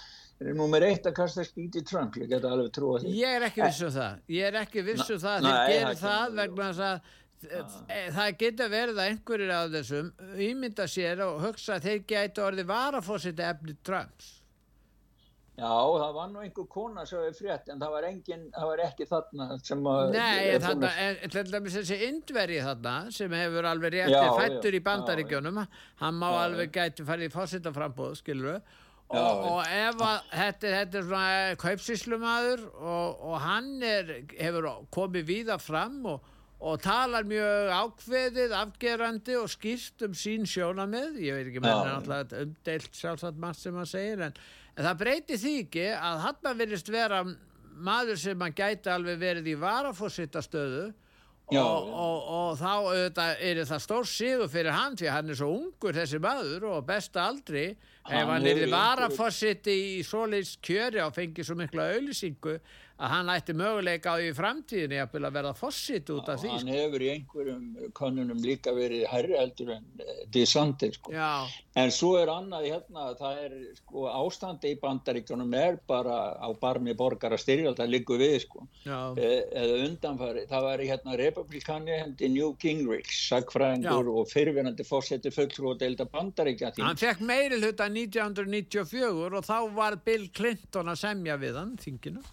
nummer 0.53 0.85
eitt 0.85 1.09
að 1.09 1.17
kasta 1.23 1.49
skít 1.49 1.81
í 1.81 1.87
Trump 1.89 2.21
ég 2.21 2.29
geta 2.29 2.53
alveg 2.53 2.75
trúa 2.77 3.01
því. 3.01 3.15
Ég 3.17 3.39
er 3.39 3.49
ekki 3.49 3.65
vissu 3.65 3.89
um 3.89 3.97
það 3.97 4.35
ég 4.37 4.51
er 4.51 4.61
ekki 4.67 4.85
vissu 4.85 5.17
um 5.17 5.23
það 5.25 5.49
þeir 5.49 5.63
gerir 5.73 6.03
það 6.05 6.43
vegna 6.43 6.69
þess 6.75 6.91
að 6.91 7.15
það 7.45 8.33
getur 8.41 8.73
verið 8.73 8.99
að 9.01 9.11
einhverjir 9.11 9.53
af 9.57 9.69
þessum 9.75 10.11
ímynda 10.49 10.89
sér 10.89 11.23
og 11.27 11.45
hugsa 11.45 11.77
að 11.77 11.91
þeir 11.91 12.03
gætu 12.15 12.45
orðið 12.47 12.69
varafósitt 12.71 13.43
efni 13.45 13.77
Trumps. 13.87 14.33
Já, 15.57 15.73
það 15.73 16.11
var 16.13 16.27
nú 16.29 16.43
einhver 16.45 16.67
kona 16.69 17.07
sem 17.09 17.23
hefur 17.25 17.37
frétt 17.39 17.71
en 17.73 17.79
það 17.81 17.93
var, 17.95 18.07
engin, 18.11 18.43
það 18.53 18.67
var 18.69 18.81
ekki 18.85 19.07
þarna 19.09 19.45
sem 19.65 19.87
að 19.89 20.11
Nei, 20.13 20.59
þarna, 20.61 20.91
til 21.33 21.45
dæmis 21.49 21.77
þessi 21.79 21.97
indveri 22.11 22.59
þarna 22.61 22.97
sem 23.17 23.37
hefur 23.41 23.69
alveg 23.71 23.95
réttið 23.95 24.37
fættur 24.37 24.77
í 24.77 24.83
bandaríkjónum 24.85 25.63
hann 25.63 26.19
má 26.21 26.27
já, 26.29 26.37
alveg 26.43 26.75
gæti 26.77 27.07
farið 27.09 27.31
í 27.31 27.33
fósittaframbóð, 27.33 28.19
skilur 28.21 28.51
við 28.51 28.77
og, 29.17 29.49
og 29.55 29.61
ef 29.65 30.05
að 30.05 30.31
þetta, 30.35 30.71
þetta 30.77 31.01
er 31.01 31.09
svona 31.09 31.59
kaupsíslumadur 31.63 32.65
og, 32.77 33.27
og 33.31 33.37
hann 33.47 33.75
er, 33.87 34.17
hefur 34.37 34.69
komið 34.93 35.29
víða 35.31 35.57
fram 35.63 36.03
og 36.13 36.33
og 36.57 36.79
talar 36.81 37.27
mjög 37.29 37.73
ákveðið, 37.77 38.53
afgerandi 38.57 39.35
og 39.37 39.51
skýrt 39.53 40.07
um 40.07 40.15
sín 40.17 40.47
sjónamið 40.49 41.19
ég 41.21 41.37
veit 41.37 41.51
ekki 41.51 41.61
með 41.61 41.81
er 41.83 41.91
alltaf 41.99 42.39
umdeilt 42.41 42.97
sjálfsagt 42.97 43.41
margt 43.43 43.61
sem 43.61 43.77
maður 43.77 43.91
segir 43.93 44.23
en, 44.25 44.39
en 44.77 44.87
það 44.89 45.03
breyti 45.03 45.41
því 45.43 45.57
ekki 45.67 45.89
að 45.93 46.23
hann 46.25 46.49
að 46.53 46.63
verist 46.63 46.93
vera 46.93 47.25
maður 47.77 48.23
sem 48.23 48.41
hann 48.41 48.57
gæti 48.57 48.89
alveg 48.89 49.21
verið 49.21 49.51
í 49.53 49.59
varafósittastöðu 49.61 50.87
og, 51.47 51.59
og, 51.61 51.91
og, 51.93 52.23
og 52.37 52.57
þá 52.59 52.71
auðvitað, 52.73 53.43
er 53.51 53.61
það 53.69 53.83
stór 53.85 54.09
sigur 54.11 54.49
fyrir 54.51 54.75
hann 54.75 54.97
því 54.99 55.13
hann 55.13 55.31
er 55.31 55.39
svo 55.39 55.51
ungur 55.55 55.95
þessi 55.95 56.23
maður 56.25 56.67
og 56.73 56.89
besta 56.89 57.29
aldri 57.29 57.67
hann 58.09 58.23
ef 58.23 58.33
hann 58.33 58.49
er 58.49 58.63
í 58.65 58.73
varafósitti 58.73 59.77
í 59.99 60.03
svoleiðs 60.09 60.57
kjöri 60.65 61.05
og 61.05 61.15
fengið 61.15 61.51
svo 61.51 61.59
mikla 61.61 61.91
auðlýsingu 61.93 62.57
að 62.97 63.13
hann 63.13 63.29
ætti 63.29 63.53
möguleika 63.57 64.15
á 64.17 64.25
í 64.25 64.31
framtíðinni 64.37 64.99
að 65.05 65.17
verða 65.35 65.53
fossitt 65.57 66.09
út 66.15 66.31
af 66.33 66.41
því 66.41 66.53
hann 66.53 66.63
sko. 66.63 66.77
hefur 66.79 67.03
í 67.05 67.09
einhverjum 67.13 67.67
konunum 67.97 68.41
líka 68.41 68.73
verið 68.77 69.05
herri 69.11 69.37
heldur 69.37 69.75
en 69.75 69.85
uh, 70.01 70.23
DeSantis 70.33 70.97
sko. 70.97 71.13
en 71.77 71.93
svo 71.93 72.15
er 72.17 72.33
annað 72.33 72.69
hérna 72.71 73.11
það 73.19 73.43
er 73.43 73.57
sko 73.83 74.07
ástandi 74.09 74.73
í 74.73 74.79
bandaríkjunum 74.81 75.53
er 75.61 75.77
bara 75.89 76.17
á 76.41 76.49
barmi 76.61 76.95
borgar 76.97 77.37
að 77.37 77.43
styrja 77.45 77.75
það 77.77 77.93
líku 77.93 78.17
við 78.21 78.39
sko. 78.47 78.65
E 78.87 79.29
eða 79.53 79.77
undanfari, 79.85 80.47
það 80.49 80.67
var 80.71 80.85
hérna 80.87 81.19
republikani 81.21 82.01
hendi 82.01 82.33
New 82.33 82.55
Gingrich 82.63 83.13
sagfræðingur 83.13 84.09
og 84.15 84.33
fyrirverandi 84.33 84.89
fósetti 84.89 85.35
fulltrú 85.35 85.75
og 85.75 85.81
deilda 85.85 86.09
bandaríkja 86.09 86.73
hann 86.81 87.01
fekk 87.01 87.21
meiri 87.29 87.61
hluta 87.61 87.91
1994 87.93 89.37
og 89.37 89.45
þá 89.45 89.57
var 89.77 90.01
Bill 90.07 90.31
Clinton 90.33 90.93
að 90.93 91.01
semja 91.05 91.37
við 91.41 91.61
hann 91.61 91.77
þinginu 91.81 92.25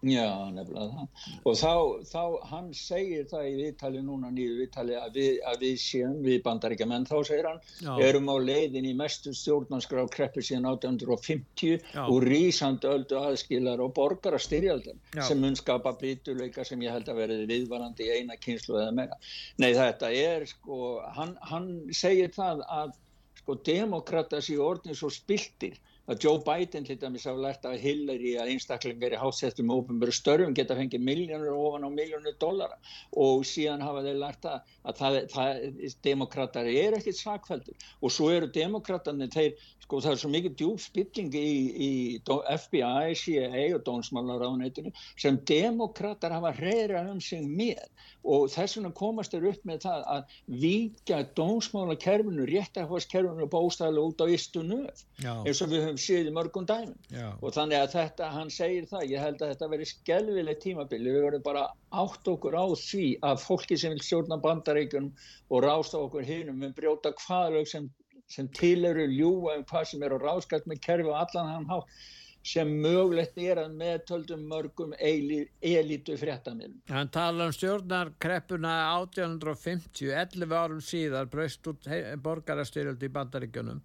Já, 0.00 0.48
nefnilega 0.54 0.86
það 0.96 1.40
og 1.44 1.56
þá, 1.60 1.72
þá 2.08 2.22
hann 2.48 2.68
segir 2.76 3.26
það 3.28 3.48
í 3.50 3.56
viðtali 3.58 4.00
núna 4.04 4.30
nýju 4.32 4.54
viðtali 4.56 4.94
að 4.96 5.18
við, 5.18 5.34
að 5.50 5.64
við 5.66 5.74
séum 5.82 6.14
við 6.24 6.38
bandaríkja 6.46 6.86
menn 6.88 7.04
þá 7.04 7.16
segir 7.28 7.48
hann 7.50 7.60
Já. 7.84 7.90
erum 8.06 8.30
á 8.32 8.36
leiðin 8.40 8.88
í 8.88 8.94
mestu 8.96 9.34
stjórnanskrá 9.36 10.06
kreppi 10.14 10.44
síðan 10.46 10.70
1850 10.70 11.84
Já. 11.92 12.00
og 12.06 12.24
rísand 12.24 12.86
öldu 12.88 13.20
aðskilar 13.20 13.84
og 13.84 13.92
borgar 13.98 14.38
að 14.38 14.46
styrjaldum 14.46 15.04
sem 15.18 15.44
mun 15.44 15.60
skapa 15.60 15.92
brítuleika 16.00 16.64
sem 16.64 16.80
ég 16.86 16.96
held 16.96 17.12
að 17.12 17.20
verði 17.20 17.50
viðvarandi 17.52 18.08
í 18.08 18.16
eina 18.22 18.40
kynslu 18.40 18.80
eða 18.80 18.96
meira. 19.02 19.20
Nei 19.60 19.74
þetta 19.76 20.14
er 20.16 20.48
sko, 20.48 20.96
hann, 21.12 21.36
hann 21.52 21.70
segir 21.92 22.32
það 22.32 22.64
að 22.72 22.96
sko 23.42 23.60
demokrata 23.68 24.40
séu 24.40 24.64
orðin 24.64 24.96
svo 24.96 25.12
spiltir 25.12 25.76
að 26.10 26.24
Joe 26.24 26.40
Biden 26.42 26.86
til 26.86 26.96
dæmis 26.98 27.26
hafa 27.28 27.42
lært 27.44 27.66
að 27.68 27.78
Hillary 27.84 28.32
að 28.40 28.52
einstaklingar 28.54 29.14
í 29.14 29.20
hásettum 29.20 29.70
og 29.70 29.84
ofinböru 29.84 30.14
störfum 30.14 30.54
geta 30.56 30.74
fengið 30.78 31.04
miljónur 31.06 31.54
ofan 31.54 31.86
á 31.86 31.90
miljónur 31.94 32.34
dollara. 32.42 32.78
Og 33.14 33.44
síðan 33.46 33.84
hafa 33.86 34.02
þeir 34.06 34.18
lært 34.18 34.48
að, 34.50 34.72
að 34.82 35.00
það, 35.00 35.18
það, 35.34 35.60
demokratari 36.06 36.76
er 36.82 36.96
ekkit 36.98 37.20
sakveldur 37.20 37.86
og 38.00 38.14
svo 38.14 38.30
eru 38.34 38.50
demokratarnir 38.50 39.30
þeir, 39.30 39.54
sko 39.84 40.00
það 40.02 40.16
er 40.16 40.22
svo 40.22 40.32
mikið 40.34 40.56
djúf 40.58 40.86
spilling 40.88 41.30
í, 41.38 41.50
í 41.70 41.90
FBI, 42.26 43.14
CIA 43.20 43.64
og 43.76 43.84
Dónsmálaráðunætinu 43.86 44.94
sem 45.14 45.38
demokratar 45.46 46.34
hafa 46.34 46.54
reyðrað 46.58 47.14
um 47.14 47.22
sig 47.22 47.46
með. 47.46 47.86
Og 48.26 48.50
þess 48.52 48.76
vegna 48.76 48.90
komast 48.96 49.32
þeir 49.32 49.48
upp 49.52 49.62
með 49.68 49.84
það 49.86 50.02
að 50.14 50.34
vika 50.60 51.22
dónsmálakerfinu, 51.38 52.44
réttahvarskerfinu 52.50 53.46
bóstæðilega 53.50 54.10
út 54.10 54.20
á 54.20 54.26
istu 54.34 54.64
nöf. 54.66 55.06
Eins 55.22 55.62
og 55.64 55.72
við 55.72 55.86
höfum 55.86 55.99
séð 56.02 56.28
í 56.30 56.34
mörgum 56.34 56.66
dæmin 56.68 56.94
Já. 57.12 57.28
og 57.40 57.54
þannig 57.56 57.78
að 57.80 57.94
þetta, 57.94 58.28
hann 58.34 58.52
segir 58.54 58.86
það 58.90 59.06
ég 59.12 59.24
held 59.24 59.42
að 59.42 59.52
þetta 59.52 59.70
veri 59.72 59.88
skelvilegt 59.90 60.62
tímabili 60.64 61.14
við 61.14 61.26
verðum 61.26 61.46
bara 61.46 61.64
átt 62.02 62.30
okkur 62.34 62.56
á 62.56 62.66
því 62.82 63.08
að 63.30 63.42
fólki 63.44 63.78
sem 63.80 63.94
vil 63.94 64.04
stjórna 64.04 64.40
bandaríkunum 64.44 65.10
og 65.50 65.66
rásta 65.66 66.00
okkur 66.00 66.26
hinnum 66.28 66.62
við 66.64 66.76
brjóta 66.80 67.12
hvaðlög 67.24 67.68
sem, 67.70 67.90
sem 68.28 68.48
til 68.56 68.78
eru 68.88 69.06
ljúa 69.10 69.58
um 69.58 69.66
hvað 69.68 69.92
sem 69.92 70.06
er 70.06 70.16
á 70.16 70.18
ráskast 70.22 70.70
með 70.70 70.82
kerfi 70.88 71.12
og 71.12 71.20
allan 71.20 71.54
hann 71.54 71.70
hátt 71.70 72.00
sem 72.46 72.68
mögulegt 72.80 73.36
er 73.40 73.58
að 73.60 73.74
meðtöldum 73.76 74.46
mörgum 74.48 74.94
elitu 74.96 76.16
fréttamilum. 76.16 76.78
Hann 76.88 77.10
tala 77.12 77.50
um 77.50 77.52
stjórnarkreppuna 77.52 78.76
1850, 78.94 80.08
11 80.08 80.56
árum 80.56 80.80
síðar 80.80 81.28
braust 81.28 81.68
út 81.68 81.90
borgarastyrjöld 82.24 83.04
í 83.04 83.12
bandaríkjunum 83.12 83.84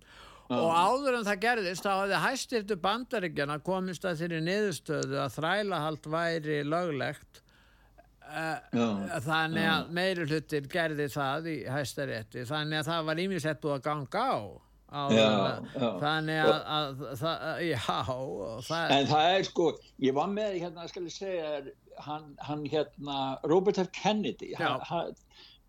ah. 0.49 0.59
og 0.59 0.69
áður 0.73 1.19
en 1.19 1.27
það 1.29 1.41
gerðist 1.47 1.87
þá 1.87 1.91
hafði 1.93 2.21
hæstirtu 2.25 2.77
bandaríkjana 2.83 3.57
komist 3.65 4.05
að 4.05 4.21
þeirri 4.23 4.43
niðurstöðu 4.45 5.19
að 5.23 5.33
þrælahald 5.39 6.11
væri 6.15 6.59
löglegt 6.67 7.41
uh, 8.25 9.17
þannig 9.25 9.71
að 9.71 9.89
meiri 9.97 10.29
hlutir 10.29 10.69
gerði 10.71 11.09
það 11.13 11.49
í 11.53 11.57
hæstarétti 11.69 12.45
þannig 12.49 12.81
að 12.81 12.91
það 12.91 13.09
var 13.09 13.25
ímisett 13.25 13.61
búið 13.63 13.77
að 13.79 13.85
ganga 13.89 14.29
á 14.29 14.39
Já, 14.95 15.09
já. 15.73 15.87
þannig 15.99 16.37
að, 16.39 16.51
að, 16.71 16.99
að 17.27 17.61
já 17.65 17.79
það 18.63 18.91
en 18.95 19.07
það 19.09 19.31
er 19.33 19.47
sko 19.47 19.65
ég 20.05 20.15
var 20.15 20.29
með 20.31 20.53
hérna 20.61 20.85
að 20.85 20.91
skal 20.93 21.03
ég 21.03 21.15
segja 21.15 21.49
hann, 22.05 22.29
hann 22.45 22.61
hérna 22.69 23.17
Robert 23.49 23.81
F. 23.81 23.89
Kennedy 23.97 24.53
hann, 24.59 24.85
hann, 24.87 25.11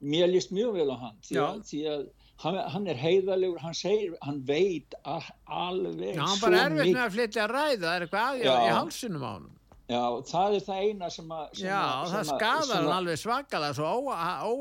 mér 0.04 0.30
líst 0.30 0.52
mjög 0.54 0.76
vel 0.76 0.86
á 0.94 0.96
hann 1.00 1.18
því 1.24 1.40
að, 1.42 1.64
því 1.70 1.80
að 1.94 2.04
hann 2.44 2.86
er 2.86 2.98
heiðalegur 3.00 3.60
hann 3.64 3.76
segir, 3.76 4.16
hann 4.22 4.42
veit 4.48 4.96
alveg 5.04 6.16
já, 6.16 6.22
hann 6.22 6.40
bara 6.42 6.64
erfitt 6.66 6.92
með 6.92 7.04
að 7.04 7.14
flytja 7.14 7.44
að 7.46 7.54
ræða 7.54 7.84
það 7.84 7.92
er 7.94 8.06
eitthvað 8.06 8.32
aðjá 8.32 8.56
í 8.56 8.74
hálsunum 8.76 9.24
á 9.24 9.30
hann 9.30 9.52
Já, 9.86 10.02
það 10.26 10.56
er 10.56 10.62
það 10.66 10.78
eina 10.82 11.08
sem 11.14 11.28
að... 11.30 11.42
Já, 11.60 11.78
að, 11.78 12.08
það 12.10 12.24
skadar 12.32 12.72
hann 12.72 12.88
alveg 12.90 13.20
svakalega, 13.22 13.76
svo 13.76 13.90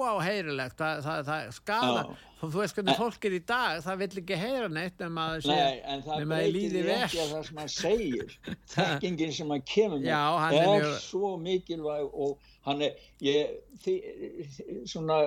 óáheirilegt, 0.05 0.75
það, 0.77 0.99
það, 1.01 1.21
það 1.29 1.47
skadar, 1.55 2.11
þú 2.43 2.49
veist 2.53 2.77
hvernig 2.77 2.99
fólk 2.99 3.25
er 3.25 3.37
í 3.39 3.39
dag, 3.49 3.79
það 3.87 4.03
vill 4.03 4.21
ekki 4.21 4.37
heyra 4.37 4.69
neitt 4.69 5.01
að 5.01 5.17
það 5.17 5.39
sé. 5.47 5.55
Nei, 5.57 5.79
en 5.95 6.05
það 6.05 6.27
breytir 6.29 6.91
ekki 6.99 7.23
að 7.23 7.33
það 7.33 7.49
sem 7.49 7.61
hann 7.63 7.73
segir, 7.73 8.37
þekkingin 8.75 9.35
sem 9.39 9.55
hann 9.55 9.65
kemur 9.73 10.03
með, 10.03 10.11
Já, 10.11 10.21
hann 10.43 10.59
er, 10.59 10.67
er 10.67 10.85
mjög... 10.85 10.95
svo 11.07 11.33
mikilvæg 11.47 12.19
og 12.27 12.51
hann 12.69 12.85
er, 12.85 13.07
ég, 13.25 13.57
því, 13.81 13.97
svona, 14.93 15.23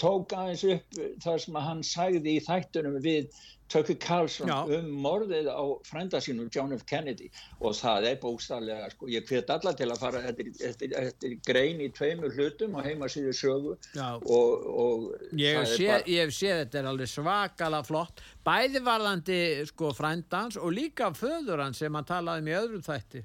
tók 0.00 0.34
aðeins 0.36 0.66
upp 0.74 1.00
það 1.22 1.40
sem 1.44 1.62
hann 1.68 1.86
sagði 1.86 2.36
í 2.36 2.44
þættunum 2.44 3.00
við 3.04 3.30
Tucker 3.70 3.94
Carlson 4.02 4.48
Já. 4.50 4.64
um 4.66 4.88
morðið 5.04 5.46
á 5.46 5.62
frenda 5.86 6.18
sínum 6.22 6.48
John 6.50 6.72
F. 6.74 6.82
Kennedy. 6.90 7.28
Og 7.62 7.76
það 7.78 8.08
er 8.08 8.16
bókstallega, 8.22 8.88
sko, 8.90 9.06
ég 9.12 9.28
hvet 9.28 9.52
alla 9.54 9.72
til 9.78 9.86
að 9.92 10.02
fara 10.02 10.22
eftir, 10.26 10.50
eftir, 10.66 10.94
eftir 10.98 11.36
grein 11.46 11.82
í 11.84 11.86
tveimur 11.94 12.34
hlutum 12.34 12.74
og 12.74 12.88
heima 12.88 13.06
síðu 13.10 13.34
sögu 13.36 13.76
og, 13.76 14.66
og 14.66 15.04
ég 15.38 15.60
hef 15.60 15.76
séð 15.76 15.92
bara... 15.94 16.34
sé, 16.34 16.52
þetta 16.64 16.80
er 16.82 16.90
alveg 16.90 17.12
svakala 17.12 17.82
flott. 17.86 18.24
Bæði 18.46 18.82
varðandi 18.88 19.40
sko 19.70 19.92
frendans 19.94 20.58
og 20.58 20.74
líka 20.74 21.12
föður 21.14 21.62
hans 21.68 21.78
sem 21.84 21.94
hann 21.94 22.08
talaði 22.08 22.42
um 22.42 22.50
í 22.50 22.56
öðrum 22.64 22.86
þætti. 22.88 23.22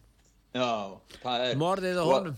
Já, 0.55 0.69
morðið 1.57 1.97
á 1.99 2.05
honum. 2.05 2.38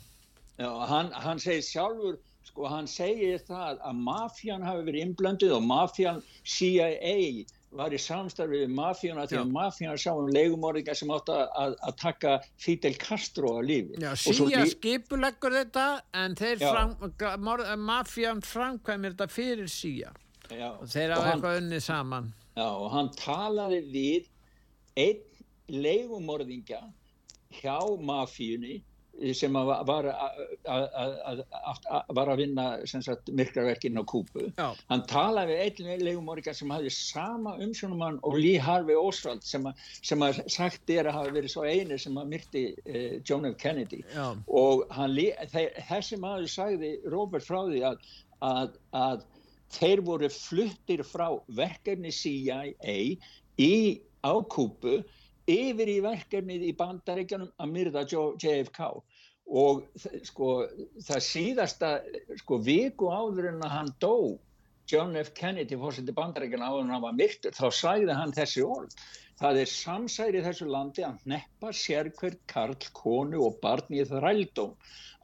Já, 0.58 0.72
hann, 0.90 1.12
hann 1.14 1.44
segir 1.44 1.68
sjálfur 1.68 2.16
sko, 2.58 2.72
hann 2.74 2.90
segir 2.90 3.38
það 3.46 3.78
að 3.86 4.02
mafjan 4.08 4.66
hafi 4.66 4.90
verið 4.90 5.06
inblöndið 5.06 5.54
og 5.60 5.64
mafjan 5.68 6.24
CIA 6.42 7.46
var 7.78 7.94
í 7.94 8.00
samstarfi 8.00 8.64
við 8.64 8.72
mafíuna 8.74 9.26
því 9.28 9.38
að 9.42 9.50
mafíuna 9.54 9.98
sá 10.00 10.10
um 10.16 10.30
legumorðingar 10.32 10.98
sem 10.98 11.12
átt 11.14 11.30
að, 11.30 11.76
að 11.84 11.98
taka 12.00 12.34
Fidel 12.58 12.96
Castro 12.98 13.58
á 13.60 13.62
lífi. 13.62 14.00
Já, 14.02 14.14
síja 14.18 14.64
lí... 14.64 14.72
skipuleggur 14.72 15.58
þetta 15.60 15.86
en 16.18 16.38
fram, 16.40 16.96
mafían 17.84 18.42
framkvæmir 18.42 19.14
þetta 19.14 19.30
fyrir 19.30 19.70
síja 19.70 20.14
og 20.48 20.88
þeir 20.88 21.12
hafa 21.12 21.34
eitthvað 21.34 21.62
unni 21.62 21.82
saman. 21.84 22.32
Já, 22.56 22.66
og 22.72 22.90
hann 22.96 23.12
talaði 23.20 23.82
við 23.92 24.30
einn 24.98 25.82
legumorðinga 25.84 26.86
hjá 27.60 27.78
mafíunni 28.00 28.80
sem 29.38 29.54
var, 29.54 30.08
að 32.30 32.42
vinna 32.42 32.66
myrkraverkinn 33.40 33.98
á 33.98 34.04
Kúpu 34.08 34.48
Já. 34.58 34.68
hann 34.92 35.04
talaði 35.10 35.56
við 35.56 35.64
einn 35.66 36.06
legumorga 36.06 36.54
sem 36.58 36.72
hafði 36.74 36.92
sama 36.94 37.56
umsjónumann 37.64 38.20
og 38.24 38.38
Lee 38.38 38.62
Harvey 38.62 38.98
Oswald 38.98 39.46
sem, 39.48 39.66
a, 39.66 39.74
sem 40.02 40.22
að 40.26 40.44
sagt 40.54 40.94
er 40.94 41.10
að 41.10 41.18
hafa 41.20 41.34
verið 41.40 41.54
svo 41.56 41.66
eini 41.66 41.98
sem 42.02 42.18
að 42.20 42.32
myrti 42.36 42.66
uh, 42.74 43.18
John 43.26 43.50
F. 43.50 43.58
Kennedy 43.62 44.04
Já. 44.14 44.28
og 44.48 44.86
hann, 44.94 45.18
þessi 45.90 46.22
maður 46.22 46.52
sagði 46.52 46.94
Robert 47.10 47.46
frá 47.48 47.64
því 47.66 47.84
að, 47.90 48.08
að, 48.46 48.78
að 48.98 49.26
þeir 49.78 50.04
voru 50.08 50.30
fluttir 50.32 51.04
frá 51.08 51.30
verkefni 51.58 52.14
CIA 52.14 52.62
í 53.58 53.74
á 54.24 54.34
Kúpu 54.46 55.02
yfir 55.48 55.90
í 55.92 56.00
verkefnið 56.04 56.66
í 56.68 56.74
bandaríkjanum 56.80 57.54
að 57.64 57.72
myrða 57.76 58.04
JFK 58.12 58.90
og 59.48 59.86
sko 60.28 60.50
það 61.08 61.22
síðasta 61.24 61.92
sko 62.42 62.60
viku 62.64 63.12
áður 63.14 63.54
en 63.54 63.64
að 63.64 63.76
hann 63.78 63.94
dó 64.04 64.16
John 64.88 65.16
F. 65.20 65.34
Kennedy 65.36 65.78
fórseti 65.80 66.16
bandaríkjana 66.16 66.72
áður 66.72 66.86
en 66.86 66.94
hann 66.96 67.06
var 67.08 67.18
myrtur 67.18 67.56
þá 67.56 67.68
sæði 67.76 68.14
hann 68.16 68.36
þessi 68.36 68.64
orð 68.64 68.96
það 69.38 69.60
er 69.62 69.72
samsæri 69.72 70.44
þessu 70.46 70.70
landi 70.72 71.04
að 71.06 71.26
neppa 71.30 71.74
sérkverd 71.76 72.40
karl, 72.50 72.78
konu 72.94 73.44
og 73.46 73.60
barn 73.62 73.94
í 73.94 74.06
þrældóm 74.08 74.74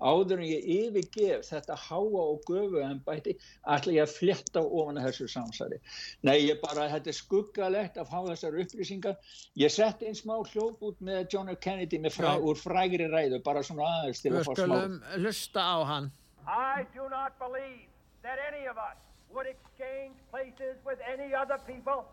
áður 0.03 0.41
en 0.41 0.49
ég 0.49 0.66
yfirgef 0.76 1.45
þetta 1.47 1.78
háa 1.80 1.99
og 2.24 2.41
göfu 2.47 2.82
ennbætti 2.84 3.36
ætla 3.76 3.95
ég 3.95 4.03
að 4.03 4.16
fletta 4.18 4.64
ofan 4.64 4.99
að 4.99 5.07
þessu 5.09 5.28
samsari. 5.32 5.80
Nei, 6.28 6.36
ég 6.49 6.59
bara, 6.64 6.89
þetta 6.91 7.11
er 7.14 7.18
skuggalegt 7.18 8.01
að 8.01 8.11
fá 8.11 8.18
þessar 8.28 8.59
upplýsingar. 8.64 9.16
Ég 9.59 9.72
sett 9.74 10.03
einn 10.03 10.18
smá 10.18 10.36
hljóp 10.51 10.84
út 10.84 10.99
með 10.99 11.24
John 11.32 11.53
F. 11.53 11.61
Kennedy 11.64 12.01
fræ, 12.09 12.36
úr 12.41 12.59
frægri 12.59 13.07
ræðu, 13.07 13.39
bara 13.45 13.64
svona 13.64 13.88
aðeins 13.99 14.26
til 14.26 14.36
að 14.36 14.49
fá 14.49 14.53
smá. 14.59 14.78
Hlusta 15.16 15.64
á 15.64 15.78
hann. 15.93 16.11
I 16.43 16.84
do 16.91 17.07
not 17.07 17.39
believe 17.39 17.88
that 18.24 18.39
any 18.51 18.68
of 18.68 18.76
us 18.76 19.12
would 19.34 19.48
exchange 19.48 20.16
places 20.30 20.78
with 20.86 21.00
any 21.12 21.34
other 21.34 21.58
people 21.68 22.06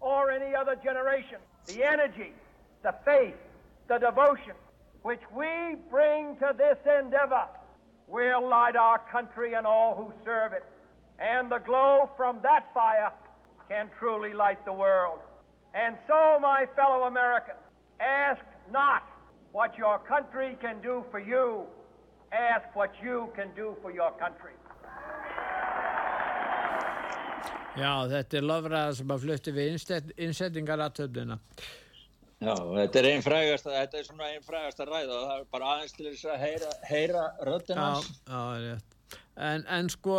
or 0.00 0.30
any 0.30 0.54
other 0.54 0.76
generation. 0.76 1.38
The 1.66 1.84
energy, 1.84 2.32
the 2.82 2.94
faith, 3.04 3.34
the 3.88 3.98
devotion, 3.98 4.54
which 5.02 5.20
we 5.34 5.76
bring 5.90 6.36
to 6.36 6.54
this 6.56 6.78
endeavor 7.00 7.46
will 8.06 8.48
light 8.48 8.76
our 8.76 9.00
country 9.10 9.54
and 9.54 9.66
all 9.66 9.94
who 9.94 10.12
serve 10.24 10.52
it. 10.52 10.64
And 11.18 11.50
the 11.50 11.58
glow 11.58 12.08
from 12.16 12.38
that 12.42 12.72
fire 12.72 13.12
can 13.68 13.90
truly 13.98 14.32
light 14.32 14.64
the 14.64 14.72
world. 14.72 15.18
And 15.74 15.96
so, 16.06 16.38
my 16.40 16.66
fellow 16.76 17.04
Americans, 17.04 17.58
ask 18.00 18.40
not 18.70 19.02
what 19.52 19.76
your 19.76 19.98
country 19.98 20.56
can 20.60 20.80
do 20.80 21.04
for 21.10 21.18
you, 21.18 21.64
ask 22.32 22.64
what 22.74 22.92
you 23.02 23.30
can 23.34 23.48
do 23.56 23.76
for 23.82 23.92
your 23.92 24.12
country. 24.12 24.52
Já, 27.78 27.92
þetta 28.10 28.38
er 28.38 28.48
lofraða 28.48 28.96
sem 28.98 29.12
að 29.14 29.26
flutti 29.26 29.54
við 29.54 29.76
innsettingar 30.26 30.82
að 30.82 30.96
töfnina. 31.02 31.38
Já, 32.38 32.54
þetta 32.54 33.00
er 33.00 33.08
einn 33.12 33.24
frægast 33.24 33.66
þetta 33.66 33.98
er 33.98 34.04
svona 34.06 34.28
einn 34.30 34.44
frægast 34.46 34.82
að 34.82 34.92
ræða 34.92 35.16
það 35.16 35.32
er 35.34 35.46
bara 35.54 35.70
aðeins 35.74 35.96
til 35.96 36.06
þess 36.06 36.28
að 36.30 36.44
heyra, 36.44 36.74
heyra 36.86 37.24
röttinans. 37.48 38.06
Já, 38.06 38.20
já, 38.20 38.36
það 38.36 38.52
er 38.58 38.66
rétt. 38.68 38.98
En, 39.48 39.64
en 39.78 39.90
sko, 39.90 40.18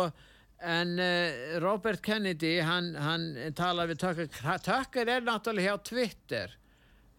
en 0.76 0.94
uh, 1.00 1.40
Robert 1.64 2.04
Kennedy, 2.04 2.54
hann, 2.64 2.92
hann 3.00 3.26
talar 3.56 3.88
við 3.88 4.02
Tucker, 4.04 4.28
Tucker 4.66 5.12
er 5.16 5.24
náttúrulega 5.24 5.72
hjá 5.72 5.84
Twitter 5.92 6.59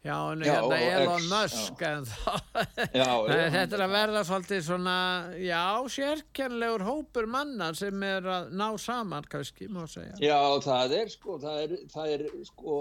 Já, 0.02 0.32
en 0.34 0.42
hérna 0.42 0.78
Elon 0.82 1.26
Musk 1.30 1.82
en 1.86 2.08
þetta 3.54 3.76
er 3.78 3.84
að 3.86 3.92
verða 3.94 4.24
svolítið 4.26 4.64
svona, 4.66 4.96
já, 5.38 5.62
sérkennlegur 5.94 6.82
hópur 6.88 7.28
manna 7.30 7.68
sem 7.78 8.02
er 8.08 8.26
að 8.26 8.50
ná 8.58 8.66
saman, 8.82 9.28
kannski, 9.30 9.70
má 9.70 9.84
segja. 9.86 10.16
Já, 10.18 10.40
það 10.66 10.96
er 10.98 11.14
sko, 11.14 11.38
það 11.44 11.62
er, 11.68 11.76
það 11.94 12.16
er 12.16 12.26
sko 12.50 12.80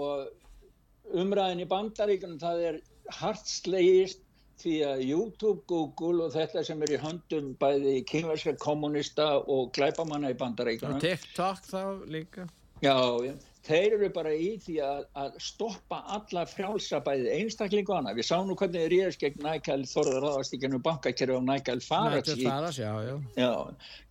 umræðin 1.21 1.61
í 1.61 1.69
bandaríkunum, 1.69 2.41
það 2.41 2.65
er 2.71 2.81
hartslegist 3.19 4.25
því 4.61 4.75
að 4.89 5.05
YouTube, 5.05 5.61
Google 5.69 6.25
og 6.25 6.33
þetta 6.33 6.65
sem 6.65 6.81
er 6.81 6.95
í 6.97 7.01
höndum 7.01 7.53
bæði 7.61 7.99
kynverska 8.09 8.57
kommunista 8.61 9.35
og 9.45 9.69
glæpamanna 9.77 10.33
í 10.33 10.41
bandaríkunum. 10.41 10.97
Og 10.97 11.05
TikTok 11.05 11.69
þá 11.69 11.81
líka. 12.09 12.49
Já, 12.81 12.97
já 13.29 13.37
þeir 13.67 13.95
eru 13.97 14.09
bara 14.13 14.31
í 14.33 14.49
því 14.61 14.75
að, 14.85 15.01
að 15.21 15.35
stoppa 15.43 16.01
alla 16.15 16.43
frjálsabæði 16.49 17.29
einstaklingu 17.37 17.93
hana. 17.95 18.13
Við 18.17 18.27
sáum 18.27 18.49
nú 18.49 18.57
hvernig 18.59 18.87
er 18.87 18.95
ég 18.95 19.17
gegn 19.21 19.45
nækæl 19.45 19.83
þorður 19.89 20.27
aðastíkjanu 20.31 20.81
bankakerfi 20.85 21.37
á 21.37 21.41
nækæl 21.45 21.77
Farage. 21.85 22.35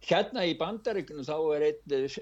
Hérna 0.06 0.46
í 0.48 0.54
bandaríkunum 0.56 1.26
þá 1.26 1.34
er 1.56 1.66
einn 1.66 1.96
eh, 1.98 2.14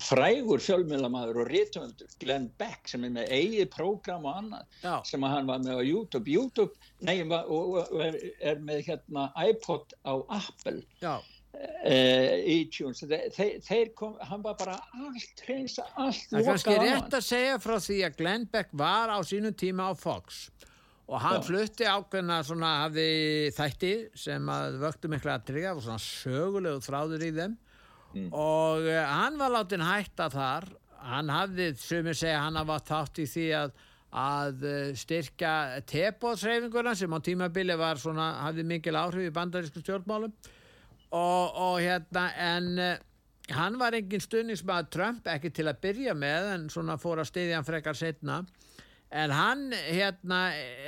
frægur 0.00 0.62
fjölmjölamæður 0.64 1.42
og 1.42 1.50
réttöfundur 1.52 2.16
Glenn 2.22 2.48
Beck 2.60 2.88
sem 2.88 3.04
er 3.04 3.12
með 3.18 3.34
eigið 3.36 3.68
prógram 3.74 4.24
og 4.24 4.40
annað 4.40 4.80
já. 4.80 4.94
sem 5.04 5.28
hann 5.28 5.50
var 5.50 5.60
með 5.66 5.82
á 5.82 5.84
YouTube. 5.84 6.30
YouTube 6.30 6.72
nei, 7.04 7.18
og, 7.26 7.78
og 7.84 8.00
er, 8.00 8.16
er 8.40 8.64
með 8.64 8.86
hérna 8.88 9.28
iPod 9.44 9.92
á 10.08 10.14
Apple. 10.40 10.80
Já 11.04 11.18
eh, 11.84 12.66
þeir, 13.34 13.58
þeir 13.64 13.90
kom, 13.96 14.14
hann 14.20 14.42
var 14.44 14.56
bara 14.60 14.76
allt 14.98 15.42
reynsa, 15.48 15.86
allt 15.94 16.26
það 16.30 16.40
er 16.40 16.48
kannski 16.48 16.76
rétt 16.82 17.16
að 17.18 17.26
segja 17.26 17.58
frá 17.62 17.74
því 17.86 17.98
að 18.08 18.20
Glenn 18.20 18.46
Beck 18.52 18.72
var 18.72 19.12
á 19.12 19.18
sínu 19.26 19.54
tíma 19.56 19.90
á 19.90 19.92
Fox. 19.98 20.46
Og 21.04 21.20
hann 21.20 21.42
Já. 21.42 21.46
flutti 21.50 21.84
ákveðna 21.84 22.38
svona 22.48 22.70
hafði 22.86 23.08
þætti 23.52 23.94
sem 24.16 24.46
að 24.48 24.78
vöktu 24.80 25.10
miklu 25.12 25.34
að 25.34 25.48
triga 25.50 25.74
og 25.74 25.82
svona 25.84 26.00
sögulegu 26.00 26.80
þráður 26.84 27.26
í 27.28 27.34
þeim. 27.40 27.58
Mm. 28.14 28.28
og 28.30 28.84
uh, 28.86 29.00
hann 29.10 29.34
var 29.40 29.50
látin 29.50 29.82
hætta 29.82 30.28
þar. 30.30 30.68
Hann 31.04 31.32
hafði, 31.34 31.72
ég 31.74 32.14
segja, 32.14 32.38
hann 32.44 32.56
hafa 32.56 32.78
þátt 32.86 33.20
í 33.20 33.26
því 33.28 33.48
að 33.58 33.74
að 34.14 34.66
eh, 34.68 34.90
styrka 34.94 35.52
tebóðsreifinguna 35.90 36.94
sem 36.94 37.10
á 37.10 37.18
tímabili 37.18 37.74
var 37.78 37.98
svona, 37.98 38.28
hafði 38.44 38.64
mikil 38.70 38.94
áhrif 38.94 39.26
í 39.26 39.34
bandarísku 39.34 39.82
stjórnmálum 39.82 40.32
og, 41.14 41.58
og 41.66 41.80
hérna 41.82 42.28
en 42.50 42.70
uh, 42.78 42.92
hann 43.54 43.78
var 43.80 43.96
engin 43.96 44.22
stuðningsmað 44.24 44.90
Trump 44.94 45.26
ekki 45.30 45.52
til 45.54 45.68
að 45.70 45.80
byrja 45.84 46.14
með 46.16 46.52
en 46.54 46.68
svona 46.72 46.98
fór 47.00 47.22
að 47.22 47.30
stiðja 47.32 47.58
hann 47.60 47.68
frekar 47.68 47.98
setna 47.98 48.42
en 49.14 49.30
hann 49.30 49.68
hérna 49.70 50.40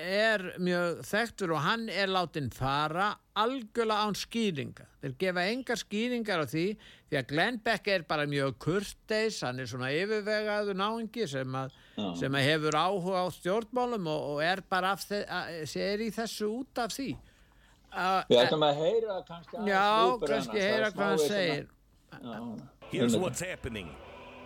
er 0.02 0.42
mjög 0.58 1.04
þekktur 1.06 1.52
og 1.54 1.62
hann 1.62 1.86
er 1.92 2.10
látin 2.10 2.48
fara 2.50 3.12
algjörlega 3.38 4.08
án 4.08 4.16
skýringa. 4.18 4.86
Þeir 5.02 5.14
gefa 5.20 5.44
engar 5.52 5.78
skýringar 5.78 6.42
á 6.42 6.46
því 6.48 6.64
því 7.06 7.18
að 7.20 7.28
Glenn 7.30 7.60
Beck 7.62 7.90
er 7.92 8.06
bara 8.08 8.26
mjög 8.26 8.56
kurteis 8.64 9.38
hann 9.46 9.60
er 9.62 9.70
svona 9.70 9.92
yfirvegaðu 9.94 10.74
náingi 10.74 11.28
sem 11.30 11.60
að, 11.60 11.76
sem 12.18 12.34
að 12.34 12.48
hefur 12.48 12.80
áhuga 12.80 13.22
á 13.22 13.26
stjórnmálum 13.36 14.10
og, 14.10 14.28
og 14.32 14.42
er 14.42 14.64
bara 14.66 14.96
er 14.96 16.02
í 16.02 16.10
þessu 16.16 16.50
út 16.50 16.82
af 16.82 16.96
því 16.96 17.12
Við 17.96 18.40
ætlum 18.42 18.64
að 18.66 18.80
heyra 18.82 19.14
kannski 19.28 19.62
Já, 19.70 19.84
kannski 20.26 20.60
heyra 20.60 20.90
hvað 20.92 21.12
hann 21.12 21.24
segir 21.24 21.66
Here's 22.90 23.16
what's 23.16 23.40
happening. 23.40 23.90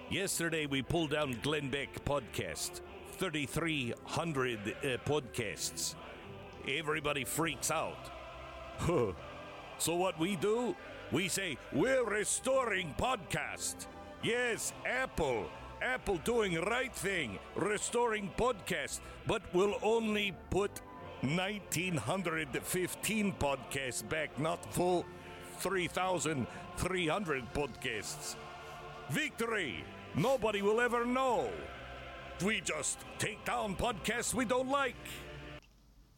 Yesterday 0.09 0.67
we 0.67 0.83
pulled 0.83 1.11
down 1.11 1.37
Glenn 1.43 1.69
Beck 1.69 2.05
podcast. 2.05 2.81
3300 3.19 3.95
uh, 4.59 4.97
podcasts. 5.05 5.95
Everybody 6.67 7.25
freaks 7.25 7.71
out. 7.71 8.11
So 9.79 9.95
what 9.97 10.19
we 10.19 10.37
do? 10.37 10.75
We 11.13 11.29
say 11.29 11.59
we're 11.73 12.05
restoring 12.05 12.95
podcast. 12.99 13.87
Yes, 14.23 14.73
Apple. 14.87 15.47
Apple 15.83 16.19
doing 16.25 16.61
right 16.63 16.95
thing 16.95 17.39
restoring 17.57 18.31
podcast 18.37 19.01
but 19.27 19.41
we'll 19.55 19.79
only 19.83 20.35
put 20.51 20.71
1915 21.23 23.35
podcasts 23.39 24.09
back, 24.09 24.39
not 24.39 24.65
full 24.73 25.05
3,300 25.59 27.53
podcasts. 27.53 28.37
Victory! 29.11 29.85
Nobody 30.15 30.63
will 30.63 30.81
ever 30.81 31.05
know. 31.05 31.51
We 32.45 32.61
just 32.61 32.99
take 33.19 33.45
down 33.45 33.75
podcasts 33.77 34.33
we 34.35 34.45
don't 34.45 34.71
like. 34.71 34.97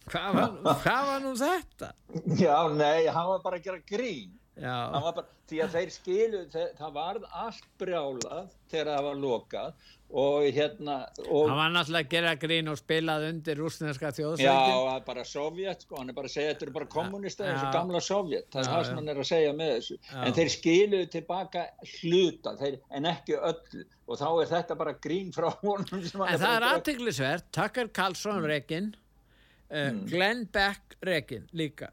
Hvað 0.09 0.35
var, 0.35 0.51
hvað 0.83 1.07
var 1.07 1.21
nú 1.23 1.33
þetta? 1.39 1.93
Já, 2.39 2.69
nei, 2.75 3.07
hann 3.07 3.27
var 3.29 3.43
bara 3.45 3.57
að 3.59 3.65
gera 3.69 3.79
grín. 3.87 4.31
Bara, 4.53 5.25
því 5.49 5.59
að 5.65 5.75
þeir 5.77 5.91
skilu, 5.95 6.41
þeir, 6.53 6.73
það 6.77 6.91
varð 6.93 7.23
allt 7.41 7.69
brjálað 7.81 8.51
þegar 8.69 8.91
það 8.91 9.07
var 9.07 9.21
lokað 9.23 9.87
og 10.23 10.45
hérna 10.53 10.97
og 11.25 11.47
hann 11.49 11.57
var 11.57 11.71
náttúrulega 11.73 12.05
að 12.05 12.11
gera 12.13 12.33
grín 12.43 12.69
og 12.69 12.77
spilað 12.77 13.25
undir 13.31 13.57
rúsneska 13.57 14.11
þjóðsveitin 14.13 14.75
já, 14.77 15.01
bara 15.07 15.25
sovjet, 15.25 15.87
sko, 15.87 15.97
hann 16.03 16.13
er 16.13 16.19
bara 16.19 16.29
að 16.29 16.35
segja 16.35 16.53
þetta 16.53 16.69
er 16.69 16.75
bara 16.77 16.91
kommunista, 16.93 17.49
þessu 17.49 17.73
gamla 17.79 18.05
sovjet 18.05 18.49
það 18.53 18.61
er 18.61 18.71
það 18.75 18.87
sem 18.91 19.01
hann 19.01 19.09
er 19.15 19.23
að 19.25 19.29
segja 19.31 19.57
með 19.57 19.73
þessu. 19.73 19.99
Já. 20.05 20.21
en 20.21 20.37
þeir 20.37 20.53
skiluðu 20.59 21.11
tilbaka 21.17 21.67
hluta 21.95 22.57
þeir, 22.61 22.79
en 22.93 23.11
ekki 23.15 23.41
öllu 23.41 23.89
og 24.05 24.21
þá 24.21 24.29
er 24.29 24.53
þetta 24.53 24.81
bara 24.85 24.97
grín 25.09 25.33
frá 25.33 25.49
honum 25.65 25.99
en 26.05 26.43
það 26.45 26.49
er 26.59 26.71
aðtiklisvert, 26.75 27.49
Tucker 27.57 27.89
Carlson 27.89 28.45
uh, 28.45 28.61
mm. 28.69 30.05
Glenn 30.13 30.45
Beck 30.53 31.01
rekin 31.01 31.49
líka. 31.57 31.89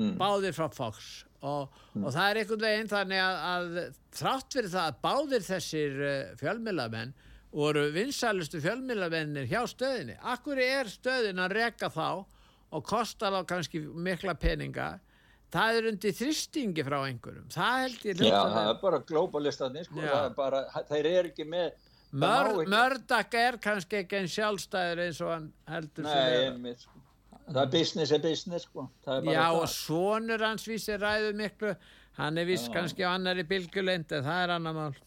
Mm. 0.00 0.16
báðir 0.18 0.56
frá 0.56 0.66
Fox 0.72 1.22
og, 1.42 1.76
mm. 1.92 2.06
og 2.06 2.14
það 2.14 2.30
er 2.30 2.40
einhvern 2.40 2.64
veginn 2.66 2.90
þannig 2.92 3.22
að, 3.22 3.38
að 3.52 3.78
þrátt 4.18 4.56
fyrir 4.56 4.72
það 4.72 4.88
að 4.88 4.98
báðir 5.06 5.46
þessir 5.46 6.02
uh, 6.02 6.16
fjölmjölamenn 6.40 7.14
voru 7.52 7.86
vinsælustu 7.92 8.62
fjölmjölavennir 8.64 9.48
hjá 9.50 9.60
stöðinni. 9.68 10.14
Akkur 10.32 10.60
er 10.62 10.88
stöðin 10.88 11.42
að 11.42 11.56
reka 11.58 11.90
þá 11.92 12.24
og 12.72 12.84
kostar 12.88 13.34
þá 13.34 13.42
kannski 13.50 13.82
mikla 13.92 14.34
peninga 14.40 14.94
það 15.52 15.78
er 15.78 15.88
undir 15.90 16.16
þristingi 16.16 16.84
frá 16.86 16.98
einhverjum 17.04 17.48
það 17.52 17.78
held 17.84 18.04
ég 18.08 18.22
Já, 18.24 18.38
það 18.54 18.68
er 18.70 18.78
bara 18.82 19.00
globalistaðni 19.08 19.86
sko. 19.86 20.04
þeir 20.90 21.10
eru 21.12 21.32
ekki 21.32 21.48
með 21.48 21.72
Mör, 22.12 22.66
Mördak 22.68 23.34
er 23.40 23.56
kannski 23.62 24.02
ekki 24.02 24.18
einn 24.18 24.28
sjálfstæður 24.28 25.00
eins 25.06 25.20
og 25.24 25.30
hann 25.32 25.46
heldur 25.72 26.04
Nei, 26.04 26.42
einmitt, 26.42 26.82
sko. 26.84 27.01
Það 27.48 27.62
er 27.64 27.70
business 27.76 28.12
er 28.12 28.22
business 28.22 28.68
sko. 28.68 28.88
er 29.06 29.30
Já, 29.32 29.46
og 29.50 29.68
svonur 29.68 30.44
hans 30.46 30.68
vísi 30.68 30.98
ræðu 30.98 31.32
miklu. 31.38 31.74
Hann 32.18 32.38
er 32.38 32.44
viss 32.44 32.68
kannski 32.68 33.06
á 33.08 33.14
annari 33.14 33.44
bilgulendi 33.48 34.20
það 34.20 34.44
er 34.44 34.54
annar 34.58 34.76
mál. 34.76 35.00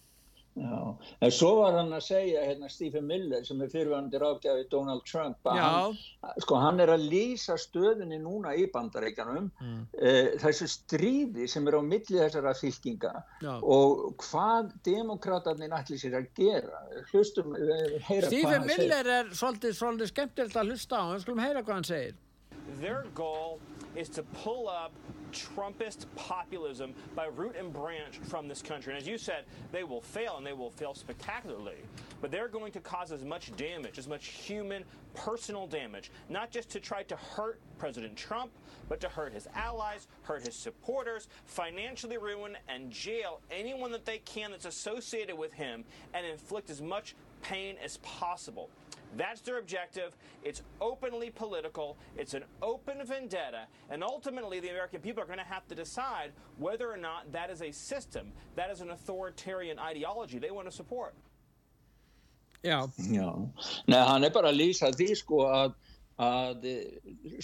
Já, 0.56 0.96
en 1.20 1.32
svo 1.36 1.50
var 1.58 1.74
hann 1.76 1.92
að 1.92 2.06
segja 2.06 2.44
hérna 2.48 2.70
Stephen 2.72 3.04
Miller 3.10 3.44
sem 3.44 3.60
er 3.60 3.68
fyrirvændi 3.74 4.22
ráðgjafi 4.22 4.64
Donald 4.72 5.04
Trump 5.04 5.50
að 5.52 5.60
hann, 5.60 5.98
sko, 6.40 6.62
hann 6.64 6.80
er 6.80 6.94
að 6.94 7.04
lýsa 7.12 7.58
stöðinni 7.60 8.22
núna 8.24 8.54
í 8.56 8.64
bandaríkanum 8.72 9.50
mm. 9.52 9.82
uh, 10.00 10.30
þessu 10.40 10.70
stríði 10.72 11.50
sem 11.52 11.68
er 11.68 11.76
á 11.76 11.84
milli 11.84 12.22
þessara 12.22 12.56
fylkinga 12.56 13.12
Já. 13.44 13.52
og 13.60 14.16
hvað 14.24 14.72
demokraternin 14.88 15.76
ætli 15.76 16.00
sér 16.00 16.22
að 16.22 16.32
gera. 16.40 16.86
Hlustum, 17.12 17.52
uh, 17.60 17.98
heyra 18.08 18.32
Stephen 18.32 18.48
hvað 18.48 18.56
hann 18.56 18.70
segir. 18.70 18.70
Stephen 18.70 18.70
Miller 18.72 19.16
er 19.20 19.34
svolítið, 19.36 19.80
svolítið 19.82 20.14
skemmtilegt 20.14 20.62
að 20.62 20.72
hlusta 20.72 21.04
á. 21.04 21.06
Hann, 21.12 21.26
skulum 21.28 21.44
heyra 21.44 21.68
hvað 21.68 21.82
hann 21.82 21.92
segir 21.92 22.22
Their 22.80 23.06
goal 23.14 23.60
is 23.96 24.10
to 24.10 24.24
pull 24.24 24.68
up 24.68 24.92
Trumpist 25.32 26.06
populism 26.16 26.94
by 27.14 27.26
root 27.26 27.56
and 27.58 27.72
branch 27.72 28.18
from 28.24 28.48
this 28.48 28.62
country. 28.62 28.94
And 28.94 29.02
as 29.02 29.08
you 29.08 29.18
said, 29.18 29.46
they 29.72 29.84
will 29.84 30.02
fail 30.02 30.38
and 30.38 30.46
they 30.46 30.54
will 30.54 30.72
fail 30.72 30.94
spectacularly. 30.94 31.78
But 32.22 32.32
they're 32.32 32.48
going 32.48 32.72
to 32.72 32.80
cause 32.80 33.12
as 33.12 33.24
much 33.24 33.56
damage, 33.58 33.98
as 33.98 34.08
much 34.08 34.28
human, 34.28 34.84
personal 35.14 35.68
damage, 35.68 36.12
not 36.30 36.52
just 36.52 36.70
to 36.72 36.80
try 36.80 37.04
to 37.04 37.16
hurt 37.16 37.60
President 37.78 38.16
Trump, 38.16 38.52
but 38.88 39.00
to 39.02 39.10
hurt 39.10 39.34
his 39.34 39.48
allies, 39.54 40.08
hurt 40.24 40.46
his 40.46 40.56
supporters, 40.56 41.28
financially 41.46 42.18
ruin 42.18 42.58
and 42.70 42.92
jail 42.92 43.42
anyone 43.52 43.92
that 43.92 44.06
they 44.06 44.20
can 44.20 44.52
that's 44.52 44.66
associated 44.66 45.38
with 45.38 45.54
him, 45.54 45.84
and 46.14 46.26
inflict 46.26 46.70
as 46.70 46.82
much 46.82 47.16
pain 47.50 47.76
as 47.84 47.98
possible. 47.98 48.70
That's 49.18 49.42
their 49.42 49.60
objective. 49.60 50.16
It's 50.44 50.62
openly 50.82 51.30
political. 51.30 51.98
It's 52.18 52.34
an 52.34 52.44
open 52.62 52.98
vendetta. 53.06 53.64
And 53.90 54.04
ultimately, 54.04 54.60
the 54.60 54.70
American 54.70 55.00
people 55.00 55.24
are 55.24 55.26
going 55.26 55.40
to 55.40 55.54
have 55.56 55.66
to 55.68 55.76
decide 55.76 56.32
whether 56.58 56.92
or 56.92 56.98
not 56.98 57.32
that 57.32 57.50
is 57.50 57.62
a 57.62 57.72
system, 57.72 58.32
that 58.56 58.70
is 58.70 58.82
an 58.82 58.92
authoritarian 58.92 59.80
ideology 59.80 60.38
they 60.40 60.52
want 60.52 60.68
to 60.70 60.76
support. 60.76 61.14
Já. 62.64 62.90
Já. 62.98 63.50
Nei, 63.88 64.04
hann 64.04 64.24
er 64.24 64.32
bara 64.34 64.50
að 64.50 64.58
lýsa 64.58 64.90
því 64.90 65.10
sko 65.20 65.44
að, 65.46 65.76
að 66.18 66.66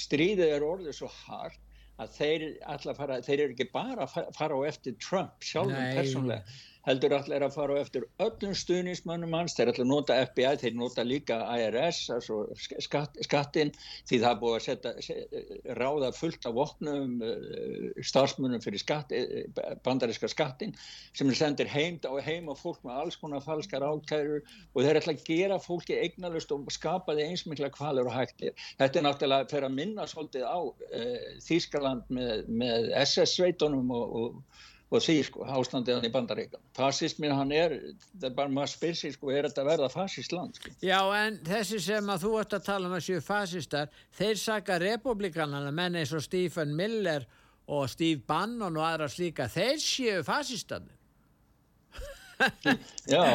stríðið 0.01 0.55
er 0.55 0.65
orðið 0.65 0.97
svo 0.97 1.11
hardt 1.27 1.59
að 2.01 2.15
þeir, 2.17 2.45
fara, 2.97 3.19
þeir 3.21 3.43
eru 3.43 3.53
ekki 3.53 3.67
bara 3.69 4.07
að 4.07 4.31
fara 4.33 4.57
á 4.57 4.61
eftir 4.65 4.95
Trump 4.97 5.45
sjálfum 5.45 5.93
persónlega 5.93 6.41
heldur 6.87 7.13
allir 7.15 7.43
að 7.45 7.55
fara 7.55 7.77
eftir 7.81 8.05
öllum 8.23 8.53
stuðnismönnum 8.57 9.35
hans, 9.37 9.53
þeir 9.57 9.71
ætla 9.71 9.85
að 9.85 9.91
nota 9.91 10.17
FBI, 10.25 10.53
þeir 10.61 10.77
nota 10.79 11.05
líka 11.05 11.37
IRS, 11.57 11.99
altså 12.15 12.39
skatt, 12.81 13.19
skattin, 13.27 13.73
því 14.09 14.21
það 14.23 14.39
búið 14.41 14.57
að 14.57 14.65
setja, 14.65 15.19
ráða 15.77 16.11
fullt 16.17 16.47
af 16.49 16.55
vopnum 16.57 17.21
uh, 17.25 18.01
starfsmönnum 18.11 18.63
fyrir 18.63 18.81
skatt, 18.81 19.13
eh, 19.13 19.45
bandariska 19.85 20.29
skattin 20.31 20.73
sem 21.17 21.29
er 21.29 21.37
sendir 21.37 21.69
heim 21.69 21.99
og 22.09 22.21
heim 22.25 22.49
á 22.49 22.55
fólk 22.57 22.81
með 22.87 23.03
alls 23.03 23.19
konar 23.19 23.43
falskar 23.45 23.85
ákæru 23.85 24.39
og 24.41 24.81
þeir 24.81 25.01
ætla 25.01 25.15
að 25.17 25.25
gera 25.27 25.59
fólki 25.61 25.97
eignalust 25.99 26.53
og 26.55 26.69
skapa 26.73 27.15
því 27.17 27.27
einsmikla 27.29 27.71
kvalur 27.73 28.09
og 28.09 28.15
hægtir. 28.15 28.55
Þetta 28.79 28.99
er 28.99 29.07
náttúrulega 29.07 29.49
fyrir 29.51 29.69
að 29.69 29.77
minna 29.77 30.07
svolítið 30.09 30.47
á 30.49 30.59
uh, 30.61 31.15
Þýskaland 31.45 32.09
með, 32.13 32.45
með 32.49 32.91
SS-sveitunum 33.03 33.93
og, 33.95 34.19
og 34.21 34.67
og 34.91 35.03
því 35.03 35.17
sko, 35.27 35.45
ástandið 35.47 35.97
hann 35.97 36.07
í 36.07 36.11
bandaríkan 36.11 36.63
fasismin 36.75 37.33
hann 37.35 37.51
er, 37.55 37.77
það 38.19 38.29
er 38.29 38.37
bara 38.37 38.53
maður 38.53 38.73
spyr 38.73 38.97
sig 38.99 39.15
sko, 39.15 39.31
er 39.31 39.47
þetta 39.47 39.67
verða 39.67 39.89
fasist 39.93 40.35
land 40.35 40.59
sko? 40.59 40.73
Já, 40.83 40.99
en 41.21 41.39
þessi 41.47 41.81
sem 41.83 42.11
að 42.11 42.25
þú 42.25 42.33
ert 42.41 42.55
að 42.57 42.65
tala 42.67 42.89
um 42.89 42.97
að 42.97 43.05
séu 43.07 43.25
fasistar, 43.25 43.91
þeir 44.17 44.41
saka 44.41 44.79
republikanana, 44.83 45.71
menn 45.75 45.99
eins 46.01 46.15
og 46.15 46.25
Stephen 46.25 46.75
Miller 46.75 47.27
og 47.71 47.87
Steve 47.91 48.23
Bannon 48.27 48.79
og 48.79 48.87
aðra 48.87 49.07
slíka, 49.11 49.47
þeir 49.51 49.79
séu 49.79 50.25
fasistarnir 50.27 51.00
Já, 53.13 53.25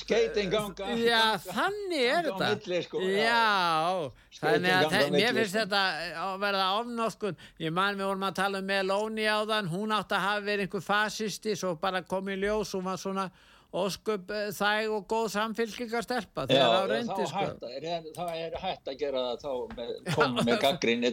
skeiting 0.00 0.50
ganga 0.52 0.88
Já, 0.98 1.22
þannig 1.42 2.04
er 2.06 2.28
þetta. 2.28 2.80
sko, 2.86 3.02
Já, 3.02 4.10
þannig 4.38 4.72
að 4.76 5.12
mér 5.14 5.36
finnst 5.40 5.58
þetta 5.58 5.82
að 6.24 6.38
verða 6.42 6.68
ofnóskun 6.78 7.38
ég 7.62 7.74
man 7.74 7.98
við 7.98 8.08
vorum 8.10 8.26
að 8.28 8.38
tala 8.40 8.62
um 8.62 8.68
Meloni 8.70 9.28
á 9.28 9.38
þann 9.48 9.70
hún 9.72 9.94
átti 9.96 10.18
að 10.18 10.26
hafa 10.28 10.46
verið 10.48 10.66
einhver 10.68 10.86
fasisti 10.88 11.56
svo 11.58 11.74
bara 11.80 12.02
kom 12.06 12.30
í 12.32 12.38
ljós 12.40 12.74
og 12.78 12.86
var 12.88 13.00
svona 13.00 13.28
ósköp 13.68 14.30
eh, 14.32 14.46
þæg 14.56 14.92
og 14.96 15.02
góð 15.10 15.26
samfélkingarstelpa 15.34 16.46
þegar 16.48 16.70
það 16.72 16.86
reyndi 16.92 17.26
sko. 17.28 17.42
það 18.16 18.30
er 18.32 18.54
hægt 18.62 18.88
að 18.88 18.94
gera 19.02 19.24
það 19.26 19.42
þá 19.42 19.74
með, 19.76 19.90
koma 20.14 20.44
með 20.46 20.60
gaggrinni 20.62 21.10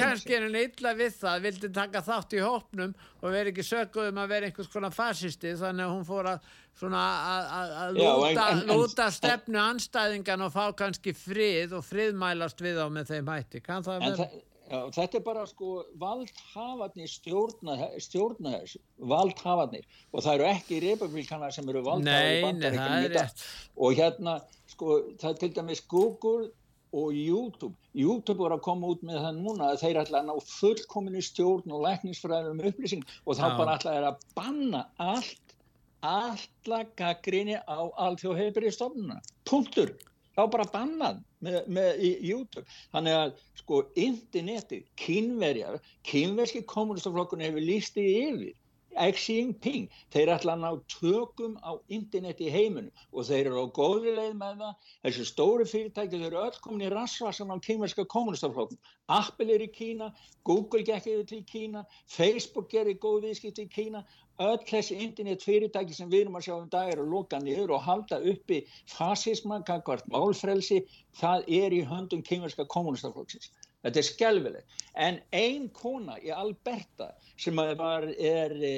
kannski 0.00 0.36
er 0.38 0.46
hann 0.46 0.56
illa 0.62 0.94
við 0.96 1.18
það 1.18 1.44
vildi 1.46 1.70
taka 1.76 2.02
þátt 2.06 2.36
í 2.38 2.40
hópnum 2.40 2.94
og 3.20 3.36
veri 3.36 3.52
ekki 3.52 3.66
sökuð 3.68 4.08
um 4.14 4.22
að 4.22 4.32
vera 4.32 4.48
einhvers 4.48 4.72
konar 4.72 4.96
fasisti 4.96 5.52
þannig 5.60 5.84
að 5.84 5.92
hún 5.92 6.08
fór 6.08 6.30
að 6.32 6.48
að 6.80 7.98
lúta, 7.98 8.46
lúta 8.64 9.10
stefnu 9.12 9.60
anstæðingan 9.60 10.46
og 10.46 10.54
fá 10.54 10.72
kannski 10.72 11.12
frið 11.12 11.76
og 11.76 11.84
friðmælast 11.84 12.64
við 12.64 12.80
á 12.80 12.88
með 12.88 13.12
þeim 13.12 13.28
hætti. 13.28 13.60
Kann 13.60 13.84
það 13.84 14.06
vera 14.06 14.30
Já, 14.72 14.78
þetta 14.88 15.18
er 15.18 15.24
bara 15.26 15.42
sko 15.44 15.70
valdhafarnir 16.00 17.10
stjórna, 17.12 17.74
stjórna 18.00 18.54
þessu, 18.54 18.78
valdhafarnir. 19.10 19.84
Og 20.14 20.24
það 20.24 20.38
eru 20.38 20.46
ekki 20.48 20.78
republikana 20.86 21.50
sem 21.52 21.68
eru 21.68 21.82
valdhafar 21.84 22.30
í 22.32 22.40
bandaríkjum 22.46 23.44
og 23.84 23.98
hérna 23.98 24.38
sko 24.72 24.98
það 25.20 25.28
er 25.34 25.40
til 25.42 25.50
dæmis 25.58 25.82
Google 25.92 26.48
og 26.92 27.16
YouTube, 27.16 27.74
YouTube 27.96 28.40
voru 28.40 28.56
að 28.58 28.64
koma 28.64 28.92
út 28.92 29.04
með 29.04 29.20
það 29.24 29.40
núna 29.40 29.68
að 29.72 29.82
þeir 29.82 30.00
ætla 30.02 30.20
að 30.22 30.28
ná 30.28 30.48
fullkominu 30.48 31.24
stjórn 31.24 31.72
og 31.72 31.84
lækningsfræðum 31.86 32.64
upplýsing 32.68 33.04
og 33.24 33.38
þá 33.38 33.44
Já. 33.46 33.56
bara 33.60 33.76
ætla 33.78 33.94
að 34.10 34.26
banna 34.36 34.82
allt, 35.00 35.56
alla 36.04 36.82
gaggrinni 36.98 37.56
á 37.60 37.80
alþjóðheilbyrjastofnuna, 38.06 39.20
punktur 39.48 39.94
þá 40.36 40.42
bara 40.54 40.68
bannað 40.72 41.20
með, 41.44 41.58
með 41.76 42.02
YouTube. 42.28 42.64
Þannig 42.94 43.18
að 43.18 43.34
sko 43.60 43.82
interneti 44.06 44.82
kynverjar, 45.00 45.78
kynverski 46.08 46.64
kommunistaflokkurinn 46.72 47.48
hefur 47.50 47.66
lístið 47.68 48.10
yfir 48.12 48.58
Xi 48.92 49.38
Jinping, 49.38 49.88
þeir 50.12 50.34
ætla 50.34 50.56
að 50.56 50.64
ná 50.64 50.70
tökum 50.92 51.54
á 51.64 51.72
interneti 51.88 52.48
í 52.48 52.52
heiminu 52.52 52.90
og 53.12 53.28
þeir 53.28 53.48
eru 53.50 53.64
á 53.64 53.74
góðri 53.78 54.16
leið 54.16 54.34
með 54.40 54.64
það. 54.64 54.90
Þessu 55.06 55.28
stóru 55.28 55.66
fyrirtæki, 55.68 56.18
þeir 56.20 56.28
eru 56.28 56.42
öll 56.42 56.58
komin 56.64 56.86
í 56.86 56.90
rasvarsan 56.92 57.54
á 57.54 57.56
kynverska 57.64 58.04
kommunistaflokkum 58.04 58.78
Apple 59.12 59.54
er 59.54 59.62
í 59.64 59.70
Kína, 59.72 60.12
Google 60.44 60.82
gekk 60.86 61.08
yfir 61.10 61.24
til 61.28 61.40
Kína, 61.48 61.84
Facebook 62.08 62.74
er 62.74 62.90
í 62.92 62.94
góð 63.00 63.26
viðskipt 63.26 63.58
í 63.62 63.66
Kína. 63.72 64.04
Öll 64.40 64.62
þessi 64.68 64.96
internet 65.04 65.44
fyrirtæki 65.44 65.94
sem 65.96 66.08
við 66.10 66.24
erum 66.24 66.38
að 66.38 66.46
sjá 66.46 66.54
um 66.54 66.68
dag 66.72 66.92
er 66.92 67.02
að 67.02 67.10
loka 67.12 67.40
niður 67.42 67.74
og 67.76 67.84
halda 67.84 68.20
uppi 68.32 68.62
fasisma, 68.94 69.60
kakvart 69.68 70.08
málfrelsi. 70.14 70.80
Það 71.20 71.44
er 71.60 71.76
í 71.76 71.82
höndum 71.90 72.24
kynverska 72.24 72.66
kommunistaflokksins. 72.72 73.52
Þetta 73.82 73.98
er 73.98 74.06
skelvilegt. 74.06 74.80
En 74.94 75.18
ein 75.34 75.68
kona 75.74 76.18
í 76.22 76.30
Alberta 76.34 77.10
sem 77.40 77.56
var, 77.56 78.06
er 78.06 78.54
e, 78.54 78.72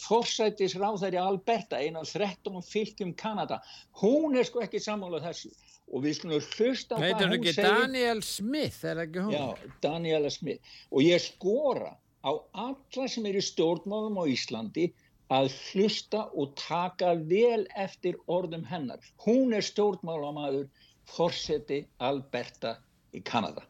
forsættisráðar 0.00 1.16
í 1.16 1.20
Alberta, 1.20 1.80
eina 1.82 2.00
af 2.04 2.12
13 2.14 2.62
fylgjum 2.64 3.12
Kanada, 3.18 3.60
hún 4.00 4.38
er 4.38 4.48
sko 4.48 4.62
ekki 4.64 4.80
sammálað 4.80 5.26
þessu 5.28 5.52
og 5.86 6.02
við 6.02 6.16
skulum 6.18 6.40
hlusta 6.40 6.96
hvað 6.96 7.02
hún 7.02 7.04
segir. 7.04 7.04
Heitur 7.06 7.28
hún 7.28 7.36
ekki 7.36 7.66
Daniel 7.66 8.22
Smith, 8.26 8.80
er 8.84 9.02
ekki 9.04 9.26
hún? 9.26 9.34
Já, 9.36 9.72
Daniela 9.84 10.32
Smith. 10.34 10.76
Og 10.90 11.04
ég 11.04 11.22
skora 11.22 11.92
á 12.26 12.32
alla 12.66 13.10
sem 13.10 13.28
eru 13.28 13.42
í 13.42 13.48
stjórnmálum 13.50 14.18
á 14.18 14.24
Íslandi 14.32 14.88
að 15.36 15.52
hlusta 15.68 16.26
og 16.38 16.54
taka 16.58 17.14
vel 17.30 17.66
eftir 17.76 18.18
orðum 18.30 18.66
hennar. 18.66 19.02
Hún 19.26 19.54
er 19.54 19.66
stjórnmálamaður 19.66 20.66
forseti 21.10 21.84
Alberta 22.02 22.76
í 23.14 23.22
Kanada. 23.26 23.66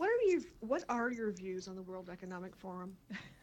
What 0.00 0.08
are 0.08 0.30
your 0.30 0.40
What 0.60 0.84
are 0.88 1.12
your 1.12 1.30
views 1.30 1.68
on 1.68 1.76
the 1.76 1.82
World 1.82 2.08
Economic 2.08 2.56
Forum? 2.56 2.96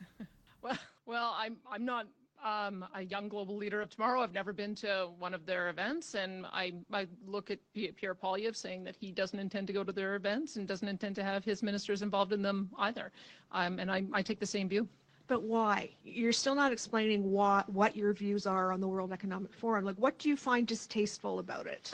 well, 0.64 0.80
well, 1.06 1.36
I'm 1.38 1.58
I'm 1.72 1.86
not 1.86 2.08
um, 2.44 2.84
a 2.96 3.04
young 3.04 3.30
global 3.30 3.56
leader 3.56 3.80
of 3.80 3.92
tomorrow. 3.92 4.22
I've 4.22 4.34
never 4.34 4.54
been 4.54 4.74
to 4.78 5.10
one 5.20 5.36
of 5.36 5.46
their 5.46 5.70
events, 5.70 6.16
and 6.16 6.48
I, 6.48 6.74
I 6.92 7.06
look 7.28 7.52
at 7.52 7.60
Pierre 7.76 8.16
Polyev 8.16 8.56
saying 8.56 8.84
that 8.86 8.96
he 8.96 9.12
doesn't 9.12 9.38
intend 9.38 9.68
to 9.68 9.74
go 9.74 9.84
to 9.84 9.92
their 9.92 10.16
events 10.16 10.56
and 10.56 10.68
doesn't 10.68 10.88
intend 10.88 11.16
to 11.18 11.24
have 11.24 11.46
his 11.46 11.62
ministers 11.62 12.02
involved 12.02 12.34
in 12.34 12.42
them 12.42 12.72
either. 12.80 13.12
Um, 13.52 13.78
and 13.78 13.92
I, 13.92 14.06
I 14.12 14.24
take 14.24 14.40
the 14.40 14.48
same 14.48 14.68
view. 14.68 14.88
But 15.28 15.44
why? 15.44 15.92
You're 16.04 16.34
still 16.34 16.56
not 16.56 16.72
explaining 16.72 17.30
what, 17.30 17.70
what 17.70 17.96
your 17.96 18.14
views 18.14 18.48
are 18.48 18.72
on 18.72 18.82
the 18.82 18.88
World 18.88 19.12
Economic 19.12 19.54
Forum. 19.54 19.86
Like, 19.86 19.98
what 19.98 20.18
do 20.18 20.28
you 20.28 20.36
find 20.36 20.66
distasteful 20.66 21.38
about 21.38 21.68
it? 21.68 21.94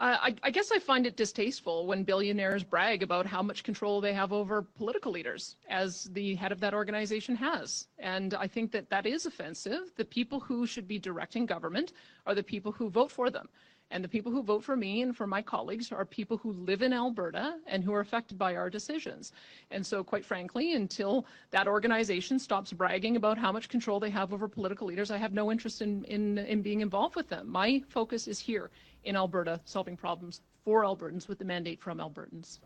I, 0.00 0.34
I, 0.42 0.50
guess 0.50 0.72
I 0.72 0.80
find 0.80 1.06
it 1.06 1.16
distasteful 1.16 1.86
when 1.86 2.02
billionaires 2.02 2.64
brag 2.64 3.02
about 3.02 3.26
how 3.26 3.42
much 3.42 3.62
control 3.62 4.00
they 4.00 4.12
have 4.12 4.32
over 4.32 4.62
political 4.62 5.12
leaders, 5.12 5.56
as 5.70 6.04
the 6.12 6.34
head 6.34 6.50
of 6.50 6.60
that 6.60 6.74
organization 6.74 7.36
has. 7.36 7.86
And 7.98 8.34
I 8.34 8.48
think 8.48 8.72
that 8.72 8.90
that 8.90 9.06
is 9.06 9.24
offensive. 9.24 9.92
The 9.96 10.04
people 10.04 10.40
who 10.40 10.66
should 10.66 10.88
be 10.88 10.98
directing 10.98 11.46
government 11.46 11.92
are 12.26 12.34
the 12.34 12.42
people 12.42 12.72
who 12.72 12.90
vote 12.90 13.12
for 13.12 13.30
them. 13.30 13.48
And 13.94 14.02
the 14.02 14.08
people 14.08 14.32
who 14.32 14.42
vote 14.42 14.64
for 14.64 14.76
me 14.76 15.02
and 15.02 15.16
for 15.16 15.24
my 15.24 15.40
colleagues 15.40 15.92
are 15.92 16.04
people 16.04 16.36
who 16.36 16.50
live 16.50 16.82
in 16.82 16.92
Alberta 16.92 17.54
and 17.68 17.84
who 17.84 17.94
are 17.94 18.00
affected 18.00 18.36
by 18.36 18.56
our 18.56 18.68
decisions. 18.68 19.30
And 19.70 19.86
so, 19.86 20.02
quite 20.02 20.24
frankly, 20.24 20.74
until 20.74 21.26
that 21.52 21.68
organization 21.68 22.40
stops 22.40 22.72
bragging 22.72 23.14
about 23.14 23.38
how 23.38 23.52
much 23.52 23.68
control 23.68 24.00
they 24.00 24.10
have 24.10 24.32
over 24.32 24.48
political 24.48 24.88
leaders, 24.88 25.12
I 25.12 25.18
have 25.18 25.32
no 25.32 25.52
interest 25.52 25.80
in, 25.80 26.02
in, 26.06 26.38
in 26.38 26.60
being 26.60 26.80
involved 26.80 27.14
with 27.14 27.28
them. 27.28 27.48
My 27.48 27.84
focus 27.88 28.26
is 28.26 28.40
here 28.40 28.72
in 29.04 29.14
Alberta, 29.14 29.60
solving 29.64 29.96
problems 29.96 30.40
for 30.64 30.82
Albertans 30.82 31.28
with 31.28 31.38
the 31.38 31.44
mandate 31.44 31.80
from 31.80 31.98
Albertans. 31.98 32.58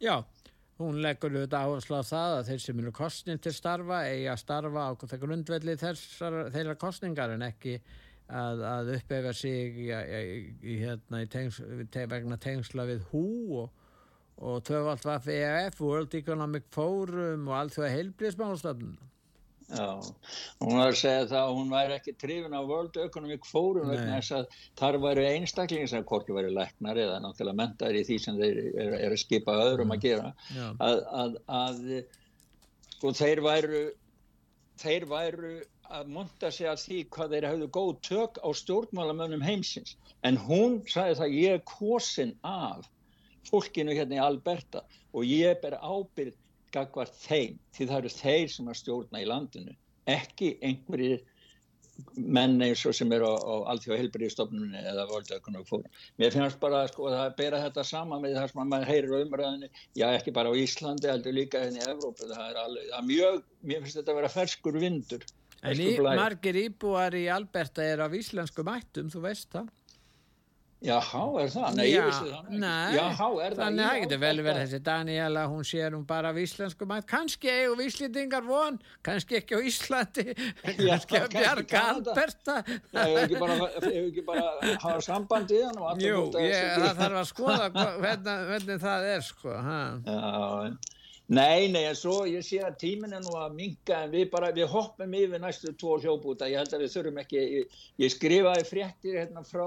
Já, 0.00 0.24
hún 0.82 0.98
leggur 1.02 1.30
auðvitað 1.30 1.62
áherslu 1.62 1.94
á 1.94 2.02
það 2.10 2.34
að 2.40 2.50
þeir 2.50 2.60
sem 2.64 2.82
eru 2.82 2.92
kostnir 2.94 3.38
til 3.38 3.54
starfa 3.54 4.02
eigi 4.10 4.26
að 4.30 4.42
starfa 4.42 4.82
á 4.82 4.90
grundvelli 5.22 5.78
þeirra 5.78 6.74
kostningar 6.74 7.34
en 7.34 7.46
ekki 7.46 7.78
að, 8.28 8.62
að 8.68 8.94
uppefa 8.98 9.34
sig 9.36 9.82
í, 9.86 9.88
í, 9.88 10.78
hérna, 10.82 11.22
í 11.24 11.28
tengs, 11.32 11.60
te, 11.92 12.06
vegna 12.10 12.38
tengsla 12.40 12.86
við 12.88 13.04
hú 13.12 13.26
og, 13.62 13.84
og 14.38 14.62
töfald 14.68 15.04
var 15.06 15.22
FEF, 15.24 15.80
World 15.80 16.16
Economic 16.18 16.68
Forum 16.74 17.48
og 17.48 17.60
allt 17.60 17.76
því 17.76 17.86
að 17.86 17.94
heilbríðsmálstofnun. 17.96 18.98
Já, 19.68 20.00
hún 20.64 20.78
var 20.78 20.86
að 20.88 20.94
segja 20.96 21.24
það 21.28 21.42
að 21.42 21.54
hún 21.58 21.72
væri 21.74 21.96
ekki 21.98 22.12
trifin 22.16 22.54
á 22.56 22.64
World 22.64 22.94
Economic 23.02 23.44
Forum 23.44 23.90
vegna 23.92 24.16
þess 24.16 24.36
að 24.38 24.54
þar 24.80 24.96
væri 25.02 25.26
einstaklingi 25.34 25.90
sem 25.92 26.06
hvorki 26.08 26.32
væri 26.32 26.54
læknar 26.56 27.00
eða 27.02 27.18
náttúrulega 27.20 27.58
mentar 27.58 27.98
í 27.98 28.04
því 28.08 28.16
sem 28.24 28.38
þeir 28.40 28.62
eru 28.64 28.96
er 28.96 29.12
að 29.12 29.20
skipa 29.20 29.58
öðrum 29.66 29.92
að 29.92 30.06
gera. 30.06 30.30
Að, 30.80 31.02
að, 31.20 31.36
að 31.58 31.82
sko 32.94 33.12
þeir 33.20 33.44
væru 33.44 33.82
þeir 34.80 35.06
væru 35.10 35.52
að 35.94 36.10
monta 36.14 36.50
sig 36.52 36.68
af 36.68 36.82
því 36.82 36.98
hvað 37.14 37.34
þeir 37.34 37.48
hafðu 37.48 37.68
góð 37.78 37.92
tök 38.08 38.40
á 38.44 38.48
stjórnmálamönnum 38.60 39.44
heimsins 39.44 39.96
en 40.28 40.36
hún 40.48 40.82
sagði 40.90 41.18
það 41.20 41.36
ég 41.38 41.56
er 41.58 41.64
kosin 41.68 42.34
af 42.46 42.88
fólkinu 43.48 43.96
hérna 43.96 44.18
í 44.18 44.22
Alberta 44.22 44.84
og 45.14 45.24
ég 45.24 45.60
ber 45.62 45.78
ábyrð 45.80 46.36
gagvar 46.74 47.08
þeim, 47.24 47.56
því 47.74 47.88
það 47.88 47.98
eru 47.98 48.14
þeir 48.14 48.52
sem 48.52 48.70
að 48.70 48.78
stjórna 48.82 49.22
í 49.22 49.28
landinu, 49.28 49.74
ekki 50.08 50.54
einhverjir 50.64 51.24
menn 52.14 52.60
eins 52.62 52.84
og 52.86 52.94
sem 52.94 53.10
eru 53.14 53.26
á, 53.26 53.34
á 53.42 53.54
allþjóða 53.72 53.98
helbriðstofnunni 54.02 54.82
eða 54.86 55.06
völdaukunum 55.10 55.64
fórum. 55.66 55.88
Mér 56.20 56.34
finnst 56.34 56.60
bara 56.62 56.84
sko, 56.90 57.08
að 57.10 57.32
bera 57.40 57.62
þetta 57.64 57.84
sama 57.86 58.20
með 58.22 58.36
það 58.38 58.52
sem 58.52 58.62
að 58.62 58.70
maður 58.74 58.92
heyrir 58.92 59.16
umræðinni, 59.24 59.70
já 59.98 60.06
ekki 60.12 60.34
bara 60.36 60.52
á 60.52 60.60
Íslandi, 60.60 61.10
heldur 61.10 61.34
líka 61.34 61.64
henni 61.64 61.82
hérna 61.82 61.96
í 61.96 61.96
Evrópu, 61.96 62.28
það 62.30 62.44
er, 62.44 62.60
alveg, 62.62 62.86
það 62.92 63.00
er 63.00 63.08
mjög, 63.08 63.42
mér 63.72 63.82
finnst 63.82 64.00
þetta 64.00 64.14
að 64.14 64.20
vera 64.20 64.34
ferskur 64.36 64.80
vindur. 64.84 65.26
En 65.66 65.80
í, 65.82 65.90
margir 65.98 66.60
íbúar 66.60 67.16
í 67.18 67.26
Alberta 67.34 67.82
er 67.82 68.04
af 68.04 68.14
íslensku 68.14 68.62
mættum, 68.66 69.10
þú 69.10 69.24
veist 69.24 69.50
það? 69.56 69.72
Jáhá, 70.78 71.22
er 71.42 71.48
það? 71.50 71.72
Nei, 71.74 71.86
ég 71.90 72.04
vissi 72.06 72.28
það 72.30 72.50
nei, 72.62 72.92
Jáhá, 72.94 73.26
er 73.42 73.54
það? 73.56 73.62
Þannig 73.64 73.82
að 73.82 73.88
það 73.88 74.02
getur 74.04 74.20
vel 74.22 74.42
verið 74.46 74.60
þessi 74.60 74.78
Daniela, 74.86 75.40
hún 75.50 75.64
sér 75.66 75.96
hún 75.96 76.04
bara 76.06 76.30
af 76.30 76.36
íslensku 76.38 76.86
mætt, 76.86 77.08
kannski 77.10 77.50
eigu 77.50 77.72
víslendingar 77.80 78.44
von, 78.46 78.76
kannski 79.08 79.40
ekki 79.40 79.58
á 79.58 79.60
Íslandi, 79.66 80.26
kannski 80.78 81.18
að 81.18 81.26
bjarga 81.34 81.82
Alberta. 81.96 82.56
Það 82.92 83.00
hefur 83.02 83.18
ekki 83.24 83.40
bara, 83.42 83.56
hefur 83.58 83.96
ekki 84.04 84.24
bara 84.28 84.76
hafa 84.84 85.00
samband 85.08 85.50
í 85.50 85.64
hann 85.64 86.04
Jú, 86.04 86.20
ég, 86.46 86.70
það 86.84 87.02
þarf 87.02 87.20
að 87.24 87.28
skoða 87.32 87.66
hvernig, 87.74 88.46
hvernig 88.52 88.80
það 88.86 89.08
er, 89.16 89.26
sko. 89.32 89.58
Já, 89.58 90.97
nei, 91.28 91.68
nei, 91.72 91.84
en 91.88 91.96
svo 91.98 92.22
ég 92.28 92.44
sé 92.46 92.60
að 92.64 92.78
tímin 92.82 93.16
er 93.16 93.24
nú 93.24 93.34
að 93.38 93.56
minga, 93.56 94.02
en 94.04 94.12
við 94.14 94.28
bara, 94.32 94.52
við 94.56 94.70
hoppum 94.72 95.16
yfir 95.18 95.42
næstu 95.42 95.74
tvo 95.76 95.98
hljópúta, 96.02 96.48
ég 96.50 96.62
held 96.62 96.76
að 96.76 96.84
við 96.84 96.94
þurfum 96.96 97.20
ekki, 97.24 97.42
ég, 97.58 97.82
ég 98.04 98.14
skrifaði 98.14 98.68
fréttir 98.68 99.20
hérna 99.22 99.44
frá 99.46 99.66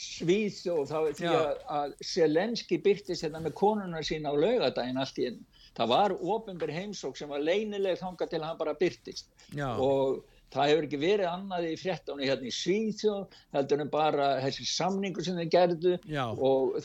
Svíþjóð 0.00 0.86
þá 0.88 0.98
því 1.18 1.30
að, 1.34 1.48
að 1.76 1.94
Selenski 2.08 2.78
byrtist 2.80 3.24
hérna 3.26 3.42
með 3.44 3.56
konuna 3.58 4.00
sína 4.06 4.32
á 4.32 4.34
laugadaginn 4.38 5.00
allt 5.02 5.18
í 5.20 5.26
enn. 5.28 5.40
Það 5.76 5.90
var 5.92 6.14
ofinber 6.16 6.72
heimsók 6.72 7.18
sem 7.18 7.28
var 7.28 7.42
leinileg 7.44 7.98
þanga 8.00 8.28
til 8.30 8.40
hann 8.44 8.56
bara 8.60 8.72
byrtist 8.80 9.28
Já. 9.52 9.68
og 9.76 10.22
það 10.50 10.70
hefur 10.72 10.86
ekki 10.88 11.00
verið 11.00 11.28
annað 11.30 11.66
í 11.70 11.74
fréttánu 11.80 12.26
hérna 12.26 12.48
í 12.50 12.54
Svíþjóð 12.54 13.40
heldur 13.56 13.84
en 13.84 13.92
bara 13.92 14.30
þessi 14.44 14.68
samningur 14.70 15.26
sem 15.26 15.40
þeir 15.40 15.50
gerðu 15.54 15.96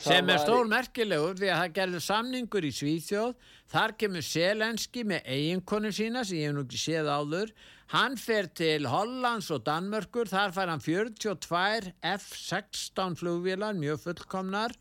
sem 0.02 0.34
er 0.34 0.42
stól 0.42 0.66
merkilegur 0.70 1.38
því 1.38 1.52
að 1.52 1.62
það 1.62 1.78
gerðu 1.80 2.02
samningur 2.06 2.66
í 2.66 2.74
Svíþjóð 2.80 3.32
þar 3.72 3.96
kemur 4.02 4.26
Selenski 4.26 5.06
með 5.06 5.32
eiginkonu 5.36 5.94
sína 5.94 6.26
sem 6.26 6.42
ég 6.42 6.50
hef 6.50 6.58
nú 6.58 6.66
ekki 6.66 6.84
séð 6.86 7.10
áður 7.10 7.56
Hann 7.94 8.16
fer 8.18 8.48
til 8.50 8.88
Hollands 8.90 9.46
og 9.54 9.60
Danmörkur, 9.62 10.26
þar 10.26 10.50
fær 10.56 10.72
hann 10.72 10.82
42 10.82 11.92
F-16 12.02 13.14
flugvílar, 13.20 13.76
mjög 13.78 14.00
fullkomnar. 14.08 14.74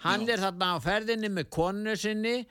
Hann 0.00 0.24
Já. 0.24 0.32
er 0.32 0.44
þarna 0.46 0.70
á 0.72 0.76
ferðinni 0.80 1.28
með 1.36 1.50
konu 1.52 1.96
sinni 2.00 2.46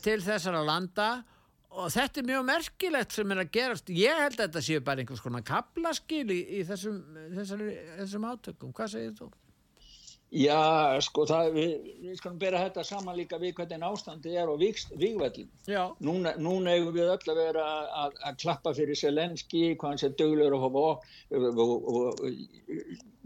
til 0.00 0.16
þessara 0.24 0.62
landa 0.64 1.10
og 1.20 1.39
þetta 1.70 2.20
er 2.20 2.26
mjög 2.26 2.46
merkilegt 2.48 3.14
sem 3.14 3.34
er 3.34 3.42
að 3.44 3.52
gerast. 3.54 3.92
Ég 3.94 4.22
held 4.24 4.38
að 4.38 4.46
þetta 4.46 4.62
séu 4.66 4.82
bara 4.86 5.02
einhvers 5.04 5.22
konar 5.22 5.44
kaplaskil 5.46 6.26
í, 6.34 6.40
í 6.58 6.64
þessum, 6.66 6.98
þessari, 7.36 7.70
þessum 8.00 8.26
átökum. 8.30 8.74
Hvað 8.76 8.92
segir 8.96 9.14
þú? 9.18 9.30
Já, 10.30 10.94
sko, 11.02 11.24
það, 11.26 11.48
við, 11.56 11.70
við 12.04 12.18
skalum 12.20 12.36
bera 12.38 12.60
þetta 12.62 12.84
saman 12.86 13.16
líka 13.18 13.38
við 13.42 13.56
hvernig 13.58 13.82
ástandi 13.82 14.36
er 14.38 14.46
á 14.46 14.54
vígvellin. 14.54 15.48
Núna, 16.06 16.36
núna 16.38 16.76
eigum 16.76 16.94
við 16.94 17.10
öll 17.10 17.32
að 17.32 17.40
vera 17.40 17.64
að, 18.04 18.14
að 18.28 18.36
klappa 18.44 18.72
fyrir 18.76 18.98
Selenski, 18.98 19.64
hvað 19.74 19.90
hann 19.90 20.02
sé 20.04 20.12
döglegur 20.14 20.54
og 20.54 20.62
hafa 20.68 20.84
og 21.34 22.22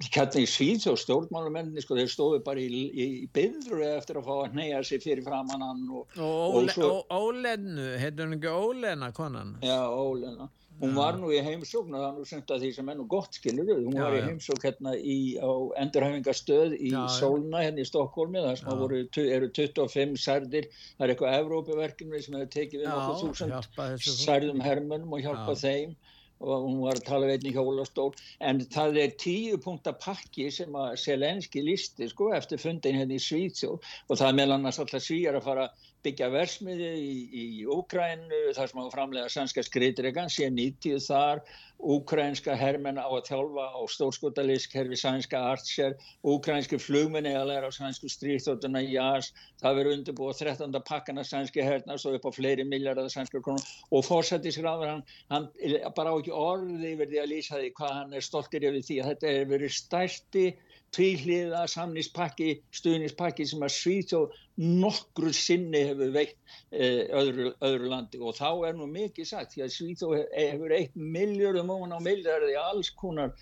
hérna 0.00 0.40
í 0.40 0.48
síð 0.48 0.88
og 0.94 0.98
stjórnmálumenni, 1.04 1.84
sko, 1.84 2.00
þeir 2.00 2.10
stóðu 2.14 2.40
bara 2.46 2.64
í, 2.64 2.72
í, 2.88 3.06
í 3.20 3.28
byðru 3.36 3.84
eftir 3.92 4.22
að 4.22 4.30
fá 4.30 4.34
að 4.38 4.58
neyja 4.62 4.82
sig 4.88 5.04
fyrir 5.04 5.24
framannan. 5.28 5.84
Og, 5.92 6.08
og, 6.16 6.56
og, 6.56 6.84
og 6.88 7.14
Ólennu, 7.20 7.90
heitur 8.00 8.30
hann 8.30 8.38
ekki 8.40 8.56
Ólena 8.64 9.12
konan? 9.12 9.58
Já, 9.60 9.76
Ólena. 9.92 10.48
Hún 10.80 10.96
var 10.96 11.18
nú 11.20 11.28
í 11.30 11.38
heimsókn 11.44 11.94
og 11.94 12.00
það 12.02 12.06
er 12.08 12.16
nú 12.18 12.24
semt 12.28 12.50
að 12.50 12.64
því 12.64 12.70
sem 12.76 12.88
er 12.90 12.96
nú 12.98 13.04
gott 13.10 13.36
skilur 13.38 13.68
hún 13.70 13.94
já, 13.94 14.02
var 14.02 14.16
í 14.16 14.22
heimsókn 14.24 14.64
hérna 14.64 14.94
í, 14.98 15.18
á 15.38 15.50
endurhæfingastöð 15.84 16.74
í 16.76 16.90
já, 16.90 17.04
Solna 17.14 17.62
hérna 17.62 17.84
í 17.84 17.86
Stokkólmi, 17.88 18.42
það 18.42 18.58
sem 18.60 18.80
voru, 18.82 19.02
eru 19.36 19.50
25 19.60 20.18
særdir, 20.24 20.66
það 20.96 21.06
er 21.06 21.14
eitthvað 21.14 21.38
Evrópaverkinu 21.38 22.24
sem 22.24 22.36
hefur 22.40 22.50
tekið 22.56 22.82
við 22.82 22.90
nokkuð 22.90 23.22
þúsund 23.22 24.10
særðum 24.24 24.66
hermunum 24.66 25.14
og 25.14 25.24
hjálpað 25.24 25.62
þeim. 25.62 25.96
Og 26.44 26.64
hún 26.66 26.80
var 26.82 26.98
að 26.98 27.06
tala 27.06 27.28
veitni 27.30 27.52
hjólastól. 27.54 28.10
En 28.42 28.58
það 28.74 28.98
er 29.04 29.12
tíu 29.22 29.56
punktar 29.62 29.94
pakki 30.02 30.50
sem 30.52 30.74
að 30.76 30.96
Selenski 31.00 31.62
listi 31.64 32.08
sko 32.10 32.32
eftir 32.36 32.60
fundin 32.60 32.98
hérna 32.98 33.16
í 33.16 33.22
Svíðsjó 33.22 33.76
og 33.78 34.18
það 34.18 34.26
er 34.26 34.38
meðal 34.40 34.56
annars 34.58 34.80
alltaf 34.82 35.06
svíjar 35.06 35.38
að 35.38 35.46
fara 35.46 35.68
byggja 36.04 36.28
versmiði 36.32 36.90
í, 37.00 37.12
í 37.32 37.44
Úkrænu 37.70 38.40
þar 38.56 38.70
sem 38.70 38.80
á 38.80 38.86
framlega 38.92 39.30
sannska 39.32 39.64
skriðdregan 39.64 40.32
sé 40.32 40.50
90 40.52 41.00
þar, 41.06 41.40
úkrænska 41.84 42.54
hermenn 42.56 43.00
á 43.00 43.08
að 43.08 43.26
þjálfa 43.28 43.64
á 43.76 43.80
stórskotalísk 43.92 44.76
herfi 44.78 44.98
sænska 45.00 45.40
artsér, 45.52 45.96
úkrænski 46.22 46.78
flugminni 46.80 47.34
að 47.36 47.50
læra 47.50 47.68
á 47.68 47.72
sænsku 47.74 48.08
stríðþóttuna 48.12 48.84
í 48.84 48.94
jás, 48.94 49.32
það 49.60 49.80
verður 49.80 49.96
undirbúið 49.98 50.42
13. 50.44 50.78
pakkana 50.88 51.24
sænski 51.26 51.64
herna 51.64 51.98
svo 52.00 52.14
upp 52.16 52.28
á 52.28 52.32
fleiri 52.36 52.64
miljardar 52.68 53.10
sænskar 53.12 53.42
krónum 53.44 53.64
og 53.90 54.06
fórsættisgráður 54.06 54.92
hann, 54.94 55.04
hann 55.32 55.50
bara 55.96 56.14
á 56.14 56.16
ekki 56.16 56.36
orði 56.36 56.94
verði 57.00 57.20
að 57.24 57.32
lýsa 57.34 57.60
því 57.60 57.74
hvað 57.80 57.98
hann 57.98 58.16
er 58.16 58.28
stoltir 58.28 58.68
yfir 58.70 58.86
því 58.88 59.00
að 59.02 59.12
þetta 59.12 59.34
er 59.34 59.52
verið 59.52 59.76
stærsti 59.80 60.46
tvíhliða 60.94 61.64
samnispakki, 61.70 62.58
stuðnispakki 62.74 63.46
sem 63.48 63.64
að 63.64 63.74
Svíþjóð 63.74 64.38
nokkru 64.62 65.32
sinni 65.34 65.82
hefur 65.88 66.12
veikt 66.14 66.38
eh, 66.70 67.04
öðru, 67.10 67.50
öðru 67.64 67.90
landi 67.90 68.20
og 68.22 68.36
þá 68.38 68.50
er 68.68 68.78
nú 68.78 68.88
mikið 68.90 69.30
sagt 69.30 69.54
því 69.54 69.66
að 69.66 69.74
Svíþjóð 69.76 70.16
hefur 70.30 70.74
eitt 70.78 70.96
miljórum 70.96 71.72
og 71.74 71.86
á 71.90 71.98
miljardi 72.04 72.56
alls 72.60 72.92
konar 72.98 73.34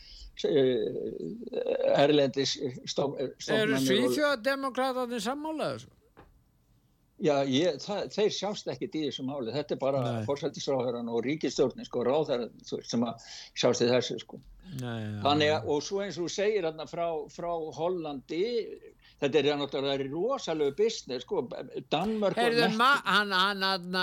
eh, 0.49 0.87
erlendis 2.01 2.57
stofnarnir. 2.89 3.37
Eru 3.59 3.83
Svíþjóðdemokrátarnir 3.87 5.25
sammálaður? 5.25 5.91
Já, 7.23 7.37
ég, 7.47 7.77
það, 7.79 8.07
þeir 8.17 8.33
sjást 8.35 8.71
ekkit 8.73 8.97
í 8.99 9.03
þessu 9.05 9.25
máli, 9.29 9.53
þetta 9.55 9.77
er 9.77 9.79
bara 9.79 10.15
fórsættisráðherran 10.27 11.11
og 11.13 11.21
ríkistjórnin 11.23 11.87
sko, 11.87 12.03
ráðherran 12.09 12.51
sem 12.67 13.05
að 13.07 13.27
sjást 13.55 13.85
í 13.85 13.91
þessu 13.91 14.17
sko. 14.25 14.41
Nei, 14.81 15.21
Þannig 15.23 15.53
að, 15.55 15.69
og 15.71 15.85
svo 15.87 16.01
eins 16.03 16.17
og 16.19 16.27
þú 16.27 16.33
segir 16.35 16.67
hérna 16.67 16.87
frá, 16.91 17.05
frá 17.31 17.51
Hollandi, 17.77 18.41
þetta 19.21 19.39
er 19.39 19.61
náttúrulega 19.61 20.07
rosalega 20.09 20.75
business 20.81 21.23
sko, 21.23 21.45
Danmörk 21.93 22.41
Heyrðu, 22.41 22.65
hann, 22.81 23.35
hann, 23.37 23.63
hann, 23.69 23.99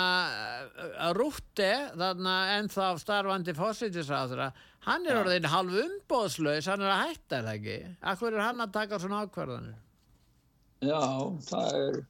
Rútti, 1.17 1.72
þarna 1.99 2.36
ennþá 2.53 2.88
starfandi 3.01 3.55
fórsættisráðherra, 3.57 4.47
hann 4.88 5.09
er 5.09 5.20
orðin 5.26 5.49
halv 5.51 5.76
umbóðslaus, 5.82 6.72
hann 6.72 6.86
er 6.88 6.93
að 6.93 7.03
hætta 7.09 7.41
það 7.41 7.51
ekki. 7.57 7.76
Akkur 8.13 8.32
er 8.32 8.45
hann 8.45 8.63
að 8.63 8.72
taka 8.80 9.01
svona 9.03 9.26
ákvarðanir? 9.26 9.76
Já, 10.88 11.03
það 11.49 11.78
er 11.82 12.01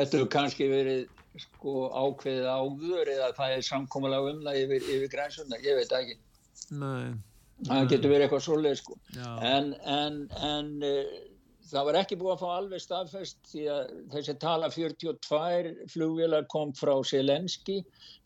þetta 0.00 0.18
hefur 0.18 0.30
kannski 0.34 0.68
verið 0.70 1.00
sko, 1.40 1.74
ákveðið 1.94 2.48
áður 2.50 3.12
eða 3.14 3.32
það 3.38 3.56
er 3.56 3.66
samkómulega 3.66 4.34
um 4.34 4.44
það 4.46 4.60
yfir, 4.64 4.86
yfir 4.96 5.12
grænsuna, 5.14 5.60
ég 5.64 5.78
veit 5.78 5.92
ekki 6.00 6.16
Nei. 6.80 7.10
það 7.68 7.90
getur 7.92 8.14
verið 8.14 8.26
eitthvað 8.26 8.46
svolítið 8.46 8.80
sko. 8.80 8.98
en, 9.46 9.74
en, 9.98 10.20
en 10.50 10.72
það 11.70 11.86
var 11.88 11.98
ekki 12.00 12.16
búið 12.20 12.32
að 12.34 12.40
fá 12.42 12.48
alveg 12.54 12.82
staðfest 12.82 13.38
því 13.50 13.62
að 13.74 13.92
þessi 14.14 14.34
tala 14.42 14.70
42 14.74 15.72
flugvilar 15.92 16.46
kom 16.50 16.72
frá 16.76 16.92
Selenski 17.06 17.78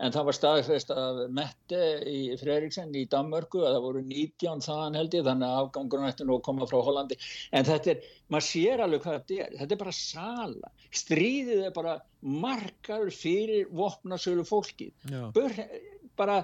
en 0.03 0.15
það 0.15 0.29
var 0.29 0.39
staðfest 0.39 0.93
að 0.95 1.21
Mette 1.35 1.83
í 2.11 2.21
Freiriksen 2.41 2.95
í 2.97 3.05
Danmörku 3.11 3.63
að 3.63 3.77
það 3.77 3.87
voru 3.87 4.05
19 4.09 4.65
þaðan 4.67 4.99
held 5.01 5.19
ég 5.19 5.29
þannig 5.29 5.49
að 5.51 5.61
afgangunum 5.63 6.09
ætti 6.11 6.29
nú 6.29 6.39
að 6.39 6.45
koma 6.49 6.69
frá 6.71 6.81
Hollandi. 6.89 7.21
En 7.55 7.69
þetta 7.69 7.95
er, 7.95 8.11
maður 8.33 8.49
sér 8.49 8.85
alveg 8.85 9.05
hvað 9.05 9.19
þetta 9.21 9.41
er. 9.47 9.57
Þetta 9.63 9.77
er 9.77 9.83
bara 9.85 9.97
sala, 10.01 10.75
stríðið 11.05 11.65
er 11.69 11.75
bara 11.77 11.97
margar 12.25 13.11
fyrir 13.13 13.69
vopnasölu 13.77 14.47
fólki 14.49 14.89
Bör, 15.35 15.53
bara 16.17 16.39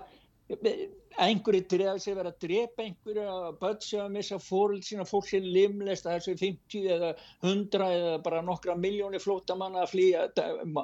einhverju 1.19 1.65
drefa 1.69 1.99
sig 1.99 2.15
verið 2.17 2.31
að 2.31 2.45
drepa 2.45 2.85
einhverju 2.85 3.25
að 3.29 3.57
bötsa 3.61 4.03
að 4.05 4.13
missa 4.15 4.39
fóröld 4.43 4.85
sína 4.87 5.07
fólk 5.09 5.29
sem 5.29 5.47
limlest 5.47 6.07
að 6.07 6.19
þessu 6.19 6.35
50 6.41 6.91
eða 6.97 7.11
100 7.43 7.89
eða 7.97 8.19
bara 8.25 8.43
nokkra 8.47 8.77
miljónir 8.79 9.23
flótamanna 9.23 9.83
að 9.85 9.95
flýja 9.95 10.27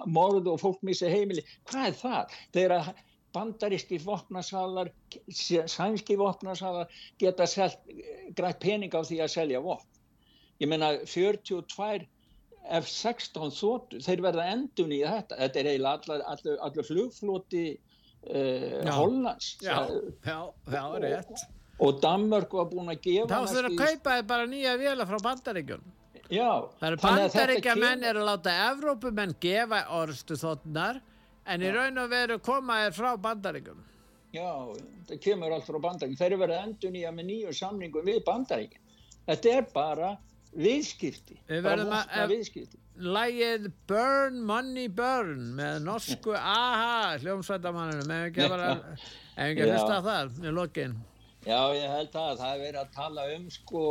morð 0.06 0.50
og 0.52 0.60
fólk 0.62 0.82
missa 0.86 1.10
heimili. 1.10 1.44
Hvað 1.70 1.90
er 1.90 2.00
það? 2.00 2.36
Þegar 2.56 2.90
bandaríski 3.36 4.00
vopnasalar 4.02 4.90
sænski 5.30 6.16
vopnasalar 6.18 6.90
geta 7.20 7.46
grætt 8.36 8.60
pening 8.60 8.94
á 8.96 9.00
því 9.04 9.22
að 9.22 9.34
selja 9.36 9.62
vopn. 9.62 9.88
Ég 10.60 10.70
menna 10.72 10.94
42 11.04 12.06
F-16 12.66 13.52
þóttu, 13.54 14.00
þeir 14.02 14.22
verða 14.24 14.46
endun 14.50 14.94
í 14.94 15.02
þetta. 15.04 15.36
Þetta 15.38 15.60
er 15.60 15.68
eiginlega 15.70 16.00
allar, 16.00 16.24
allar, 16.32 17.76
uh, 18.30 18.90
Hollands 18.96 19.56
já, 19.62 19.76
já, 20.24 20.38
já, 20.72 20.82
rétt. 20.98 21.44
Og 21.78 22.00
Danmark 22.02 22.52
var 22.52 22.70
búin 22.70 22.92
að 22.92 23.02
gefa 23.04 23.28
þá 23.28 23.52
þurfa 23.52 23.72
að 23.72 23.80
kaupa 23.82 24.16
bara 24.30 24.46
nýja 24.50 24.76
vila 24.80 25.06
frá 25.08 25.18
bandaríkjun 25.28 25.82
já 26.32 26.50
það 26.80 26.88
eru 26.88 27.00
bandaríkja 27.02 27.74
menn 27.78 28.06
er 28.06 28.20
að 28.20 28.30
láta 28.30 28.54
Evrópumenn 28.70 29.36
gefa 29.40 29.82
orðstu 29.98 30.38
þóttunar 30.40 31.02
en 31.46 31.62
í 31.62 31.74
raun 31.74 32.02
og 32.02 32.08
veru 32.10 32.38
koma 32.42 32.80
er 32.86 32.96
frá 32.96 33.12
bandaríkjum 33.20 33.84
já, 34.34 34.48
það 35.10 35.20
kemur 35.28 35.54
allt 35.54 35.68
frá 35.68 35.78
bandaríkjum 35.84 36.22
þeir 36.22 36.30
eru 36.32 36.40
verið 36.46 36.64
endun 36.64 36.96
í 36.96 37.04
að 37.06 37.18
með 37.18 37.30
nýju 37.30 37.54
samningum 37.60 38.08
við 38.08 38.24
bandaríkjum 38.26 38.82
þetta 39.26 39.54
er 39.58 39.70
bara 39.74 40.16
viðskipti. 40.56 41.36
Við 41.50 41.64
verðum 41.66 41.92
að 41.92 42.30
viðskipti 42.32 42.78
lægið 42.96 43.68
Burn 43.90 44.40
Money 44.48 44.88
Burn 44.88 45.52
með 45.58 45.82
norsku 45.84 46.32
aha 46.36 47.16
hljómsvættamanninu 47.20 48.06
með 48.08 48.26
ekki 48.30 48.46
að 48.46 49.68
hlusta 49.68 50.00
það 50.06 50.40
í 50.40 50.54
lokin? 50.56 50.96
Já 51.46 51.60
ég 51.76 51.92
held 51.92 52.16
að 52.18 52.40
það 52.40 52.48
er 52.52 52.64
verið 52.64 52.80
að 52.80 52.94
tala 52.96 53.28
um 53.36 53.46
sko 53.54 53.84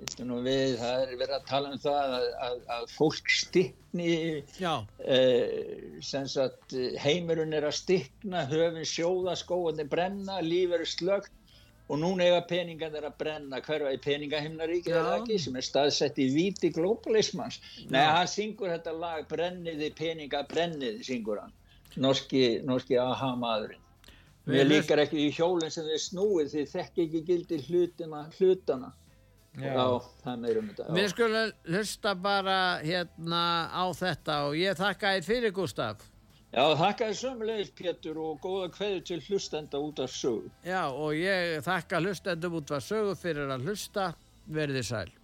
við, 0.00 0.78
það 0.78 1.02
er 1.02 1.16
verið 1.18 1.34
að 1.36 1.48
tala 1.50 1.72
um 1.74 1.80
það 1.82 2.14
að, 2.16 2.28
að, 2.46 2.56
að 2.76 2.86
fólk 2.94 3.32
stikkni 3.34 4.12
eh, 5.02 5.98
heimurinn 7.02 7.56
er 7.58 7.66
að 7.68 7.78
stikkna 7.80 8.46
höfum 8.48 8.86
sjóða 8.86 9.36
skóðan 9.36 9.82
er 9.84 9.90
brenna 9.90 10.40
líf 10.46 10.72
eru 10.78 10.86
slögt 10.88 11.34
og 11.90 11.98
núna 11.98 12.26
eiga 12.28 12.40
peningan 12.46 12.92
þeirra 12.94 13.10
að 13.10 13.18
brenna 13.18 13.60
hverfa 13.66 13.92
í 13.94 14.00
peningahimnaríkið 14.04 14.96
eða 15.00 15.16
ekki 15.18 15.38
sem 15.42 15.58
er 15.58 15.66
staðsett 15.66 16.20
í 16.22 16.28
viti 16.30 16.70
globalismans 16.74 17.58
Nei, 17.90 18.04
hann 18.06 18.30
syngur 18.30 18.70
þetta 18.70 18.94
lag 18.94 19.26
Brenniði 19.30 19.90
peninga, 19.98 20.44
brenniði 20.50 21.02
syngur 21.06 21.42
hann. 21.42 21.54
Norski, 21.98 22.60
norski 22.62 22.98
aha 23.02 23.32
maðurinn 23.40 23.82
Mér 24.50 24.70
líkar 24.70 25.02
ekki 25.02 25.26
í 25.26 25.34
hjólinn 25.34 25.72
sem 25.72 25.86
þið 25.86 26.00
snúið 26.06 26.54
því 26.54 26.62
þekk 26.70 27.02
ekki 27.04 27.20
gildi 27.26 27.58
hlutina, 27.66 28.22
hlutana. 28.38 28.88
Já, 29.58 29.74
Já 29.74 29.84
það 30.22 30.40
meirum 30.44 30.70
þetta 30.70 30.94
Við 30.94 31.10
skulum 31.12 31.52
hlusta 31.74 32.14
bara 32.14 32.60
hérna 32.84 33.42
á 33.74 33.84
þetta 33.98 34.38
og 34.46 34.56
ég 34.58 34.78
þakka 34.78 35.14
þér 35.16 35.26
fyrir 35.26 35.54
Gustaf 35.54 36.06
Já, 36.50 36.64
þakka 36.74 37.06
þér 37.06 37.18
sömulegis 37.20 37.68
Pétur 37.78 38.16
og 38.18 38.40
góða 38.42 38.72
hverju 38.74 39.04
til 39.06 39.20
hlustenda 39.28 39.78
út 39.78 40.00
af 40.02 40.10
sögu. 40.10 40.50
Já, 40.66 40.82
og 40.90 41.14
ég 41.14 41.62
þakka 41.62 42.00
hlustendum 42.02 42.58
út 42.58 42.72
af 42.74 42.82
sögu 42.82 43.14
fyrir 43.18 43.52
að 43.54 43.68
hlusta. 43.68 44.10
Verðið 44.50 44.86
sæl. 44.88 45.19